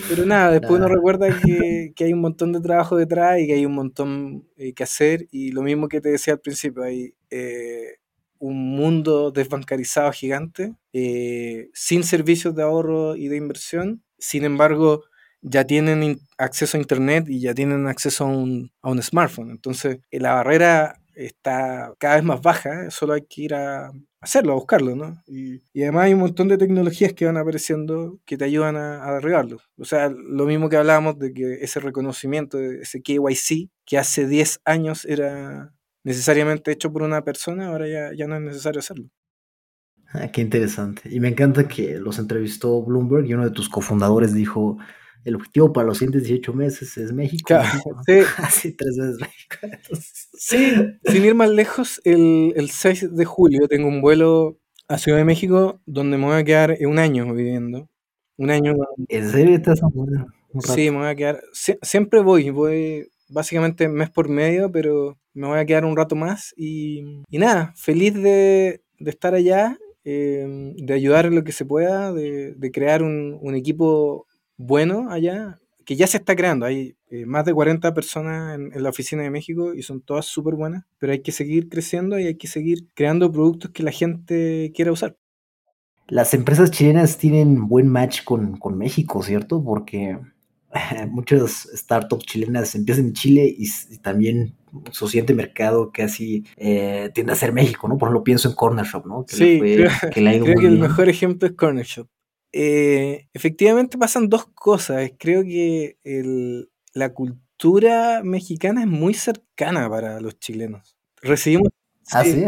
Pero 0.09 0.25
nada, 0.25 0.51
después 0.51 0.73
uno 0.73 0.89
recuerda 0.89 1.29
que, 1.39 1.93
hay 1.97 2.11
un 2.11 2.19
montón 2.19 2.51
de 2.51 2.59
trabajo 2.59 2.97
detrás 2.97 3.39
y 3.39 3.47
que 3.47 3.53
hay 3.53 3.65
un 3.65 3.75
montón 3.75 4.45
eh, 4.57 4.73
que 4.73 4.83
hacer. 4.83 5.25
Y 5.31 5.53
lo 5.53 5.61
mismo 5.61 5.87
que 5.87 6.01
te 6.01 6.09
decía 6.09 6.33
al 6.33 6.41
principio, 6.41 6.83
hay 6.83 7.13
eh, 7.29 7.99
un 8.39 8.75
mundo 8.75 9.31
desbancarizado 9.31 10.11
gigante, 10.11 10.75
sin 10.91 12.03
servicios 12.03 12.55
de 12.55 12.63
ahorro 12.63 13.15
y 13.15 13.29
de 13.29 13.37
inversión. 13.37 14.03
Sin 14.17 14.43
embargo, 14.43 15.05
ya 15.41 15.63
tienen 15.63 16.19
acceso 16.37 16.75
a 16.75 16.81
Internet 16.81 17.29
y 17.29 17.39
ya 17.39 17.53
tienen 17.53 17.87
acceso 17.87 18.25
a 18.25 18.27
un, 18.27 18.73
a 18.81 18.91
un 18.91 19.01
smartphone. 19.01 19.51
Entonces, 19.51 19.99
la 20.11 20.33
barrera 20.33 20.99
está 21.17 21.93
cada 21.99 22.15
vez 22.15 22.23
más 22.23 22.41
baja, 22.41 22.89
solo 22.91 23.13
hay 23.13 23.23
que 23.27 23.41
ir 23.43 23.55
a 23.55 23.91
hacerlo, 24.21 24.53
a 24.53 24.55
buscarlo, 24.55 24.95
¿no? 24.95 25.21
Y, 25.27 25.61
además 25.81 26.05
hay 26.05 26.13
un 26.13 26.19
montón 26.21 26.47
de 26.47 26.57
tecnologías 26.57 27.13
que 27.13 27.25
van 27.25 27.37
apareciendo 27.37 28.19
que 28.25 28.37
te 28.37 28.45
ayudan 28.45 28.75
a, 28.75 29.07
a, 29.07 29.13
derribarlo. 29.15 29.57
O 29.77 29.85
sea, 29.85 30.09
lo 30.09 30.45
mismo 30.45 30.69
que 30.69 30.77
hablábamos 30.77 31.19
de 31.19 31.33
que 31.33 31.55
ese 31.61 31.79
reconocimiento, 31.79 32.59
ese 32.59 33.01
KYC, 33.01 33.69
que 33.85 33.97
hace 33.97 34.27
10 34.27 34.61
años 34.65 35.05
era 35.05 35.73
necesariamente 36.03 36.71
hecho 36.71 36.91
por 36.91 37.03
una 37.03 37.23
persona, 37.23 37.67
ahora 37.67 37.87
ya, 37.87 38.11
ya 38.15 38.27
no 38.27 38.35
es 38.35 38.41
necesario 38.41 38.79
hacerlo. 38.79 39.09
Ah, 40.13 40.29
qué 40.31 40.41
interesante. 40.41 41.01
Y 41.13 41.19
me 41.19 41.27
encanta 41.27 41.67
que 41.67 41.99
los 41.99 42.17
entrevistó 42.17 42.81
Bloomberg 42.81 43.25
y 43.25 43.33
uno 43.33 43.43
de 43.43 43.51
tus 43.51 43.67
cofundadores 43.67 44.33
dijo, 44.33 44.77
el 45.23 45.35
objetivo 45.35 45.73
para 45.73 45.87
los 45.87 45.97
siguientes 45.97 46.23
18 46.23 46.53
meses 46.53 46.97
es 46.97 47.13
México. 47.13 47.55
sí. 48.05 48.19
Así 48.37 48.73
tres 48.73 48.97
veces 48.97 49.17
México. 49.19 49.99
sí, 50.37 50.73
sin 51.05 51.25
ir 51.25 51.35
más 51.35 51.49
lejos, 51.49 52.01
el, 52.03 52.69
6 52.69 53.15
de 53.15 53.25
julio 53.25 53.67
tengo 53.67 53.87
un 53.87 54.01
vuelo 54.01 54.57
a 54.87 54.97
Ciudad 54.97 55.17
de 55.17 55.25
México 55.25 55.81
donde 55.85 56.17
me 56.17 56.25
voy 56.25 56.37
a 56.37 56.43
quedar 56.43 56.77
un 56.81 56.99
año 56.99 57.33
viviendo. 57.33 57.89
Un 58.37 58.51
año. 58.51 58.75
¿En 59.09 59.29
serio 59.29 59.55
estás 59.55 59.81
Sí, 60.59 60.91
me 60.91 60.97
voy 60.97 61.07
a 61.07 61.15
quedar. 61.15 61.41
siempre 61.81 62.21
voy, 62.21 62.49
voy 62.49 63.09
básicamente 63.29 63.89
mes 63.89 64.09
por 64.09 64.29
medio, 64.29 64.71
pero 64.71 65.17
me 65.33 65.47
voy 65.47 65.59
a 65.59 65.65
quedar 65.65 65.85
un 65.85 65.97
rato 65.97 66.15
más 66.15 66.53
y, 66.57 67.23
nada, 67.31 67.73
feliz 67.75 68.13
de, 68.13 68.81
estar 68.99 69.33
allá, 69.33 69.77
eh, 70.03 70.73
de 70.77 70.93
ayudar 70.93 71.25
en 71.25 71.35
lo 71.35 71.43
que 71.43 71.51
se 71.51 71.65
pueda, 71.65 72.13
de, 72.13 72.71
crear 72.71 73.03
un, 73.03 73.37
un, 73.41 73.55
equipo 73.55 74.25
bueno 74.57 75.09
allá, 75.09 75.59
que 75.85 75.95
ya 75.95 76.05
se 76.05 76.17
está 76.17 76.35
creando. 76.35 76.65
Hay 76.65 76.97
eh, 77.09 77.25
más 77.25 77.45
de 77.45 77.53
40 77.53 77.93
personas 77.93 78.59
en, 78.59 78.83
la 78.83 78.89
oficina 78.89 79.23
de 79.23 79.29
México 79.29 79.73
y 79.73 79.83
son 79.83 80.01
todas 80.01 80.25
súper 80.25 80.55
buenas, 80.55 80.83
pero 80.97 81.13
hay 81.13 81.21
que 81.21 81.31
seguir 81.31 81.69
creciendo 81.69 82.19
y 82.19 82.25
hay 82.25 82.35
que 82.35 82.47
seguir 82.47 82.87
creando 82.93 83.31
productos 83.31 83.71
que 83.71 83.83
la 83.83 83.91
gente 83.91 84.71
quiera 84.75 84.91
usar. 84.91 85.15
Las 86.09 86.33
empresas 86.33 86.71
chilenas 86.71 87.17
tienen 87.17 87.67
buen 87.67 87.87
match 87.87 88.23
con, 88.23 88.59
México, 88.77 89.23
¿cierto? 89.23 89.63
Porque 89.63 90.17
muchas 91.09 91.69
startups 91.73 92.25
chilenas 92.25 92.75
empiezan 92.75 93.05
en 93.05 93.13
Chile 93.13 93.55
y, 93.57 93.69
también 93.99 94.55
su 94.91 95.07
siguiente 95.07 95.33
mercado 95.33 95.91
casi 95.93 96.43
eh, 96.57 97.09
tiende 97.13 97.33
a 97.33 97.37
ser 97.37 97.53
México, 97.53 97.87
¿no? 97.87 97.97
Por 97.97 98.07
ejemplo, 98.09 98.23
pienso 98.23 98.49
en 98.49 98.55
Corner 98.55 98.85
Shop, 98.85 99.05
¿no? 99.05 99.25
Que 99.25 99.35
sí, 99.35 99.59
creo, 99.59 99.89
que 100.13 100.19
el 100.67 100.79
mejor 100.79 101.09
ejemplo 101.09 101.47
es 101.47 101.55
Corner 101.55 101.85
Shop. 101.85 102.07
Eh, 102.59 103.27
efectivamente 103.33 103.99
pasan 103.99 104.29
dos 104.29 104.47
cosas. 104.47 105.11
Creo 105.19 105.43
que 105.43 105.97
la 106.93 107.13
cultura 107.13 108.21
mexicana 108.23 108.81
es 108.81 108.87
muy 108.87 109.13
cercana 109.13 109.87
para 109.87 110.19
los 110.21 110.39
chilenos. 110.39 110.97
Recibimos, 111.21 111.69
ah, 112.11 112.23
sí, 112.23 112.45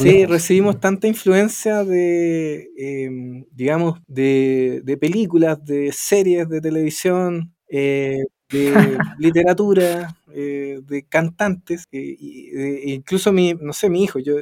sí, 0.00 0.24
recibimos 0.24 0.80
tanta 0.80 1.08
influencia 1.08 1.84
de, 1.84 2.70
em, 2.78 3.44
digamos, 3.50 4.00
de, 4.06 4.96
películas, 4.98 5.62
de 5.62 5.92
series 5.92 6.48
de 6.48 6.62
televisión, 6.62 7.54
eh, 7.68 8.24
de 8.48 8.72
literatura, 9.18 10.16
eh, 10.32 10.80
de 10.82 11.02
cantantes, 11.02 11.84
incluso 11.92 13.30
mi, 13.30 13.52
no 13.60 13.74
sé, 13.74 13.90
mi 13.90 14.04
hijo, 14.04 14.20
yo 14.20 14.36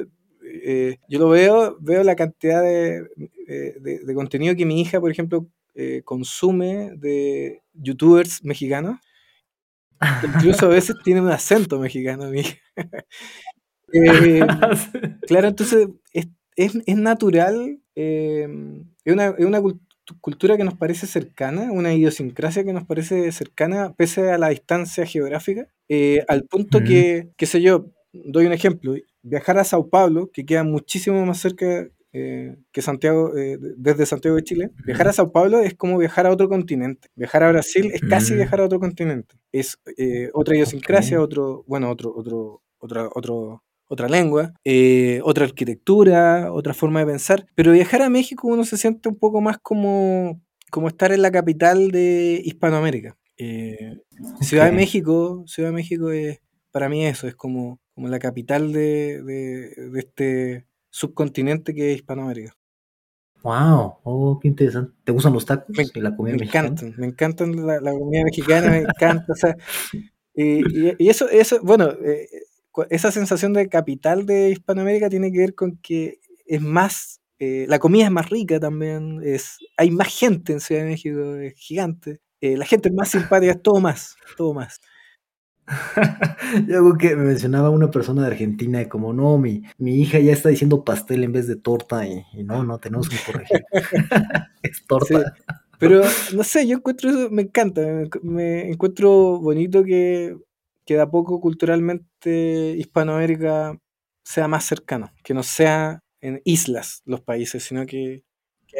eh, 0.63 0.99
yo 1.07 1.19
lo 1.19 1.29
veo, 1.29 1.77
veo 1.79 2.03
la 2.03 2.15
cantidad 2.15 2.61
de, 2.61 3.07
eh, 3.47 4.13
contenido 4.13 4.55
que 4.55 4.65
mi 4.65 4.81
hija, 4.81 4.99
por 4.99 5.11
ejemplo, 5.11 5.47
eh, 5.75 6.01
consume 6.03 6.91
de 6.97 7.61
youtubers 7.73 8.43
mexicanos. 8.43 8.99
Incluso 10.23 10.65
a 10.65 10.69
veces 10.69 10.95
tiene 11.03 11.21
un 11.21 11.29
acento 11.29 11.79
mexicano, 11.79 12.29
mi 12.29 12.41
hija. 12.41 12.57
claro, 15.27 15.47
entonces 15.47 15.87
es, 16.55 16.75
natural, 16.95 17.79
es 17.95 18.47
una, 19.05 19.61
cultura 20.21 20.57
que 20.57 20.63
nos 20.63 20.75
parece 20.75 21.07
cercana, 21.07 21.71
una 21.71 21.93
idiosincrasia 21.93 22.63
que 22.63 22.73
nos 22.73 22.85
parece 22.85 23.31
cercana, 23.31 23.93
pese 23.93 24.31
a 24.31 24.37
la 24.37 24.49
distancia 24.49 25.05
geográfica, 25.05 25.67
al 26.27 26.43
punto 26.43 26.83
que, 26.83 27.29
qué 27.35 27.45
sé 27.47 27.61
yo, 27.61 27.91
doy 28.13 28.45
un 28.45 28.53
ejemplo, 28.53 28.95
viajar 29.21 29.57
a 29.57 29.63
Sao 29.63 29.89
Paulo, 29.89 30.29
que 30.31 30.45
queda 30.45 30.63
muchísimo 30.63 31.25
más 31.25 31.39
cerca 31.39 31.89
eh, 32.11 32.55
que 32.71 32.81
Santiago, 32.81 33.37
eh, 33.37 33.59
desde 33.77 34.07
Santiago 34.07 34.35
de 34.35 34.43
Chile, 34.43 34.71
viajar 34.83 35.07
a 35.07 35.13
Sao 35.13 35.31
Paulo 35.31 35.59
es 35.59 35.75
como 35.75 35.97
viajar 35.97 36.25
a 36.25 36.31
otro 36.31 36.49
continente. 36.49 37.07
Viajar 37.15 37.43
a 37.43 37.51
Brasil 37.51 37.91
es 37.93 38.01
casi 38.01 38.33
mm. 38.33 38.37
viajar 38.37 38.61
a 38.61 38.65
otro 38.65 38.79
continente. 38.79 39.35
Es 39.51 39.77
eh, 39.97 40.29
otra 40.33 40.55
idiosincrasia, 40.55 41.21
otro, 41.21 41.63
bueno, 41.67 41.89
otro, 41.89 42.11
otro, 42.15 42.63
otra, 42.79 43.09
otro, 43.13 43.63
otra 43.87 44.07
lengua, 44.07 44.53
otra 45.23 45.45
arquitectura, 45.45 46.51
otra 46.51 46.73
forma 46.73 47.01
de 47.01 47.05
pensar. 47.05 47.45
Pero 47.55 47.73
viajar 47.73 48.01
a 48.01 48.09
México 48.09 48.47
uno 48.47 48.63
se 48.63 48.77
siente 48.77 49.09
un 49.09 49.15
poco 49.15 49.39
más 49.41 49.59
como, 49.59 50.41
como 50.71 50.87
estar 50.87 51.11
en 51.11 51.21
la 51.21 51.31
capital 51.31 51.91
de 51.91 52.41
Hispanoamérica. 52.43 53.17
Ciudad 54.41 54.65
de 54.65 54.71
México, 54.71 55.43
Ciudad 55.45 55.69
de 55.69 55.75
México 55.75 56.11
es, 56.11 56.39
para 56.71 56.89
mí 56.89 57.05
eso, 57.05 57.27
es 57.27 57.35
como 57.35 57.79
como 57.99 58.07
la 58.07 58.19
capital 58.19 58.71
de, 58.71 59.73
este 59.97 60.65
subcontinente 60.89 61.73
que 61.73 61.91
es 61.91 61.97
Hispanoamérica. 61.97 62.55
Wow, 63.43 63.97
oh, 64.03 64.39
qué 64.41 64.47
interesante. 64.47 64.93
¿Te 65.03 65.11
gustan 65.11 65.33
los 65.33 65.45
tacos 65.45 65.75
me, 65.75 65.83
y 65.93 65.99
la 65.99 66.15
comida 66.15 66.37
me 66.37 66.45
Encantan, 66.45 66.93
me 66.97 67.07
encantan 67.07 67.67
la, 67.67 67.91
comida 67.91 68.23
mexicana, 68.23 68.71
me 68.71 68.77
encanta. 68.77 69.33
y, 70.33 71.09
eso, 71.09 71.27
eso, 71.27 71.59
bueno, 71.61 71.89
eh, 72.05 72.29
esa 72.89 73.11
sensación 73.11 73.51
de 73.51 73.67
capital 73.67 74.25
de 74.25 74.51
Hispanoamérica 74.51 75.09
tiene 75.09 75.29
que 75.33 75.39
ver 75.39 75.53
con 75.53 75.75
que 75.75 76.21
es 76.45 76.61
más, 76.61 77.19
eh, 77.37 77.65
la 77.67 77.79
comida 77.79 78.05
es 78.05 78.11
más 78.11 78.29
rica 78.29 78.61
también, 78.61 79.19
es, 79.25 79.57
hay 79.75 79.91
más 79.91 80.07
gente 80.07 80.53
en 80.53 80.61
Ciudad 80.61 80.83
de 80.83 80.87
México, 80.87 81.35
es 81.35 81.53
gigante. 81.55 82.21
Eh, 82.39 82.55
la 82.55 82.63
gente 82.63 82.87
es 82.87 82.95
más 82.95 83.09
simpática, 83.09 83.51
es 83.51 83.61
todo 83.61 83.81
más, 83.81 84.15
todo 84.37 84.53
más. 84.53 84.79
Yo 86.67 86.97
que 86.97 87.15
me 87.15 87.25
mencionaba 87.25 87.69
una 87.69 87.91
persona 87.91 88.21
de 88.21 88.27
Argentina 88.27 88.87
como, 88.89 89.13
no, 89.13 89.37
mi, 89.37 89.63
mi 89.77 90.01
hija 90.01 90.19
ya 90.19 90.33
está 90.33 90.49
diciendo 90.49 90.83
pastel 90.83 91.23
en 91.23 91.31
vez 91.31 91.47
de 91.47 91.55
torta 91.55 92.07
y, 92.07 92.23
no, 92.43 92.63
no, 92.63 92.79
tenemos 92.79 93.09
que 93.09 93.17
corregir. 93.25 93.63
es 94.63 94.85
torta. 94.87 95.33
Pero, 95.79 96.01
no 96.33 96.43
sé, 96.43 96.67
yo 96.67 96.77
encuentro 96.77 97.09
eso, 97.09 97.29
me 97.29 97.43
encanta, 97.43 97.81
me, 98.21 98.69
encuentro 98.69 99.39
bonito 99.39 99.83
que, 99.83 100.35
que 100.85 100.95
de 100.95 101.01
a 101.01 101.09
poco 101.09 101.39
culturalmente 101.39 102.75
Hispanoamérica 102.77 103.77
sea 104.23 104.47
más 104.47 104.65
cercano, 104.65 105.11
que 105.23 105.33
no 105.33 105.43
sea 105.43 106.01
en 106.21 106.41
islas 106.43 107.01
los 107.05 107.21
países, 107.21 107.63
sino 107.63 107.85
que, 107.85 108.23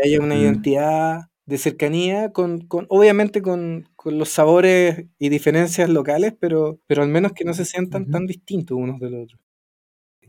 haya 0.04 0.20
una 0.20 0.36
mm. 0.36 0.40
identidad 0.40 1.22
de 1.50 1.58
cercanía, 1.58 2.32
con, 2.32 2.68
obviamente 2.90 3.42
con, 3.42 3.90
los 4.06 4.30
sabores 4.30 5.06
y 5.18 5.30
diferencias 5.30 5.90
locales, 5.90 6.34
pero, 6.40 6.80
pero 6.86 7.02
al 7.02 7.10
menos 7.10 7.34
que 7.34 7.44
no 7.44 7.54
se 7.56 7.66
sientan 7.66 8.10
tan 8.10 8.28
distintos 8.28 8.78
unos 8.78 9.00
de 9.00 9.10
los 9.10 9.24
otros. 9.24 9.42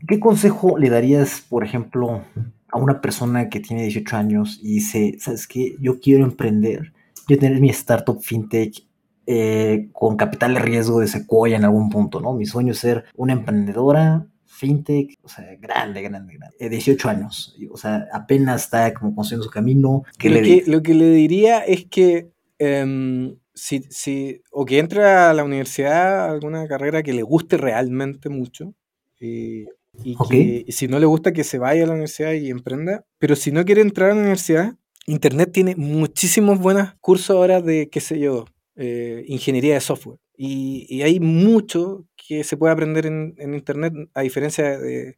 ¿Qué 0.07 0.19
consejo 0.19 0.79
le 0.79 0.89
darías, 0.89 1.45
por 1.47 1.63
ejemplo, 1.63 2.23
a 2.71 2.77
una 2.79 3.01
persona 3.01 3.49
que 3.49 3.59
tiene 3.59 3.83
18 3.83 4.17
años 4.17 4.59
y 4.63 4.73
dice, 4.73 5.15
¿sabes 5.19 5.47
qué? 5.47 5.75
Yo 5.79 5.99
quiero 5.99 6.23
emprender, 6.23 6.91
quiero 7.27 7.41
tener 7.41 7.61
mi 7.61 7.69
startup 7.69 8.19
fintech 8.19 8.83
eh, 9.27 9.89
con 9.93 10.17
capital 10.17 10.55
de 10.55 10.59
riesgo 10.59 10.99
de 10.99 11.07
Sequoia 11.07 11.55
en 11.55 11.65
algún 11.65 11.91
punto, 11.91 12.19
¿no? 12.19 12.33
Mi 12.33 12.47
sueño 12.47 12.71
es 12.71 12.79
ser 12.79 13.05
una 13.15 13.33
emprendedora 13.33 14.25
fintech, 14.61 15.17
o 15.23 15.27
sea, 15.27 15.55
grande, 15.59 16.03
grande, 16.03 16.37
grande. 16.37 16.69
18 16.69 17.07
eh, 17.07 17.11
años, 17.11 17.57
o 17.71 17.77
sea, 17.77 18.07
apenas 18.13 18.65
está 18.65 18.93
como 18.93 19.15
construyendo 19.15 19.45
su 19.45 19.49
camino. 19.49 20.03
¿Qué 20.19 20.29
lo, 20.29 20.35
le 20.35 20.41
que, 20.43 20.71
lo 20.71 20.83
que 20.83 20.93
le 20.93 21.09
diría 21.09 21.59
es 21.59 21.85
que 21.87 22.29
em, 22.59 23.35
si, 23.55 23.81
si, 23.89 24.41
o 24.51 24.63
que 24.65 24.77
entre 24.77 25.03
a 25.03 25.33
la 25.33 25.43
universidad 25.43 26.29
alguna 26.29 26.67
carrera 26.67 27.01
que 27.01 27.11
le 27.11 27.23
guste 27.23 27.57
realmente 27.57 28.29
mucho, 28.29 28.75
y, 29.19 29.65
y 30.03 30.15
que 30.29 30.65
si 30.69 30.87
no 30.87 30.99
le 30.99 31.07
gusta 31.07 31.33
que 31.33 31.43
se 31.43 31.57
vaya 31.57 31.83
a 31.83 31.87
la 31.87 31.93
universidad 31.93 32.33
y 32.33 32.51
emprenda, 32.51 33.03
pero 33.17 33.35
si 33.35 33.51
no 33.51 33.65
quiere 33.65 33.81
entrar 33.81 34.11
a 34.11 34.13
la 34.13 34.21
universidad, 34.21 34.75
Internet 35.07 35.51
tiene 35.51 35.75
muchísimos 35.75 36.59
buenos 36.59 36.93
cursos 37.01 37.35
ahora 37.35 37.61
de, 37.61 37.89
qué 37.89 37.99
sé 37.99 38.19
yo, 38.19 38.45
eh, 38.75 39.23
ingeniería 39.27 39.73
de 39.73 39.81
software. 39.81 40.19
Y, 40.35 41.01
hay 41.03 41.19
mucho 41.19 42.05
que 42.15 42.43
se 42.43 42.57
puede 42.57 42.73
aprender 42.73 43.05
en, 43.05 43.35
Internet, 43.53 43.93
a 44.13 44.21
diferencia 44.21 44.77
de, 44.79 45.17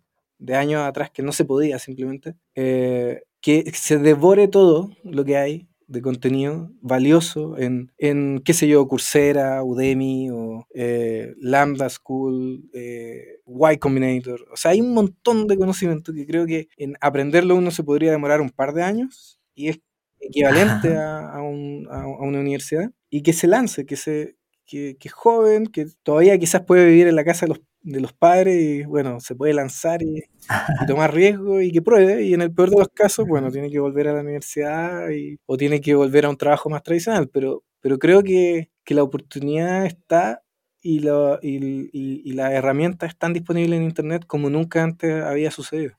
años 0.54 0.82
atrás 0.82 1.10
que 1.12 1.24
no 1.24 1.32
se 1.32 1.46
podía 1.46 1.80
simplemente. 1.80 2.36
Eh, 2.56 3.22
que 3.42 3.72
se 3.74 3.98
devore 3.98 4.48
todo 4.48 4.92
lo 5.04 5.26
que 5.26 5.38
hay 5.38 5.68
de 5.88 6.02
contenido 6.02 6.72
valioso 6.82 7.58
en, 7.58 7.92
en 7.98 8.42
qué 8.44 8.54
sé 8.54 8.68
yo, 8.68 8.88
Coursera, 8.88 9.64
Udemy 9.64 10.30
o 10.32 10.68
eh, 10.74 11.34
Lambda 11.40 11.90
School, 11.90 12.70
Y 12.74 13.78
Combinator. 13.78 14.46
O 14.52 14.58
sea, 14.58 14.72
hay 14.72 14.82
un 14.82 14.94
montón 14.94 15.48
de 15.48 15.58
conocimiento 15.58 16.14
que 16.14 16.26
creo 16.26 16.46
que 16.46 16.68
en 16.78 16.96
aprenderlo 17.02 17.56
uno 17.56 17.72
se 17.72 17.84
podría 17.84 18.12
demorar 18.12 18.42
un 18.42 18.50
par 18.50 18.74
de 18.74 18.84
años 18.84 19.40
y 19.56 19.70
es 19.70 19.80
equivalente 20.20 20.96
a, 20.98 21.40
una 21.42 22.40
universidad 22.40 22.92
y 23.10 23.22
que 23.22 23.34
se 23.34 23.48
lance, 23.48 23.86
que, 23.86 23.96
se, 23.96 24.36
que, 24.74 24.98
es 25.08 25.14
joven, 25.14 25.68
que 25.68 25.88
todavía 26.04 26.38
quizás 26.38 26.62
puede 26.62 26.86
vivir 26.86 27.08
en 27.08 27.16
la 27.16 27.24
casa 27.24 27.46
de 27.46 27.50
los, 27.50 27.62
de 27.82 28.02
los 28.02 28.14
padres 28.14 28.56
y 28.62 28.84
bueno, 28.84 29.20
se 29.20 29.36
puede 29.36 29.54
lanzar 29.54 30.02
y, 30.02 30.24
tomar 30.88 31.14
riesgo 31.14 31.62
y 31.62 31.72
que 31.72 31.82
pruebe. 31.82 32.24
Y 32.24 32.34
en 32.34 32.42
el 32.42 32.54
peor 32.54 32.72
de 32.72 32.80
los 32.80 32.90
casos, 32.90 33.28
bueno, 33.28 33.52
tiene 33.52 33.70
que 33.70 33.80
volver 33.80 34.08
a 34.08 34.14
la 34.14 34.22
universidad 34.22 35.10
y, 35.10 35.38
o 35.46 35.58
tiene 35.58 35.82
que 35.82 35.96
volver 35.96 36.26
a 36.26 36.30
un 36.30 36.38
trabajo 36.38 36.70
más 36.70 36.84
tradicional, 36.84 37.30
pero, 37.30 37.64
pero 37.82 38.00
creo 38.00 38.24
que, 38.24 38.72
que 38.84 38.96
la 38.96 39.04
oportunidad 39.04 39.86
está 39.86 40.44
y, 40.82 41.00
la, 41.00 41.40
y, 41.42 41.90
y 41.94 42.34
las 42.34 42.52
herramientas 42.52 43.10
están 43.10 43.34
disponibles 43.34 43.78
en 43.80 43.86
Internet 43.86 44.26
como 44.28 44.50
nunca 44.50 44.84
antes 44.84 45.24
había 45.24 45.52
sucedido. 45.52 45.94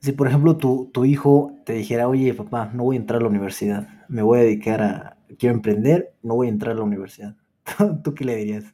Si, 0.00 0.12
por 0.12 0.28
ejemplo, 0.28 0.56
tu, 0.56 0.90
tu 0.92 1.04
hijo 1.04 1.52
te 1.64 1.72
dijera, 1.72 2.06
oye, 2.06 2.32
papá, 2.32 2.70
no 2.72 2.84
voy 2.84 2.96
a 2.96 3.00
entrar 3.00 3.20
a 3.20 3.24
la 3.24 3.30
universidad, 3.30 3.88
me 4.08 4.22
voy 4.22 4.38
a 4.38 4.42
dedicar 4.42 4.80
a, 4.80 5.18
quiero 5.38 5.56
emprender, 5.56 6.14
no 6.22 6.36
voy 6.36 6.46
a 6.46 6.50
entrar 6.50 6.74
a 6.74 6.78
la 6.78 6.84
universidad, 6.84 7.36
¿tú 8.02 8.14
qué 8.14 8.24
le 8.24 8.36
dirías? 8.36 8.64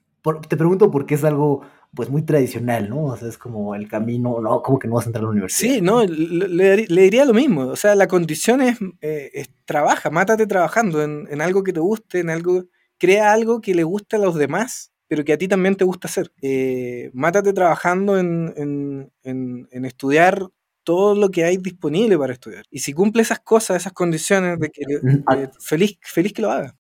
te 0.49 0.57
pregunto 0.57 0.91
porque 0.91 1.17
es 1.17 1.25
algo, 1.25 1.61
pues, 1.95 2.09
muy 2.09 2.23
tradicional, 2.23 2.89
¿no? 2.89 3.05
O 3.05 3.17
sea, 3.17 3.29
es 3.29 3.37
como 3.37 3.75
el 3.75 3.89
camino, 3.89 4.41
no, 4.41 4.63
como 4.63 4.79
que 4.79 4.89
no 4.89 4.95
vas 4.95 5.05
a 5.05 5.09
entrar 5.11 5.23
a 5.23 5.27
la 5.27 5.33
universidad. 5.33 5.75
Sí, 5.75 5.81
no, 5.83 6.03
le, 6.03 6.87
diría 6.87 7.27
lo 7.27 7.35
mismo, 7.35 7.67
o 7.67 7.77
sea, 7.77 7.95
la 7.95 8.09
condición 8.09 8.63
es, 8.63 8.79
eh, 9.03 9.47
trabaja, 9.67 10.09
mátate 10.09 10.47
trabajando 10.47 11.03
en, 11.03 11.27
en, 11.31 11.43
algo 11.43 11.63
que 11.63 11.75
te 11.75 11.81
guste, 11.81 12.21
en 12.21 12.31
algo, 12.31 12.65
crea 12.99 13.35
algo 13.35 13.61
que 13.61 13.75
le 13.75 13.85
guste 13.85 14.17
a 14.17 14.19
los 14.21 14.35
demás 14.35 14.95
pero 15.07 15.25
que 15.25 15.33
a 15.33 15.39
ti 15.39 15.49
también 15.49 15.77
te 15.77 15.85
gusta 15.85 16.09
hacer. 16.09 16.33
Eh, 16.43 17.11
mátate 17.13 17.53
trabajando 17.53 18.19
en, 18.19 18.53
en, 18.57 19.69
en, 19.71 19.85
estudiar 19.85 20.49
todo 20.83 21.15
lo 21.15 21.31
que 21.31 21.45
hay 21.45 21.57
disponible 21.57 22.19
para 22.19 22.33
estudiar. 22.33 22.65
Y 22.71 22.81
si 22.81 22.93
cumple 22.93 23.23
esas 23.23 23.41
cosas, 23.41 23.77
esas 23.77 23.93
condiciones, 23.93 24.59
de 24.59 24.71
que, 24.71 24.83
ah. 25.27 25.51
feliz, 25.61 25.99
feliz 26.03 26.33
que 26.33 26.43
lo 26.43 26.51
haga. 26.51 26.77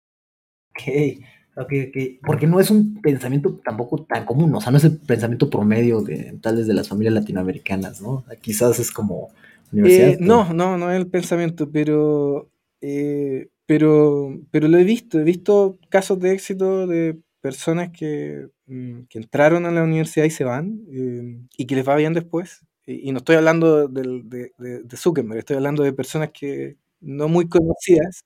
Ok, 0.70 1.24
ok, 1.60 1.72
ok. 1.88 1.96
Porque 2.24 2.46
no 2.46 2.60
es 2.60 2.70
un 2.70 3.00
pensamiento 3.00 3.58
tampoco 3.64 4.04
tan 4.04 4.24
común, 4.24 4.54
o 4.54 4.60
sea, 4.60 4.70
no 4.70 4.78
es 4.78 4.84
el 4.84 4.98
pensamiento 4.98 5.50
promedio 5.50 6.00
de 6.00 6.38
tal 6.40 6.66
de 6.66 6.74
las 6.74 6.88
familias 6.88 7.14
latinoamericanas, 7.14 8.00
¿no? 8.00 8.24
Quizás 8.40 8.78
es 8.78 8.90
como 8.90 9.30
universidad. 9.72 10.10
Eh, 10.10 10.18
no, 10.20 10.52
no, 10.52 10.78
no 10.78 10.90
es 10.90 10.96
el 10.96 11.08
pensamiento, 11.08 11.70
pero, 11.70 12.50
eh, 12.80 13.48
pero, 13.66 14.38
pero 14.50 14.68
lo 14.68 14.78
he 14.78 14.84
visto, 14.84 15.18
he 15.20 15.24
visto 15.24 15.78
casos 15.88 16.18
de 16.20 16.32
éxito 16.32 16.86
de 16.86 17.18
personas 17.40 17.90
que, 17.90 18.48
mm, 18.66 19.02
que 19.08 19.18
entraron 19.18 19.66
a 19.66 19.70
la 19.70 19.82
universidad 19.82 20.24
y 20.24 20.30
se 20.30 20.44
van 20.44 20.80
eh, 20.90 21.38
y 21.56 21.66
que 21.66 21.76
les 21.76 21.88
va 21.88 21.96
bien 21.96 22.14
después 22.14 22.62
y 22.88 23.12
no 23.12 23.18
estoy 23.18 23.36
hablando 23.36 23.86
de, 23.86 24.22
de, 24.24 24.82
de, 24.82 24.96
Zuckerberg, 24.96 25.38
estoy 25.38 25.56
hablando 25.56 25.82
de 25.82 25.92
personas 25.92 26.30
que 26.32 26.78
no 27.00 27.28
muy 27.28 27.48
conocidas, 27.48 28.24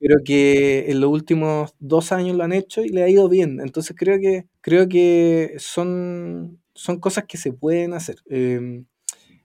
pero 0.00 0.16
que 0.24 0.86
en 0.90 1.00
los 1.00 1.10
últimos 1.10 1.74
dos 1.78 2.10
años 2.10 2.34
lo 2.36 2.42
han 2.42 2.54
hecho 2.54 2.82
y 2.82 2.88
le 2.88 3.02
ha 3.02 3.08
ido 3.08 3.28
bien. 3.28 3.60
Entonces 3.60 3.94
creo 3.96 4.18
que, 4.18 4.46
creo 4.62 4.88
que 4.88 5.54
son, 5.58 6.58
son 6.74 6.98
cosas 6.98 7.24
que 7.28 7.36
se 7.36 7.52
pueden 7.52 7.92
hacer. 7.92 8.16
Em, 8.28 8.86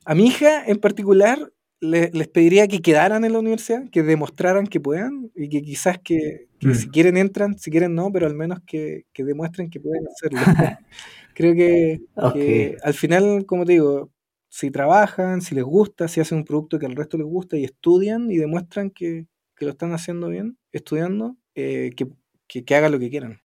a 0.05 0.15
mi 0.15 0.27
hija 0.27 0.65
en 0.65 0.77
particular 0.77 1.51
les 1.81 2.27
pediría 2.29 2.67
que 2.67 2.81
quedaran 2.81 3.25
en 3.25 3.33
la 3.33 3.39
universidad, 3.39 3.89
que 3.91 4.01
demostraran 4.01 4.65
que 4.65 4.79
puedan 4.79 5.29
y 5.35 5.49
que 5.49 5.61
quizás 5.61 5.99
que, 5.99 6.47
si 6.61 6.87
mm. 6.87 6.91
quieren 6.91 7.17
entran, 7.17 7.59
si 7.59 7.69
quieren 7.69 7.93
no, 7.93 8.11
pero 8.11 8.25
al 8.25 8.33
menos 8.33 8.59
que, 8.65 9.05
que 9.13 9.23
demuestren 9.23 9.69
que 9.69 9.81
pueden 9.81 10.05
hacerlo. 10.07 10.39
creo 11.35 11.53
que, 11.53 11.99
que, 12.33 12.77
al 12.81 12.93
final, 12.93 13.45
como 13.45 13.65
te 13.65 13.73
digo, 13.73 14.09
si 14.49 14.71
trabajan, 14.71 15.41
si 15.41 15.53
les 15.53 15.65
gusta, 15.65 16.07
si 16.07 16.21
hacen 16.21 16.39
un 16.39 16.45
producto 16.45 16.79
que 16.79 16.85
al 16.85 16.95
resto 16.95 17.17
les 17.17 17.27
gusta 17.27 17.57
y 17.57 17.65
estudian 17.65 18.31
y 18.31 18.37
demuestran 18.37 18.89
que, 18.89 19.27
lo 19.63 19.71
están 19.71 19.93
haciendo 19.93 20.27
bien, 20.27 20.57
estudiando, 20.73 21.37
eh, 21.55 21.91
que, 21.95 22.09
que, 22.63 22.75
hagan 22.75 22.91
lo 22.91 22.99
que 22.99 23.09
quieran. 23.09 23.39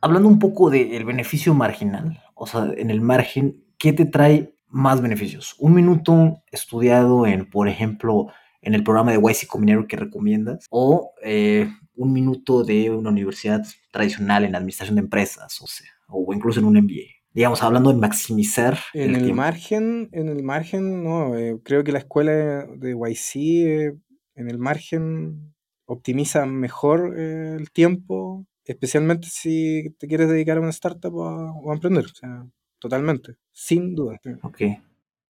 Hablando 0.00 0.28
un 0.28 0.38
poco 0.38 0.70
del 0.70 1.04
beneficio 1.04 1.54
marginal, 1.54 2.22
o 2.34 2.46
sea, 2.46 2.70
en 2.76 2.90
el 2.90 3.00
margen, 3.00 3.64
¿qué 3.78 3.92
te 3.92 4.04
trae 4.04 4.54
más 4.68 5.00
beneficios? 5.00 5.56
Un 5.58 5.74
minuto 5.74 6.42
estudiado 6.52 7.26
en, 7.26 7.50
por 7.50 7.68
ejemplo, 7.68 8.28
en 8.62 8.74
el 8.74 8.84
programa 8.84 9.12
de 9.12 9.18
YC 9.18 9.48
Combinator 9.48 9.86
que 9.88 9.96
recomiendas, 9.96 10.66
o 10.70 11.12
eh, 11.22 11.68
un 11.96 12.12
minuto 12.12 12.62
de 12.62 12.90
una 12.90 13.10
universidad 13.10 13.64
tradicional 13.90 14.44
en 14.44 14.54
administración 14.54 14.96
de 14.96 15.02
empresas, 15.02 15.60
o 15.60 15.66
sea, 15.66 15.90
o 16.08 16.32
incluso 16.32 16.60
en 16.60 16.66
un 16.66 16.78
MBA 16.78 17.16
digamos, 17.36 17.62
hablando 17.62 17.92
de 17.92 17.98
maximizar. 17.98 18.78
En 18.94 19.14
el, 19.14 19.34
margen, 19.34 20.08
en 20.12 20.30
el 20.30 20.42
margen, 20.42 21.04
no, 21.04 21.36
eh, 21.36 21.58
creo 21.62 21.84
que 21.84 21.92
la 21.92 21.98
escuela 21.98 22.32
de 22.64 22.92
YC 22.92 23.94
en 24.36 24.48
el 24.50 24.58
margen 24.58 25.54
optimiza 25.86 26.46
mejor 26.46 27.14
eh, 27.16 27.56
el 27.58 27.70
tiempo, 27.70 28.46
especialmente 28.64 29.28
si 29.30 29.94
te 29.98 30.06
quieres 30.06 30.28
dedicar 30.28 30.58
a 30.58 30.60
una 30.60 30.70
startup 30.70 31.14
o 31.14 31.70
a, 31.70 31.74
emprender, 31.74 32.04
o 32.04 32.14
sea, 32.14 32.46
totalmente, 32.78 33.36
sin 33.52 33.94
duda. 33.94 34.20
Ok. 34.42 34.62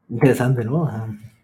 Interesante, 0.08 0.64
¿no? 0.64 0.88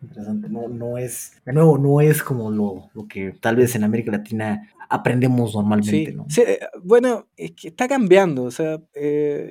interesante. 0.01 0.49
No, 0.49 0.69
no 0.69 0.99
es, 0.99 1.41
de 1.45 1.53
nuevo, 1.53 1.79
no 1.79 2.01
es 2.01 2.23
como 2.23 2.51
lo, 2.51 2.91
lo, 2.95 3.07
que 3.07 3.33
tal 3.41 3.57
vez 3.57 3.75
en 3.75 3.85
América 3.85 4.13
Latina 4.13 4.69
aprendemos 4.89 5.55
normalmente, 5.55 6.13
¿no? 6.13 6.27
Sí, 6.29 6.43
bueno, 6.83 7.29
es 7.37 7.53
que 7.53 7.69
está 7.69 7.89
cambiando. 7.89 8.45
O 8.45 8.51
sea, 8.51 8.79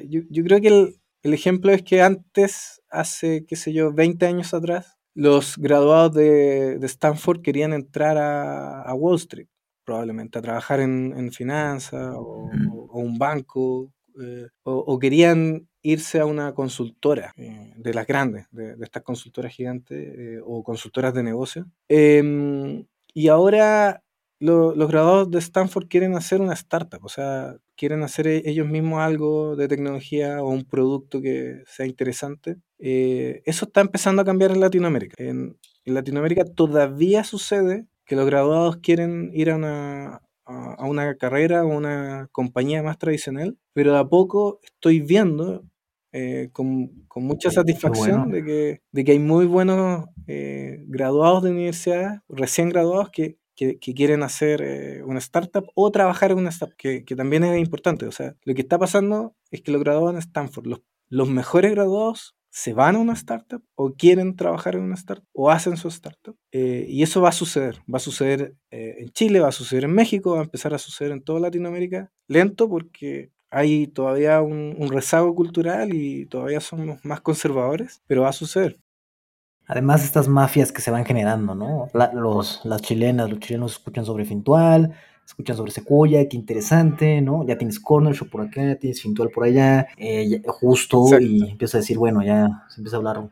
yo, 0.07 0.21
yo, 0.29 0.43
creo 0.43 0.61
que 0.61 0.67
el, 0.67 0.95
el 1.23 1.33
ejemplo 1.33 1.71
es 1.71 1.83
que 1.83 2.01
antes, 2.01 2.81
hace, 2.89 3.45
qué 3.45 3.55
sé 3.55 3.73
yo, 3.73 3.93
20 3.93 4.25
años 4.25 4.53
atrás, 4.53 4.97
los 5.13 5.57
graduados 5.57 6.13
de, 6.13 6.79
Stanford 6.83 7.41
querían 7.41 7.73
entrar 7.73 8.17
a, 8.17 8.93
Wall 8.93 9.15
Street, 9.17 9.47
probablemente, 9.83 10.39
a 10.39 10.41
trabajar 10.41 10.79
en, 10.79 11.31
finanzas 11.31 12.13
o, 12.15 12.49
un 12.93 13.17
banco, 13.17 13.91
eh, 14.21 14.47
o, 14.63 14.99
querían 14.99 15.67
irse 15.83 16.19
a 16.19 16.25
una 16.25 16.53
consultora 16.53 17.33
eh, 17.37 17.73
de 17.75 17.93
las 17.93 18.05
grandes, 18.05 18.47
de, 18.51 18.75
estas 18.81 19.03
consultoras 19.03 19.53
gigantes 19.53 19.97
eh, 19.97 20.39
o 20.45 20.63
consultoras 20.63 21.13
de 21.13 21.23
negocio. 21.23 21.65
Em, 21.89 22.85
y 23.13 23.27
ahora 23.27 24.01
los 24.41 24.87
graduados 24.87 25.29
de 25.29 25.39
Stanford 25.39 25.87
quieren 25.87 26.15
hacer 26.15 26.41
una 26.41 26.53
startup, 26.53 27.03
o 27.03 27.09
sea, 27.09 27.57
quieren 27.75 28.01
hacer 28.01 28.27
e-, 28.27 28.41
ellos 28.45 28.67
mismos 28.67 29.01
algo 29.01 29.55
de 29.55 29.67
tecnología 29.67 30.41
o 30.41 30.49
un 30.49 30.65
producto 30.65 31.21
que 31.21 31.63
sea 31.67 31.85
interesante. 31.85 32.57
Eh, 32.79 33.43
eso 33.45 33.65
está 33.65 33.81
empezando 33.81 34.21
a 34.21 34.25
cambiar 34.25 34.51
en 34.51 34.59
Latinoamérica. 34.59 35.15
En, 35.23 35.57
Latinoamérica 35.85 36.45
todavía 36.45 37.23
sucede 37.23 37.87
que 38.05 38.15
los 38.15 38.27
graduados 38.27 38.77
quieren 38.77 39.31
ir 39.33 39.49
a 39.49 39.55
una, 39.55 40.21
a, 40.45 40.85
una 40.85 41.15
carrera 41.17 41.63
o 41.63 41.75
una 41.75 42.29
compañía 42.31 42.83
más 42.83 42.99
tradicional, 42.99 43.57
pero 43.73 43.93
de 43.93 43.99
a 43.99 44.05
poco 44.05 44.59
estoy 44.63 44.99
viendo 45.01 45.63
eh, 46.13 46.49
con, 46.51 47.07
mucha 47.15 47.49
satisfacción 47.49 48.29
de, 48.29 48.43
que, 48.43 48.81
de 48.91 49.03
que 49.03 49.11
hay 49.13 49.19
muy 49.19 49.45
buenos 49.45 50.05
eh, 50.27 50.83
graduados 50.87 51.43
de 51.43 51.51
universidades, 51.51 52.19
recién 52.29 52.69
graduados, 52.69 53.09
que, 53.11 53.37
quieren 53.79 54.23
hacer 54.23 54.61
eh, 54.61 55.03
una 55.03 55.19
startup 55.19 55.67
o 55.75 55.91
trabajar 55.91 56.31
en 56.31 56.39
una 56.39 56.49
startup, 56.49 56.77
que, 56.77 57.03
también 57.15 57.43
es 57.43 57.59
importante. 57.59 58.05
O 58.07 58.11
sea, 58.11 58.35
lo 58.43 58.53
que 58.53 58.61
está 58.61 58.79
pasando 58.79 59.35
es 59.51 59.61
que 59.61 59.71
los 59.71 59.81
graduados 59.81 60.13
en 60.13 60.19
Stanford, 60.19 60.67
los, 60.67 60.81
los 61.09 61.29
mejores 61.29 61.71
graduados 61.71 62.35
se 62.49 62.73
van 62.73 62.95
a 62.95 62.99
una 62.99 63.13
startup 63.13 63.63
o 63.75 63.93
quieren 63.93 64.35
trabajar 64.35 64.75
en 64.75 64.81
una 64.81 64.95
startup 64.95 65.27
o 65.33 65.49
hacen 65.49 65.77
su 65.77 65.87
startup. 65.87 66.35
y 66.51 67.01
eso 67.01 67.21
va 67.21 67.29
a 67.29 67.33
suceder. 67.33 67.81
Va 67.91 67.97
a 67.97 67.99
suceder 67.99 68.55
en 68.71 69.09
Chile, 69.09 69.39
va 69.39 69.47
a 69.49 69.53
suceder 69.53 69.85
en 69.85 69.93
México, 69.93 70.31
va 70.33 70.41
a 70.41 70.43
empezar 70.43 70.73
a 70.73 70.77
suceder 70.77 71.13
en 71.13 71.23
toda 71.23 71.39
Latinoamérica. 71.39 72.11
Lento 72.27 72.67
porque 72.67 73.31
hay 73.51 73.87
todavía 73.87 74.41
un, 74.41 74.89
rezago 74.89 75.35
cultural 75.35 75.93
y 75.93 76.25
todavía 76.25 76.61
somos 76.61 77.03
más 77.03 77.21
conservadores, 77.21 78.01
pero 78.07 78.23
va 78.23 78.29
a 78.29 78.33
suceder. 78.33 78.79
Además, 79.71 80.03
estas 80.03 80.27
mafias 80.27 80.73
que 80.73 80.81
se 80.81 80.91
van 80.91 81.05
generando, 81.05 81.55
¿no? 81.55 81.87
los, 82.13 82.59
las 82.65 82.81
chilenas, 82.81 83.29
los 83.29 83.39
chilenos 83.39 83.71
escuchan 83.71 84.03
sobre 84.03 84.25
Fintual, 84.25 84.93
escuchan 85.25 85.55
sobre 85.55 85.71
Sequoia, 85.71 86.27
qué 86.27 86.35
interesante, 86.35 87.21
¿no? 87.21 87.47
Ya 87.47 87.57
tienes 87.57 87.79
Corner 87.79 88.13
Shop 88.13 88.29
por 88.29 88.41
acá, 88.41 88.75
tienes 88.75 89.01
Fintual 89.01 89.29
por 89.29 89.45
allá, 89.45 89.87
eh, 89.95 90.41
justo, 90.45 91.17
y 91.21 91.51
empieza 91.51 91.77
a 91.77 91.79
decir, 91.79 91.97
bueno, 91.97 92.21
ya 92.21 92.65
se 92.67 92.81
empieza 92.81 92.97
a 92.97 92.99
hablar 92.99 93.29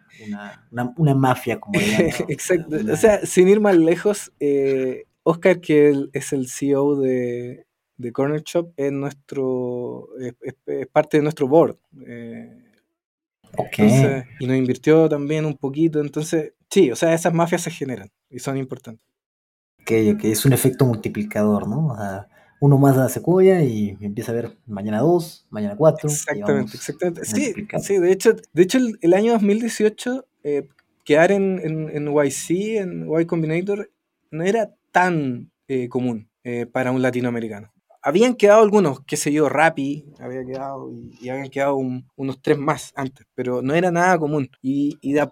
una, 0.72 0.94
una, 0.96 1.14
mafia 1.14 1.60
como 1.60 1.78
Exacto, 2.30 2.78
o 2.90 2.96
sea, 2.96 3.26
sin 3.26 3.50
ir 3.50 3.60
más 3.60 3.76
lejos, 3.76 4.32
eh, 4.40 5.08
Oscar, 5.24 5.60
que 5.60 6.08
es 6.14 6.32
el 6.32 6.48
CEO 6.48 6.96
de, 6.96 7.66
de 7.98 8.12
Corner 8.14 8.42
Shop 8.44 8.72
es 8.78 8.94
nuestro 8.94 10.08
es, 10.22 10.88
parte 10.88 11.18
de 11.18 11.24
nuestro 11.24 11.50
board. 11.50 11.78
Eh, 12.08 12.69
y 14.40 14.48
nos 14.48 14.58
invirtió 14.58 15.10
también 15.10 15.46
un 15.46 15.56
poquito. 15.56 16.00
Entonces, 16.02 16.54
sí, 16.70 16.92
o 16.92 16.96
sea, 16.96 17.14
esas 17.14 17.34
mafias 17.34 17.62
se 17.62 17.72
generan 17.72 18.10
y 18.30 18.40
son 18.40 18.58
importantes. 18.58 19.06
Ok, 19.82 19.92
ok, 20.16 20.24
es 20.26 20.46
un 20.46 20.54
efecto 20.54 20.86
multiplicador, 20.86 21.68
¿no? 21.68 21.96
uno 22.62 22.78
más 22.78 22.98
a 22.98 23.08
Sequoia 23.08 23.64
y 23.64 23.98
empieza 24.02 24.34
a 24.34 24.36
ver 24.36 24.58
mañana 24.66 25.00
dos, 25.00 25.48
mañana 25.50 25.78
cuatro. 25.78 26.10
Exactamente, 26.10 26.76
exactamente. 26.76 27.24
Sí, 27.24 27.54
sí, 27.82 27.98
de 28.00 28.12
hecho, 28.12 28.36
de 28.52 28.62
hecho 28.62 28.80
el, 29.00 29.14
año 29.14 29.32
2018, 29.32 30.26
eh, 30.44 30.68
quedar 31.06 31.32
en, 31.32 31.60
en, 31.64 31.90
en, 31.90 32.14
YC, 32.14 32.80
en 32.80 33.08
Y 33.18 33.26
Combinator, 33.26 33.90
no 34.32 34.44
era 34.44 34.76
tan 34.92 35.52
eh, 35.70 35.88
común 35.88 36.30
eh, 36.44 36.66
para 36.66 36.92
un 36.92 37.02
latinoamericano 37.02 37.72
habían 38.02 38.36
quedado 38.36 38.62
algunos, 38.62 39.04
qué 39.06 39.18
sé 39.18 39.32
yo, 39.32 39.50
Rappi, 39.50 40.06
había 40.20 40.46
quedado, 40.46 40.92
y, 40.92 41.30
habían 41.30 41.50
quedado 41.50 41.76
unos 41.76 42.42
tres 42.42 42.58
más 42.58 42.94
antes, 42.96 43.26
pero 43.36 43.62
no 43.62 43.74
era 43.74 43.92
nada 43.92 44.18
común. 44.18 44.50
Y, 44.62 44.98
y, 45.02 45.14
de, 45.14 45.22
a, 45.22 45.28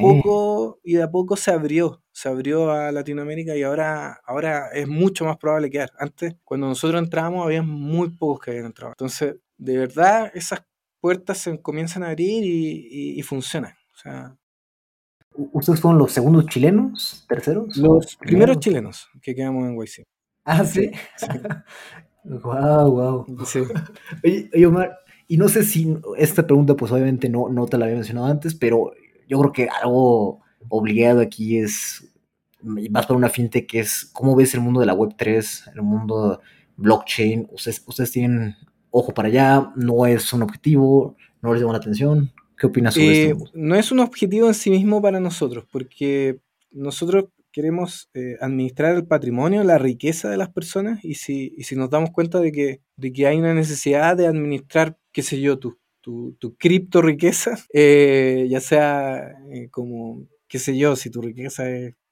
poco, 0.00 0.80
y 0.82 0.94
de 0.94 1.02
a 1.02 1.10
poco 1.10 1.36
se 1.36 1.50
abrió, 1.50 2.02
se 2.12 2.28
abrió 2.28 2.70
a 2.70 2.92
Latinoamérica 2.92 3.56
y 3.56 3.62
ahora, 3.62 4.20
ahora 4.26 4.68
es 4.72 4.88
mucho 4.88 5.24
más 5.24 5.36
probable 5.36 5.70
quedar. 5.70 5.90
Antes, 5.98 6.36
cuando 6.44 6.68
nosotros 6.68 7.02
entramos, 7.02 7.44
había 7.44 7.62
muy 7.62 8.10
pocos 8.10 8.40
que 8.40 8.50
habían 8.52 8.66
entrado. 8.66 8.92
Entonces, 8.92 9.36
de 9.58 9.78
verdad, 9.78 10.30
esas 10.34 10.64
puertas 11.00 11.38
se 11.38 11.60
comienzan 11.60 12.02
a 12.02 12.08
abrir 12.08 12.42
y, 12.44 13.22
funcionan. 13.22 13.72
O 13.94 13.98
sea, 13.98 14.36
¿Ustedes 15.52 15.80
fueron 15.80 15.98
los 15.98 16.12
segundos 16.12 16.46
chilenos? 16.46 17.26
¿Terceros? 17.28 17.76
Los 17.76 18.16
primeros 18.16 18.58
chilenos 18.58 19.06
que 19.20 19.34
quedamos 19.34 19.66
en 19.66 19.76
YC. 19.76 20.06
Ah, 20.46 20.64
sí. 20.64 20.90
Wow, 22.24 22.90
wow. 22.90 23.44
Sí. 23.44 23.60
Oye, 24.24 24.66
Omar, 24.66 24.98
y 25.28 25.36
no 25.36 25.48
sé 25.48 25.64
si 25.64 25.96
esta 26.16 26.46
pregunta, 26.46 26.74
pues 26.74 26.92
obviamente 26.92 27.28
no, 27.28 27.48
no 27.48 27.66
te 27.66 27.76
la 27.76 27.84
había 27.86 27.96
mencionado 27.96 28.28
antes, 28.28 28.54
pero 28.54 28.92
yo 29.28 29.38
creo 29.40 29.52
que 29.52 29.68
algo 29.68 30.40
obligado 30.68 31.20
aquí 31.20 31.58
es, 31.58 32.12
más 32.62 33.06
para 33.06 33.18
una 33.18 33.28
fintech, 33.28 33.66
que 33.66 33.80
es 33.80 34.08
cómo 34.12 34.36
ves 34.36 34.54
el 34.54 34.60
mundo 34.60 34.80
de 34.80 34.86
la 34.86 34.94
Web3, 34.94 35.72
el 35.74 35.82
mundo 35.82 36.40
blockchain. 36.76 37.48
Ustedes, 37.50 37.82
ustedes 37.86 38.12
tienen 38.12 38.56
ojo 38.90 39.12
para 39.12 39.28
allá, 39.28 39.72
no 39.76 40.06
es 40.06 40.32
un 40.32 40.42
objetivo, 40.42 41.16
no 41.42 41.52
les 41.52 41.60
llama 41.60 41.72
la 41.72 41.78
atención. 41.78 42.32
¿Qué 42.56 42.66
opinas 42.66 42.94
sobre 42.94 43.30
esto? 43.30 43.44
Eh, 43.44 43.50
no 43.54 43.74
es 43.74 43.92
un 43.92 43.98
objetivo 43.98 44.48
en 44.48 44.54
sí 44.54 44.70
mismo 44.70 45.02
para 45.02 45.20
nosotros, 45.20 45.64
porque 45.70 46.40
nosotros 46.70 47.26
queremos 47.56 48.10
eh, 48.12 48.36
administrar 48.42 48.94
el 48.94 49.06
patrimonio, 49.06 49.64
la 49.64 49.78
riqueza 49.78 50.28
de 50.28 50.36
las 50.36 50.50
personas 50.50 51.02
y 51.02 51.14
si, 51.14 51.54
y 51.56 51.62
si 51.62 51.74
nos 51.74 51.88
damos 51.88 52.10
cuenta 52.10 52.38
de 52.38 52.52
que, 52.52 52.82
de 52.98 53.14
que 53.14 53.26
hay 53.26 53.38
una 53.38 53.54
necesidad 53.54 54.14
de 54.14 54.26
administrar, 54.26 54.98
qué 55.10 55.22
sé 55.22 55.40
yo, 55.40 55.58
tu, 55.58 55.78
tu, 56.02 56.36
tu 56.38 56.54
cripto 56.58 57.00
riqueza, 57.00 57.56
eh, 57.72 58.46
ya 58.50 58.60
sea 58.60 59.32
eh, 59.50 59.70
como, 59.70 60.26
qué 60.48 60.58
sé 60.58 60.76
yo, 60.76 60.96
si 60.96 61.08
tu 61.08 61.22
riqueza 61.22 61.64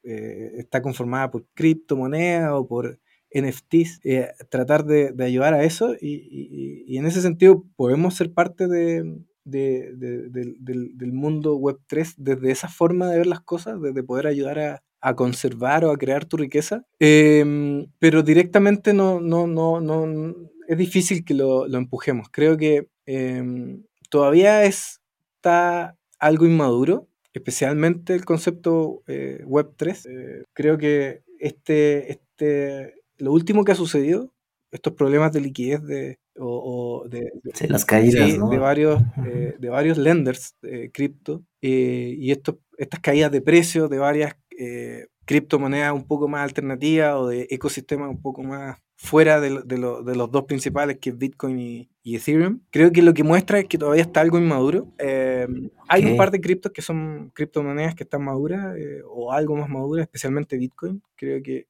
está 0.03 0.81
conformada 0.81 1.31
por 1.31 1.45
criptomonedas 1.53 2.53
o 2.53 2.67
por 2.67 2.99
NFTs, 3.35 4.01
tratar 4.49 4.87
de, 4.87 5.13
de, 5.13 5.25
ayudar 5.25 5.53
a 5.53 5.65
eso 5.65 5.95
y, 6.01 6.27
y, 6.31 6.85
y 6.87 6.97
en 6.97 7.05
ese 7.05 7.21
sentido 7.21 7.67
podemos 7.77 8.15
ser 8.15 8.33
parte 8.33 8.67
de, 8.67 9.19
de, 9.45 9.93
de, 9.95 10.29
del, 10.31 10.97
del, 10.97 11.13
mundo 11.13 11.57
web 11.57 11.79
3 11.87 12.15
desde 12.17 12.51
esa 12.51 12.69
forma 12.69 13.11
de 13.11 13.19
ver 13.19 13.27
las 13.27 13.41
cosas, 13.41 13.81
desde 13.81 14.03
poder 14.03 14.27
ayudar 14.27 14.59
a, 14.59 14.83
a 15.07 15.15
conservar 15.15 15.85
o 15.85 15.91
a 15.91 15.99
crear 15.99 16.25
tu 16.25 16.39
riqueza, 16.39 16.87
em, 16.99 17.87
pero 17.99 18.23
directamente 18.23 18.95
no, 18.95 19.21
no, 19.21 19.47
no, 19.47 19.79
no, 19.79 20.35
es 20.67 20.79
difícil 20.79 21.27
que 21.27 21.35
lo, 21.35 21.69
lo 21.69 21.77
empujemos. 21.77 22.29
Creo 22.31 22.57
que 22.57 22.89
em, 23.05 23.85
todavía 24.09 24.65
está 24.65 25.95
algo 26.19 26.47
inmaduro, 26.47 27.07
especialmente 27.35 28.15
el 28.15 28.25
concepto 28.25 29.03
eh, 29.07 29.45
Web3. 29.47 30.07
Eh, 30.09 30.45
creo 30.55 30.79
que 30.79 31.23
este, 31.39 32.11
este, 32.11 32.95
lo 33.19 33.33
último 33.33 33.63
que 33.63 33.73
ha 33.73 33.75
sucedido, 33.75 34.33
estos 34.71 34.95
problemas 34.95 35.33
de 35.33 35.41
liquidez 35.43 35.83
de, 35.83 36.19
o, 36.39 37.05
de, 37.11 37.31
las 37.69 37.85
caídas 37.85 38.33
de, 38.51 38.59
varios, 38.59 39.03
eh, 39.27 39.55
de 39.59 39.69
varios 39.69 39.99
lenders 39.99 40.57
de 40.63 40.91
cripto 40.91 41.45
y 41.61 42.33
estos, 42.33 42.57
estas 42.77 43.01
caídas 43.01 43.31
de 43.31 43.41
precios 43.41 43.89
de 43.89 43.99
varias 43.99 44.35
eh, 44.59 45.07
criptomonedas 45.25 45.93
un 45.93 46.07
poco 46.07 46.29
más 46.29 46.43
alternativas 46.43 47.15
o 47.15 47.29
de 47.29 47.47
ecosistemas 47.51 48.11
un 48.11 48.21
poco 48.21 48.43
más 48.43 48.79
fuera 48.97 49.41
de, 49.41 49.51
los 49.51 50.31
dos 50.31 50.45
principales, 50.45 50.99
que 50.99 51.11
es 51.11 51.19
Bitcoin 51.19 51.59
y, 51.59 51.89
Ethereum. 52.05 52.61
Creo 52.71 52.93
que 52.93 53.03
lo 53.03 53.15
que 53.15 53.25
muestra 53.25 53.59
es 53.59 53.67
que 53.67 53.79
todavía 53.79 54.03
está 54.03 54.21
algo 54.21 54.39
inmaduro. 54.39 54.93
Eh, 54.99 55.47
hay 55.89 56.05
un 56.05 56.17
par 56.17 56.31
de 56.31 56.41
criptos 56.41 56.73
que 56.73 56.83
son 56.83 57.31
criptomonedas 57.35 57.95
que 57.95 58.05
están 58.05 58.23
maduras 58.23 58.77
eh, 58.77 59.01
o 59.09 59.33
algo 59.33 59.57
más 59.57 59.69
maduras, 59.69 60.05
especialmente 60.05 60.59
Bitcoin. 60.59 61.03
Creo 61.17 61.43
que... 61.43 61.67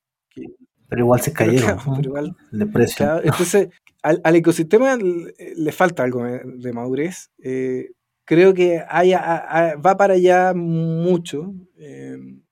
pero 0.88 1.02
igual 1.02 1.20
se 1.20 1.32
cayeron 1.32 1.78
de 2.50 2.66
precio. 2.66 3.22
entonces, 3.22 3.68
al, 4.02 4.36
ecosistema 4.36 4.96
le, 4.96 5.72
falta 5.72 6.02
algo 6.02 6.24
de, 6.24 6.72
madurez. 6.72 7.30
creo 8.24 8.52
que 8.52 8.82
haya, 8.88 9.76
va 9.76 9.96
para 9.96 10.14
allá 10.14 10.52
mucho 10.54 11.54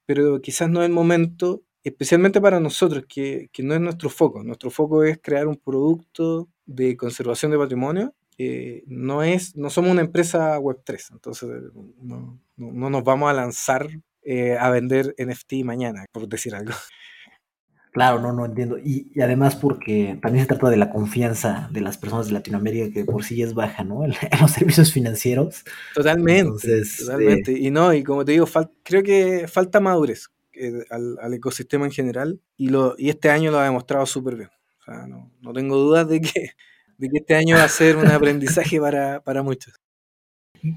pero 0.07 0.41
quizás 0.41 0.69
no 0.69 0.83
es 0.83 0.87
el 0.89 0.93
momento, 0.93 1.63
especialmente 1.85 2.41
para 2.41 2.61
nosotros, 2.61 3.05
que, 3.09 3.49
no 3.59 3.75
es 3.75 3.81
nuestro 3.81 4.11
foco. 4.11 4.43
Nuestro 4.43 4.71
foco 4.71 5.05
es 5.05 5.19
crear 5.23 5.47
un 5.47 5.57
producto 5.57 6.49
de 6.67 6.97
conservación 6.97 7.51
de 7.53 7.59
patrimonio. 7.59 8.15
Eh, 8.39 8.83
no, 8.87 9.23
es, 9.23 9.57
no 9.57 9.71
somos 9.71 9.91
una 9.91 10.01
empresa 10.01 10.59
Web3, 10.59 11.13
entonces 11.13 11.51
no, 12.01 12.41
nos 12.57 13.05
vamos 13.05 13.31
a 13.31 13.35
lanzar 13.35 13.89
eh, 14.23 14.57
a 14.59 14.71
vender 14.71 15.15
NFT 15.19 15.65
mañana, 15.65 16.07
por 16.13 16.29
decir 16.29 16.55
algo. 16.55 16.73
Claro, 17.93 18.21
no, 18.21 18.33
no 18.33 18.47
entiendo. 18.47 18.79
Y, 18.79 19.13
además 19.21 19.55
porque 19.55 20.19
también 20.23 20.45
se 20.45 20.49
trata 20.49 20.71
de 20.71 20.79
la 20.79 20.91
confianza 20.91 21.69
de 21.71 21.83
las 21.83 21.99
personas 21.99 22.27
de 22.27 22.33
Latinoamérica 22.33 22.91
que 22.91 23.05
por 23.05 23.23
sí 23.23 23.43
es 23.43 23.53
baja, 23.53 23.85
¿no? 23.85 24.03
En, 24.05 24.15
los 24.41 24.51
servicios 24.51 24.93
financieros. 24.93 25.63
Totalmente. 25.95 26.83
totalmente. 26.99 27.53
Y 27.53 27.71
no, 27.71 27.93
y 27.93 28.03
como 28.03 28.25
te 28.25 28.33
digo, 28.33 28.47
creo 28.83 29.03
que 29.03 29.47
falta 29.47 29.79
madurez 29.79 30.31
eh, 30.55 30.85
al, 30.91 31.35
ecosistema 31.35 31.85
en 31.85 31.93
general 31.93 32.41
y, 32.57 32.69
lo, 32.69 32.95
y 32.97 33.11
este 33.11 33.29
año 33.29 33.51
lo 33.51 33.59
ha 33.59 33.65
demostrado 33.65 34.07
súper 34.07 34.37
bien. 34.37 34.51
O 34.81 34.85
sea, 34.85 35.07
no, 35.07 35.31
no, 35.43 35.53
tengo 35.53 35.77
dudas 35.77 36.09
de 36.09 36.23
que, 36.23 36.51
de 36.97 37.09
que 37.11 37.19
este 37.19 37.35
año 37.35 37.57
va 37.57 37.65
a 37.65 37.69
ser 37.69 37.99
un 37.99 38.07
aprendizaje 38.11 38.81
para, 38.81 39.21
para 39.21 39.43
muchos. 39.43 39.75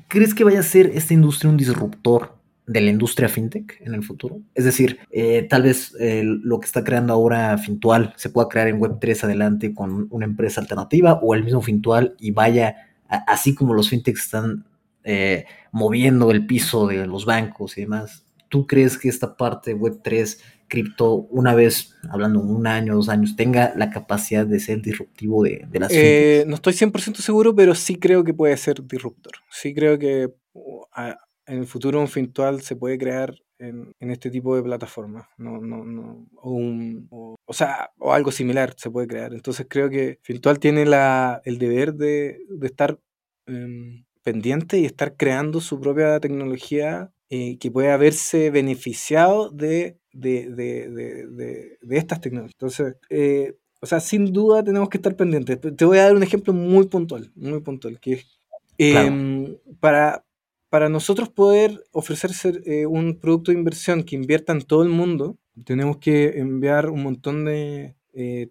¿Crees 0.09 0.33
que 0.33 0.43
vaya 0.43 0.59
a 0.59 0.63
ser 0.63 0.87
esta 0.87 1.13
industria 1.13 1.49
un 1.49 1.57
disruptor 1.57 2.34
de 2.67 2.81
la 2.81 2.89
industria 2.89 3.29
fintech 3.29 3.79
en 3.81 3.93
el 3.93 4.03
futuro. 4.03 4.41
Es 4.53 4.65
decir, 4.65 4.99
eh, 5.11 5.45
tal 5.49 5.63
vez 5.63 5.95
eh, 5.99 6.23
lo 6.23 6.59
que 6.59 6.65
está 6.65 6.83
creando 6.83 7.13
ahora 7.13 7.57
Fintual 7.57 8.13
se 8.17 8.29
pueda 8.29 8.49
crear 8.49 8.67
en 8.67 8.79
Web3 8.79 9.23
adelante 9.23 9.73
con 9.73 10.07
una 10.09 10.25
empresa 10.25 10.61
alternativa 10.61 11.19
o 11.21 11.35
el 11.35 11.43
mismo 11.43 11.61
Fintual 11.61 12.15
y 12.19 12.31
vaya, 12.31 12.75
así 13.07 13.53
como 13.53 13.73
los 13.73 13.89
fintechs 13.89 14.23
están 14.23 14.65
eh, 15.03 15.45
moviendo 15.71 16.31
el 16.31 16.47
piso 16.47 16.87
de 16.87 17.05
los 17.05 17.25
bancos 17.25 17.77
y 17.77 17.81
demás. 17.81 18.23
¿Tú 18.49 18.65
crees 18.65 18.97
que 18.97 19.09
esta 19.09 19.37
parte 19.37 19.73
de 19.73 19.79
Web3 19.79 20.37
cripto, 20.67 21.13
una 21.29 21.53
vez, 21.53 21.95
hablando 22.09 22.39
un 22.39 22.65
año, 22.65 22.95
dos 22.95 23.09
años, 23.09 23.35
tenga 23.35 23.73
la 23.75 23.91
capacidad 23.91 24.47
de 24.47 24.59
ser 24.59 24.81
disruptivo 24.81 25.43
de, 25.43 25.65
de 25.69 25.79
las 25.79 25.91
eh, 25.91 26.43
No 26.47 26.55
estoy 26.55 26.73
100% 26.73 27.17
seguro, 27.17 27.55
pero 27.55 27.75
sí 27.75 27.97
creo 27.97 28.23
que 28.23 28.33
puede 28.33 28.57
ser 28.57 28.85
disruptor. 28.87 29.33
Sí 29.51 29.73
creo 29.73 29.99
que 29.99 30.33
uh, 30.53 30.81
en 31.47 31.59
el 31.59 31.67
futuro 31.67 31.99
un 31.99 32.07
fintual 32.07 32.61
se 32.61 32.75
puede 32.75 32.97
crear 32.97 33.35
en, 33.59 33.93
este 33.99 34.29
tipo 34.29 34.55
de 34.55 34.63
plataformas. 34.63 35.27
No, 35.37 35.59
no, 35.59 35.85
no, 35.85 36.27
o, 36.35 37.35
o, 37.45 37.53
sea, 37.53 37.91
o 37.97 38.13
algo 38.13 38.31
similar 38.31 38.73
se 38.77 38.91
puede 38.91 39.07
crear. 39.07 39.33
Entonces 39.33 39.65
creo 39.69 39.89
que 39.89 40.19
Fintual 40.21 40.59
tiene 40.59 40.85
la, 40.85 41.41
el 41.45 41.57
deber 41.57 41.93
de, 41.93 42.39
de 42.49 42.67
estar 42.67 42.99
em, 43.47 44.05
pendiente 44.23 44.79
y 44.79 44.85
estar 44.85 45.15
creando 45.15 45.61
su 45.61 45.79
propia 45.79 46.19
tecnología 46.19 47.11
eh, 47.29 47.57
que 47.57 47.71
pueda 47.71 47.93
haberse 47.93 48.51
beneficiado 48.51 49.49
de, 49.49 49.97
de, 50.11 50.49
de, 50.49 51.77
de 51.81 51.97
estas 51.97 52.21
tecnologías. 52.21 52.53
Entonces, 52.55 52.95
eh, 53.09 53.55
o 53.81 53.87
sea, 53.87 53.99
sin 53.99 54.33
duda 54.33 54.63
tenemos 54.63 54.89
que 54.89 54.97
estar 54.97 55.15
pendientes. 55.15 55.59
Te 55.59 55.85
voy 55.85 55.99
a 55.99 56.05
dar 56.05 56.15
un 56.15 56.23
ejemplo 56.23 56.53
muy 56.53 56.87
puntual, 56.87 57.31
muy 57.35 57.59
puntual, 57.61 57.99
que 57.99 58.13
es 58.13 58.39
em, 58.77 59.57
para, 59.79 60.25
para 60.75 60.89
nosotros 60.89 61.29
poder 61.29 61.85
ofrecer 61.93 62.31
eh, 62.65 62.85
un 62.85 63.17
producto 63.17 63.51
de 63.51 63.57
inversión 63.57 64.03
que 64.03 64.17
invierta 64.17 64.51
en 64.51 64.61
todo 64.61 64.83
el 64.83 64.89
mundo, 64.89 65.37
tenemos 65.63 65.99
que 65.99 66.37
enviar 66.37 66.89
un 66.89 67.01
montón 67.01 67.45
de 67.45 67.95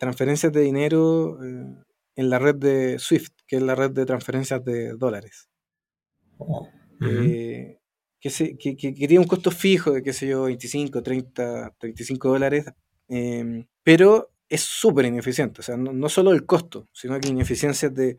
transferencias 0.00 0.50
de 0.50 0.62
dinero 0.62 1.38
en 1.42 2.30
la 2.30 2.38
red 2.38 2.54
de 2.54 2.98
SWIFT, 2.98 3.34
que 3.46 3.56
es 3.56 3.62
la 3.62 3.74
red 3.74 3.90
de 3.90 4.06
transferencias 4.06 4.64
de 4.64 4.94
dólares. 4.94 5.50
Oh, 6.38 6.66
que, 6.98 8.32
tiene 8.96 9.18
un 9.18 9.26
costo 9.26 9.50
fijo 9.50 9.92
de, 9.92 10.02
qué 10.02 10.14
sé 10.14 10.26
yo, 10.28 10.44
25, 10.44 11.02
30, 11.02 11.74
35 11.78 12.28
dólares, 12.30 12.64
em, 13.06 13.66
pero 13.82 14.30
es 14.48 14.62
súper 14.62 15.04
ineficiente. 15.04 15.60
O 15.60 15.62
sea, 15.62 15.76
no, 15.76 16.08
solo 16.08 16.32
el 16.32 16.46
costo, 16.46 16.88
sino 16.90 17.20
que 17.20 17.28
ineficiencias 17.28 17.94
de... 17.94 18.16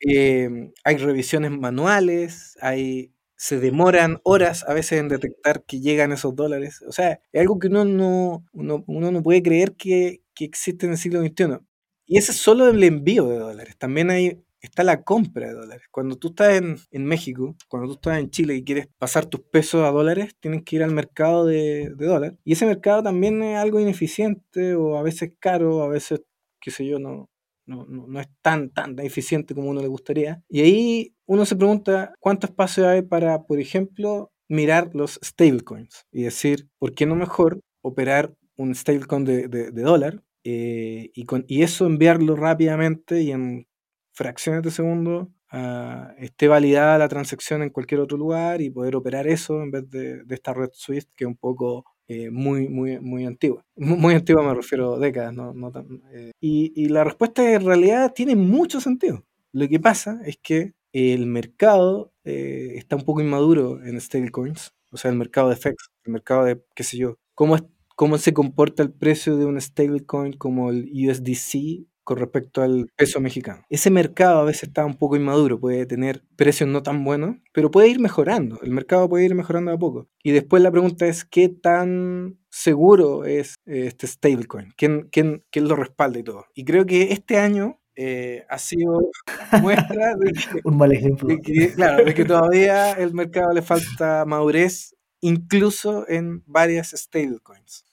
Em, 0.00 0.72
hay 0.84 0.96
revisiones 0.96 1.50
manuales, 1.50 2.56
hay 2.60 3.12
se 3.36 3.60
demoran 3.60 4.20
horas 4.24 4.64
a 4.68 4.74
veces 4.74 4.98
en 4.98 5.08
detectar 5.08 5.62
que 5.64 5.80
llegan 5.80 6.12
esos 6.12 6.34
dólares. 6.34 6.82
O 6.88 6.92
sea, 6.92 7.20
es 7.32 7.40
algo 7.40 7.58
que 7.58 7.68
uno 7.68 7.84
no, 7.84 8.44
uno, 8.52 8.84
no 9.12 9.22
puede 9.22 9.42
creer 9.42 9.74
que, 9.76 10.22
que, 10.34 10.44
existe 10.44 10.86
en 10.86 10.92
el 10.92 10.98
siglo 10.98 11.20
XXI. 11.20 11.58
Y 12.06 12.18
ese 12.18 12.32
es 12.32 12.38
solo 12.38 12.68
el 12.68 12.82
envío 12.82 13.28
de 13.28 13.38
dólares. 13.38 13.76
También 13.78 14.10
hay 14.10 14.42
está 14.60 14.82
la 14.84 15.02
compra 15.02 15.48
de 15.48 15.54
dólares. 15.54 15.86
Cuando 15.90 16.16
tú 16.16 16.28
estás 16.28 16.60
en, 16.90 17.04
México, 17.04 17.56
cuando 17.68 17.88
tú 17.88 17.94
estás 17.94 18.18
en 18.18 18.30
Chile 18.30 18.56
y 18.56 18.64
quieres 18.64 18.88
pasar 18.98 19.26
tus 19.26 19.40
pesos 19.40 19.84
a 19.84 19.90
dólares, 19.90 20.36
tienes 20.40 20.62
que 20.64 20.76
ir 20.76 20.82
al 20.82 20.92
mercado 20.92 21.46
de, 21.46 21.92
de 21.96 22.06
dólar. 22.06 22.36
Y 22.44 22.52
ese 22.52 22.66
mercado 22.66 23.02
también 23.02 23.42
es 23.42 23.58
algo 23.58 23.80
ineficiente 23.80 24.74
o 24.74 24.98
a 24.98 25.02
veces 25.02 25.32
caro, 25.38 25.82
a 25.82 25.88
veces, 25.88 26.22
qué 26.60 26.70
sé 26.70 26.86
yo, 26.86 26.98
no, 26.98 27.30
no, 27.68 27.84
no, 27.86 28.20
es 28.20 28.28
tan, 28.42 28.70
tan 28.70 28.98
eficiente 29.00 29.54
como 29.54 29.68
uno 29.68 29.80
le 29.80 29.88
gustaría. 29.88 30.42
Y 30.48 30.60
ahí 30.62 31.14
uno 31.26 31.44
se 31.44 31.56
pregunta 31.56 32.14
cuánto 32.18 32.46
espacio 32.46 32.88
hay 32.88 33.02
para, 33.02 33.44
por 33.44 33.60
ejemplo, 33.60 34.32
mirar 34.48 34.90
los 34.94 35.20
stablecoins 35.22 36.06
y 36.10 36.22
decir, 36.22 36.68
¿por 36.78 36.94
qué 36.94 37.06
no 37.06 37.14
mejor 37.14 37.60
operar 37.82 38.34
un 38.56 38.74
stablecoin 38.74 39.24
de, 39.24 39.48
de, 39.48 39.70
dólar 39.82 40.22
eh, 40.44 41.10
y, 41.14 41.24
con, 41.24 41.44
y 41.46 41.62
eso 41.62 41.86
enviarlo 41.86 42.34
rápidamente 42.34 43.20
y 43.20 43.30
en 43.30 43.66
fracciones 44.12 44.62
de 44.62 44.70
segundo 44.70 45.30
ah, 45.50 46.14
esté 46.18 46.48
validada 46.48 46.98
la 46.98 47.08
transacción 47.08 47.62
en 47.62 47.70
cualquier 47.70 48.00
otro 48.00 48.18
lugar 48.18 48.60
y 48.60 48.70
poder 48.70 48.96
operar 48.96 49.28
eso 49.28 49.62
en 49.62 49.70
vez 49.70 49.88
de, 49.90 50.24
esta 50.30 50.54
red 50.54 50.70
Swift 50.72 51.06
que 51.14 51.24
es 51.24 51.28
un 51.28 51.36
poco 51.36 51.84
eh, 52.08 52.30
muy, 52.30 52.68
muy, 52.68 52.98
muy 53.00 53.26
antigua. 53.26 53.64
Muy, 53.76 54.14
antigua 54.14 54.42
me 54.42 54.54
refiero 54.54 54.94
a 54.94 54.98
décadas, 54.98 55.34
no, 55.34 55.52
eh, 56.12 56.32
y, 56.40 56.88
la 56.88 57.04
respuesta 57.04 57.52
en 57.52 57.64
realidad 57.64 58.12
tiene 58.14 58.34
mucho 58.34 58.80
sentido. 58.80 59.24
Lo 59.52 59.68
que 59.68 59.78
pasa 59.78 60.20
es 60.24 60.38
que 60.38 60.72
el 60.92 61.26
mercado 61.26 62.12
eh, 62.24 62.72
está 62.76 62.96
un 62.96 63.02
poco 63.02 63.20
inmaduro 63.20 63.84
en 63.84 64.00
stablecoins, 64.00 64.74
o 64.90 64.96
sea, 64.96 65.10
el 65.10 65.18
mercado 65.18 65.50
de 65.50 65.56
FX, 65.56 65.90
el 66.04 66.12
mercado 66.12 66.44
de, 66.44 66.62
qué 66.74 66.82
sé 66.82 66.96
yo, 66.96 67.18
cómo, 67.34 67.56
cómo 67.94 68.16
se 68.16 68.32
comporta 68.32 68.82
el 68.82 68.92
precio 68.92 69.36
de 69.36 69.44
un 69.44 69.60
stablecoin 69.60 70.32
como 70.32 70.70
el 70.70 70.90
USDC 70.90 71.86
con 72.08 72.16
respecto 72.16 72.62
al 72.62 72.90
peso 72.96 73.20
mexicano. 73.20 73.66
Ese 73.68 73.90
mercado 73.90 74.38
a 74.38 74.44
veces 74.44 74.62
está 74.62 74.86
un 74.86 74.96
poco 74.96 75.16
inmaduro, 75.16 75.60
puede 75.60 75.84
tener 75.84 76.22
precios 76.36 76.66
no 76.66 76.82
tan 76.82 77.04
buenos, 77.04 77.36
pero 77.52 77.70
puede 77.70 77.88
ir 77.88 78.00
mejorando, 78.00 78.58
el 78.62 78.70
mercado 78.70 79.10
puede 79.10 79.26
ir 79.26 79.34
mejorando 79.34 79.72
a 79.72 79.78
poco. 79.78 80.08
Y 80.22 80.30
después 80.30 80.62
la 80.62 80.70
pregunta 80.70 81.06
es, 81.06 81.26
¿qué 81.26 81.50
tan 81.50 82.38
seguro 82.48 83.26
es 83.26 83.56
eh, 83.66 83.88
este 83.88 84.06
stablecoin? 84.06 84.72
¿Quién, 84.74 85.10
quién, 85.12 85.44
quién 85.50 85.68
lo 85.68 85.76
respalda 85.76 86.18
y 86.18 86.22
todo? 86.22 86.46
Y 86.54 86.64
creo 86.64 86.86
que 86.86 87.12
este 87.12 87.36
año 87.36 87.78
eh, 87.94 88.46
ha 88.48 88.58
sido 88.58 89.10
muestra 89.60 90.16
de 90.16 90.32
que, 90.32 90.60
un 90.64 90.78
mal 90.78 90.92
ejemplo. 90.92 91.28
claro, 91.76 92.06
de 92.06 92.14
que 92.14 92.24
todavía 92.24 92.92
el 92.92 93.12
mercado 93.12 93.52
le 93.52 93.60
falta 93.60 94.24
madurez, 94.24 94.96
incluso 95.20 96.08
en 96.08 96.42
varias 96.46 96.94
stablecoins 96.96 97.84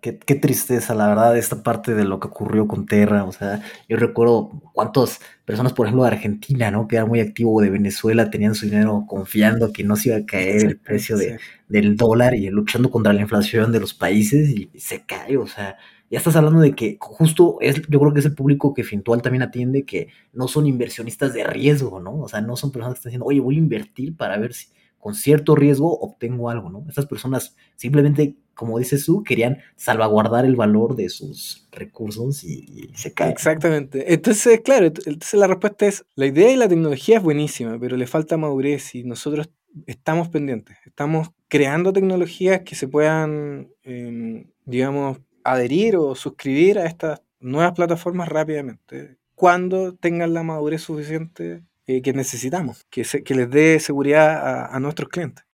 qué, 0.00 0.12
tristeza, 0.34 0.94
la 0.94 1.08
verdad, 1.08 1.36
esta 1.36 1.62
parte 1.62 1.94
de 1.94 2.04
lo 2.04 2.20
que 2.20 2.28
ocurrió 2.28 2.66
con 2.66 2.86
Terra. 2.86 3.24
O 3.24 3.32
sea, 3.32 3.62
yo 3.88 3.96
recuerdo 3.96 4.50
cuántas 4.72 5.20
personas, 5.44 5.72
por 5.72 5.86
ejemplo, 5.86 6.04
de 6.04 6.10
Argentina, 6.10 6.70
¿no? 6.70 6.88
Que 6.88 6.96
era 6.96 7.06
muy 7.06 7.20
activo, 7.20 7.60
de 7.60 7.70
Venezuela, 7.70 8.30
tenían 8.30 8.54
su 8.54 8.66
dinero 8.66 9.04
confiando 9.08 9.72
que 9.72 9.84
no 9.84 9.96
se 9.96 10.10
iba 10.10 10.18
a 10.18 10.26
caer 10.26 10.64
el 10.64 10.78
precio 10.78 11.16
de, 11.16 11.38
del 11.68 11.96
dólar 11.96 12.34
y 12.34 12.48
luchando 12.50 12.90
contra 12.90 13.12
la 13.12 13.20
inflación 13.20 13.72
de 13.72 13.80
los 13.80 13.94
países 13.94 14.50
y, 14.50 14.70
se 14.78 15.04
cae. 15.04 15.36
O 15.36 15.46
sea, 15.46 15.76
ya 16.10 16.18
estás 16.18 16.36
hablando 16.36 16.60
de 16.60 16.72
que 16.72 16.96
justo 17.00 17.58
es, 17.60 17.82
yo 17.88 18.00
creo 18.00 18.12
que 18.12 18.20
es 18.20 18.26
el 18.26 18.34
público 18.34 18.74
que 18.74 18.84
Fintual 18.84 19.22
también 19.22 19.42
atiende, 19.42 19.84
que 19.84 20.08
no 20.32 20.48
son 20.48 20.66
inversionistas 20.66 21.34
de 21.34 21.44
riesgo, 21.44 22.00
¿no? 22.00 22.20
O 22.20 22.28
sea, 22.28 22.40
no 22.40 22.56
son 22.56 22.72
personas 22.72 22.94
que 22.94 22.98
están 22.98 23.10
diciendo, 23.10 23.26
oye, 23.26 23.40
voy 23.40 23.56
a 23.56 23.58
invertir 23.58 24.16
para 24.16 24.38
ver 24.38 24.54
si 24.54 24.68
con 24.98 25.14
cierto 25.14 25.54
riesgo 25.54 25.98
obtengo 25.98 26.50
algo, 26.50 26.70
¿no? 26.70 26.84
Estas 26.88 27.06
personas 27.06 27.56
simplemente 27.76 28.36
como 28.58 28.80
dices 28.80 29.04
tú, 29.04 29.22
querían 29.22 29.58
salvaguardar 29.76 30.44
el 30.44 30.56
valor 30.56 30.96
de 30.96 31.08
sus 31.10 31.68
recursos 31.70 32.42
y, 32.42 32.90
se 32.92 33.14
cae. 33.14 33.30
Exactamente. 33.30 34.12
Entonces, 34.12 34.62
claro, 34.62 34.86
entonces 34.86 35.34
la 35.34 35.46
respuesta 35.46 35.86
es, 35.86 36.04
la 36.16 36.26
idea 36.26 36.50
y 36.50 36.56
la 36.56 36.66
tecnología 36.66 37.18
es 37.18 37.22
buenísima, 37.22 37.78
pero 37.78 37.96
le 37.96 38.08
falta 38.08 38.36
madurez 38.36 38.96
y 38.96 39.04
nosotros 39.04 39.48
estamos 39.86 40.28
pendientes. 40.28 40.76
Estamos 40.84 41.30
creando 41.46 41.92
tecnologías 41.92 42.62
que 42.62 42.74
se 42.74 42.88
puedan, 42.88 43.68
em, 43.84 44.50
digamos, 44.64 45.20
adherir 45.44 45.96
o 45.96 46.16
suscribir 46.16 46.80
a 46.80 46.86
estas 46.86 47.22
nuevas 47.38 47.74
plataformas 47.74 48.28
rápidamente, 48.28 49.18
cuando 49.36 49.94
tengan 49.94 50.34
la 50.34 50.42
madurez 50.42 50.82
suficiente 50.82 51.62
eh, 51.88 52.02
que 52.02 52.12
necesitamos, 52.12 52.84
que, 52.90 53.02
que 53.02 53.34
les 53.34 53.50
dé 53.50 53.80
seguridad 53.80 54.68
a 54.74 54.78
nuestros 54.80 55.08
clientes 55.08 55.48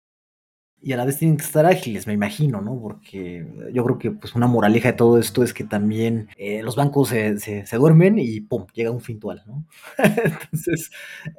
y 0.85 0.93
a 0.93 0.99
la 0.99 1.07
vez 1.07 1.17
tienen 1.17 1.39
que 1.39 1.45
estar 1.45 1.65
ágiles, 1.65 2.07
me 2.07 2.13
imagino, 2.13 2.61
¿no? 2.61 2.79
Porque 2.79 3.47
yo 3.73 3.83
creo 3.85 3.99
que 3.99 4.11
pues 4.11 4.35
una 4.35 4.47
moraleja 4.47 4.91
de 4.91 4.99
todo 4.99 5.19
esto 5.19 5.43
es 5.43 5.55
que 5.55 5.65
también 5.65 6.29
eh, 6.37 6.63
los 6.63 6.77
bancos 6.77 7.09
se, 7.09 7.39
se, 7.39 7.77
duermen 7.77 8.19
y 8.19 8.43
¡pum! 8.43 8.67
llega 8.75 8.91
un 8.91 9.01
fintual, 9.01 9.43
¿no? 9.47 9.67
Entonces, 9.99 10.91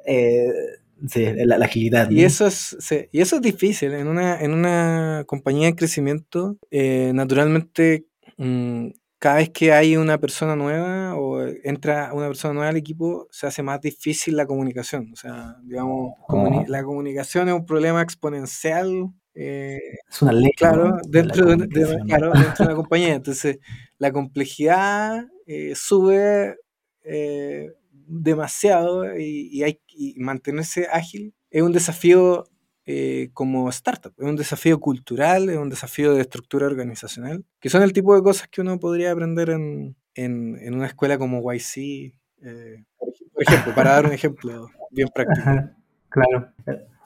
eh, 0.04 0.48
sí, 1.06 1.26
la, 1.44 1.64
agilidad. 1.64 2.10
Y, 2.10 2.24
eso 2.24 2.48
es, 2.48 2.76
y 3.12 3.20
eso 3.20 3.36
es 3.36 3.42
difícil. 3.42 3.92
En 3.92 4.08
una, 4.08 4.40
en 4.40 4.52
una 4.52 5.22
compañía 5.28 5.68
de 5.68 5.76
crecimiento, 5.76 6.58
naturalmente, 6.72 8.06
mm, 8.38 8.88
cada 9.26 9.38
vez 9.38 9.50
que 9.50 9.72
hay 9.72 9.96
una 9.96 10.18
persona 10.18 10.54
nueva 10.54 11.16
o 11.16 11.44
entra 11.64 12.14
una 12.14 12.28
persona 12.28 12.54
nueva 12.54 12.68
al 12.68 12.76
equipo, 12.76 13.26
se 13.32 13.48
hace 13.48 13.60
más 13.60 13.80
difícil 13.80 14.36
la 14.36 14.46
comunicación. 14.46 15.10
O 15.12 15.16
sea, 15.16 15.56
digamos, 15.64 16.12
oh. 16.28 16.64
la 16.68 16.84
comunicación 16.84 17.48
es 17.48 17.54
un 17.54 17.66
problema 17.66 18.02
exponencial 18.02 19.10
eh, 19.34 19.80
es 20.08 20.22
una 20.22 20.30
ley. 20.30 20.52
Claro, 20.56 20.98
dentro, 21.08 21.44
de, 21.56 21.68
claro 22.06 22.30
dentro 22.34 22.66
de 22.66 22.70
la 22.70 22.76
compañía. 22.76 23.14
Entonces, 23.14 23.58
la 23.98 24.12
complejidad 24.12 25.26
eh, 25.44 25.72
sube 25.74 26.54
eh, 27.02 27.72
demasiado 27.90 29.18
y, 29.18 29.64
hay, 29.64 29.80
mantenerse 30.18 30.86
ágil 30.86 31.34
es 31.50 31.62
un 31.62 31.72
desafío 31.72 32.44
como 33.32 33.68
startup, 33.70 34.12
es 34.16 34.24
un 34.24 34.36
desafío 34.36 34.78
cultural, 34.78 35.48
es 35.48 35.56
un 35.56 35.68
desafío 35.68 36.14
de 36.14 36.20
estructura 36.20 36.66
organizacional, 36.66 37.44
que 37.60 37.68
son 37.68 37.82
el 37.82 37.92
tipo 37.92 38.14
de 38.14 38.22
cosas 38.22 38.48
que 38.48 38.60
uno 38.60 38.78
podría 38.78 39.12
aprender 39.12 39.50
en, 39.50 39.96
en, 40.14 40.56
en 40.60 40.74
una 40.74 40.86
escuela 40.86 41.18
como 41.18 41.42
YC, 41.52 42.14
por 43.32 43.42
ejemplo, 43.42 43.74
para 43.74 43.92
dar 43.92 44.06
un 44.06 44.12
ejemplo 44.12 44.68
bien 44.90 45.08
práctico. 45.14 45.50
claro. 46.08 46.52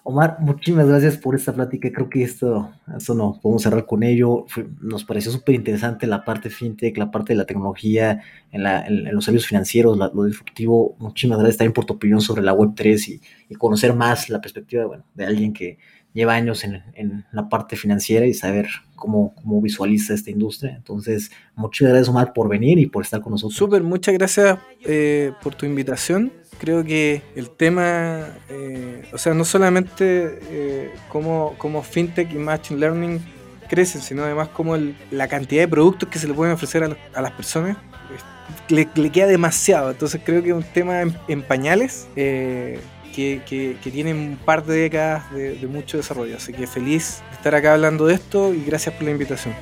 Omar, 0.03 0.39
muchísimas 0.41 0.89
gracias 0.89 1.19
por 1.19 1.35
esta 1.35 1.53
plática. 1.53 1.93
Creo 1.93 2.09
que 2.09 2.23
esto, 2.23 2.73
esto 2.97 3.15
no, 3.15 3.39
podemos 3.41 3.63
cerrar 3.63 3.85
con 3.85 4.03
ello. 4.03 4.47
nos 4.81 5.05
pareció 5.05 5.31
súper 5.31 5.55
interesante 5.55 6.07
la 6.07 6.25
parte 6.25 6.49
fintech, 6.49 6.97
la 6.97 7.11
parte 7.11 7.35
de 7.35 7.37
la 7.37 7.45
tecnología, 7.45 8.23
en, 8.51 8.63
la, 8.63 8.87
en, 8.87 9.15
los 9.15 9.25
servicios 9.25 9.49
financieros, 9.49 9.99
lo 9.99 10.25
disruptivo. 10.25 10.97
Muchísimas 10.99 11.39
gracias 11.39 11.59
también 11.59 11.75
por 11.75 11.85
tu 11.85 11.95
opinión 11.95 12.21
sobre 12.23 12.43
la 12.43 12.55
Web3 12.55 13.09
y, 13.09 13.21
y 13.51 13.55
conocer 13.57 13.95
más 13.95 14.31
la 14.31 14.41
perspectiva 14.41 14.87
bueno, 14.87 15.05
de 15.15 15.27
alguien 15.27 15.53
que 15.53 15.79
lleva 16.13 16.35
años 16.35 16.65
en, 16.65 16.83
en 16.95 17.25
la 17.33 17.49
parte 17.49 17.77
financiera 17.77 18.27
y 18.27 18.35
saber 18.35 18.69
cómo, 18.97 19.35
cómo, 19.35 19.61
visualiza 19.61 20.15
esta 20.15 20.31
industria. 20.31 20.75
Entonces, 20.77 21.31
muchas 21.55 21.89
gracias 21.89 22.09
Omar 22.09 22.33
por 22.33 22.49
venir 22.49 22.79
y 22.79 22.87
por 22.87 23.05
estar 23.05 23.21
con 23.21 23.33
nosotros. 23.33 23.57
Súper, 23.57 23.83
muchas 23.83 24.15
gracias 24.15 24.59
eh, 24.85 25.33
por 25.43 25.55
tu 25.55 25.67
invitación. 25.67 26.33
Creo 26.59 26.85
que 26.85 27.23
el 27.37 27.51
tema, 27.51 28.29
eh, 28.49 29.09
o 29.13 29.19
sea, 29.19 29.33
no 29.33 29.45
solamente 29.45 30.39
eh, 30.51 30.91
cómo, 31.09 31.55
cómo 31.57 31.83
FinTech 31.83 32.33
y 32.33 32.37
Machine 32.37 32.81
Learning 32.81 33.21
crecen, 33.69 34.03
sino 34.03 34.25
además 34.25 34.49
cómo 34.49 34.75
el, 34.75 34.97
la 35.11 35.29
cantidad 35.29 35.63
de 35.63 35.69
productos 35.69 36.09
que 36.09 36.19
se 36.19 36.29
le 36.29 36.35
pueden 36.35 36.53
ofrecer 36.53 36.85
a, 36.85 36.97
a 37.15 37.23
las 37.23 37.33
personas 37.33 37.79
le, 38.69 38.89
le, 38.95 39.11
queda 39.11 39.27
demasiado. 39.27 39.91
Entonces 39.91 40.21
creo 40.25 40.43
que 40.43 40.51
es 40.51 40.55
un 40.55 40.63
tema 40.63 41.03
en, 41.03 41.17
en 41.29 41.43
pañales 41.43 42.09
eh, 42.17 42.81
que, 43.15 43.77
tienen 43.83 44.17
un 44.17 44.37
par 44.37 44.65
de 44.65 44.75
décadas 44.83 45.31
de, 45.33 45.67
mucho 45.67 45.97
desarrollo. 45.97 46.37
Así 46.37 46.53
que 46.53 46.67
feliz 46.67 47.23
de 47.31 47.37
estar 47.37 47.55
acá 47.55 47.75
hablando 47.75 48.07
de 48.07 48.15
esto 48.15 48.55
y 48.55 48.65
gracias 48.65 48.95
por 48.95 49.05
la 49.05 49.11
invitación. 49.11 49.55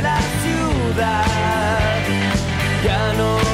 la 0.00 0.20
ciudad. 0.42 1.24
Ya 2.84 3.12
no 3.14 3.51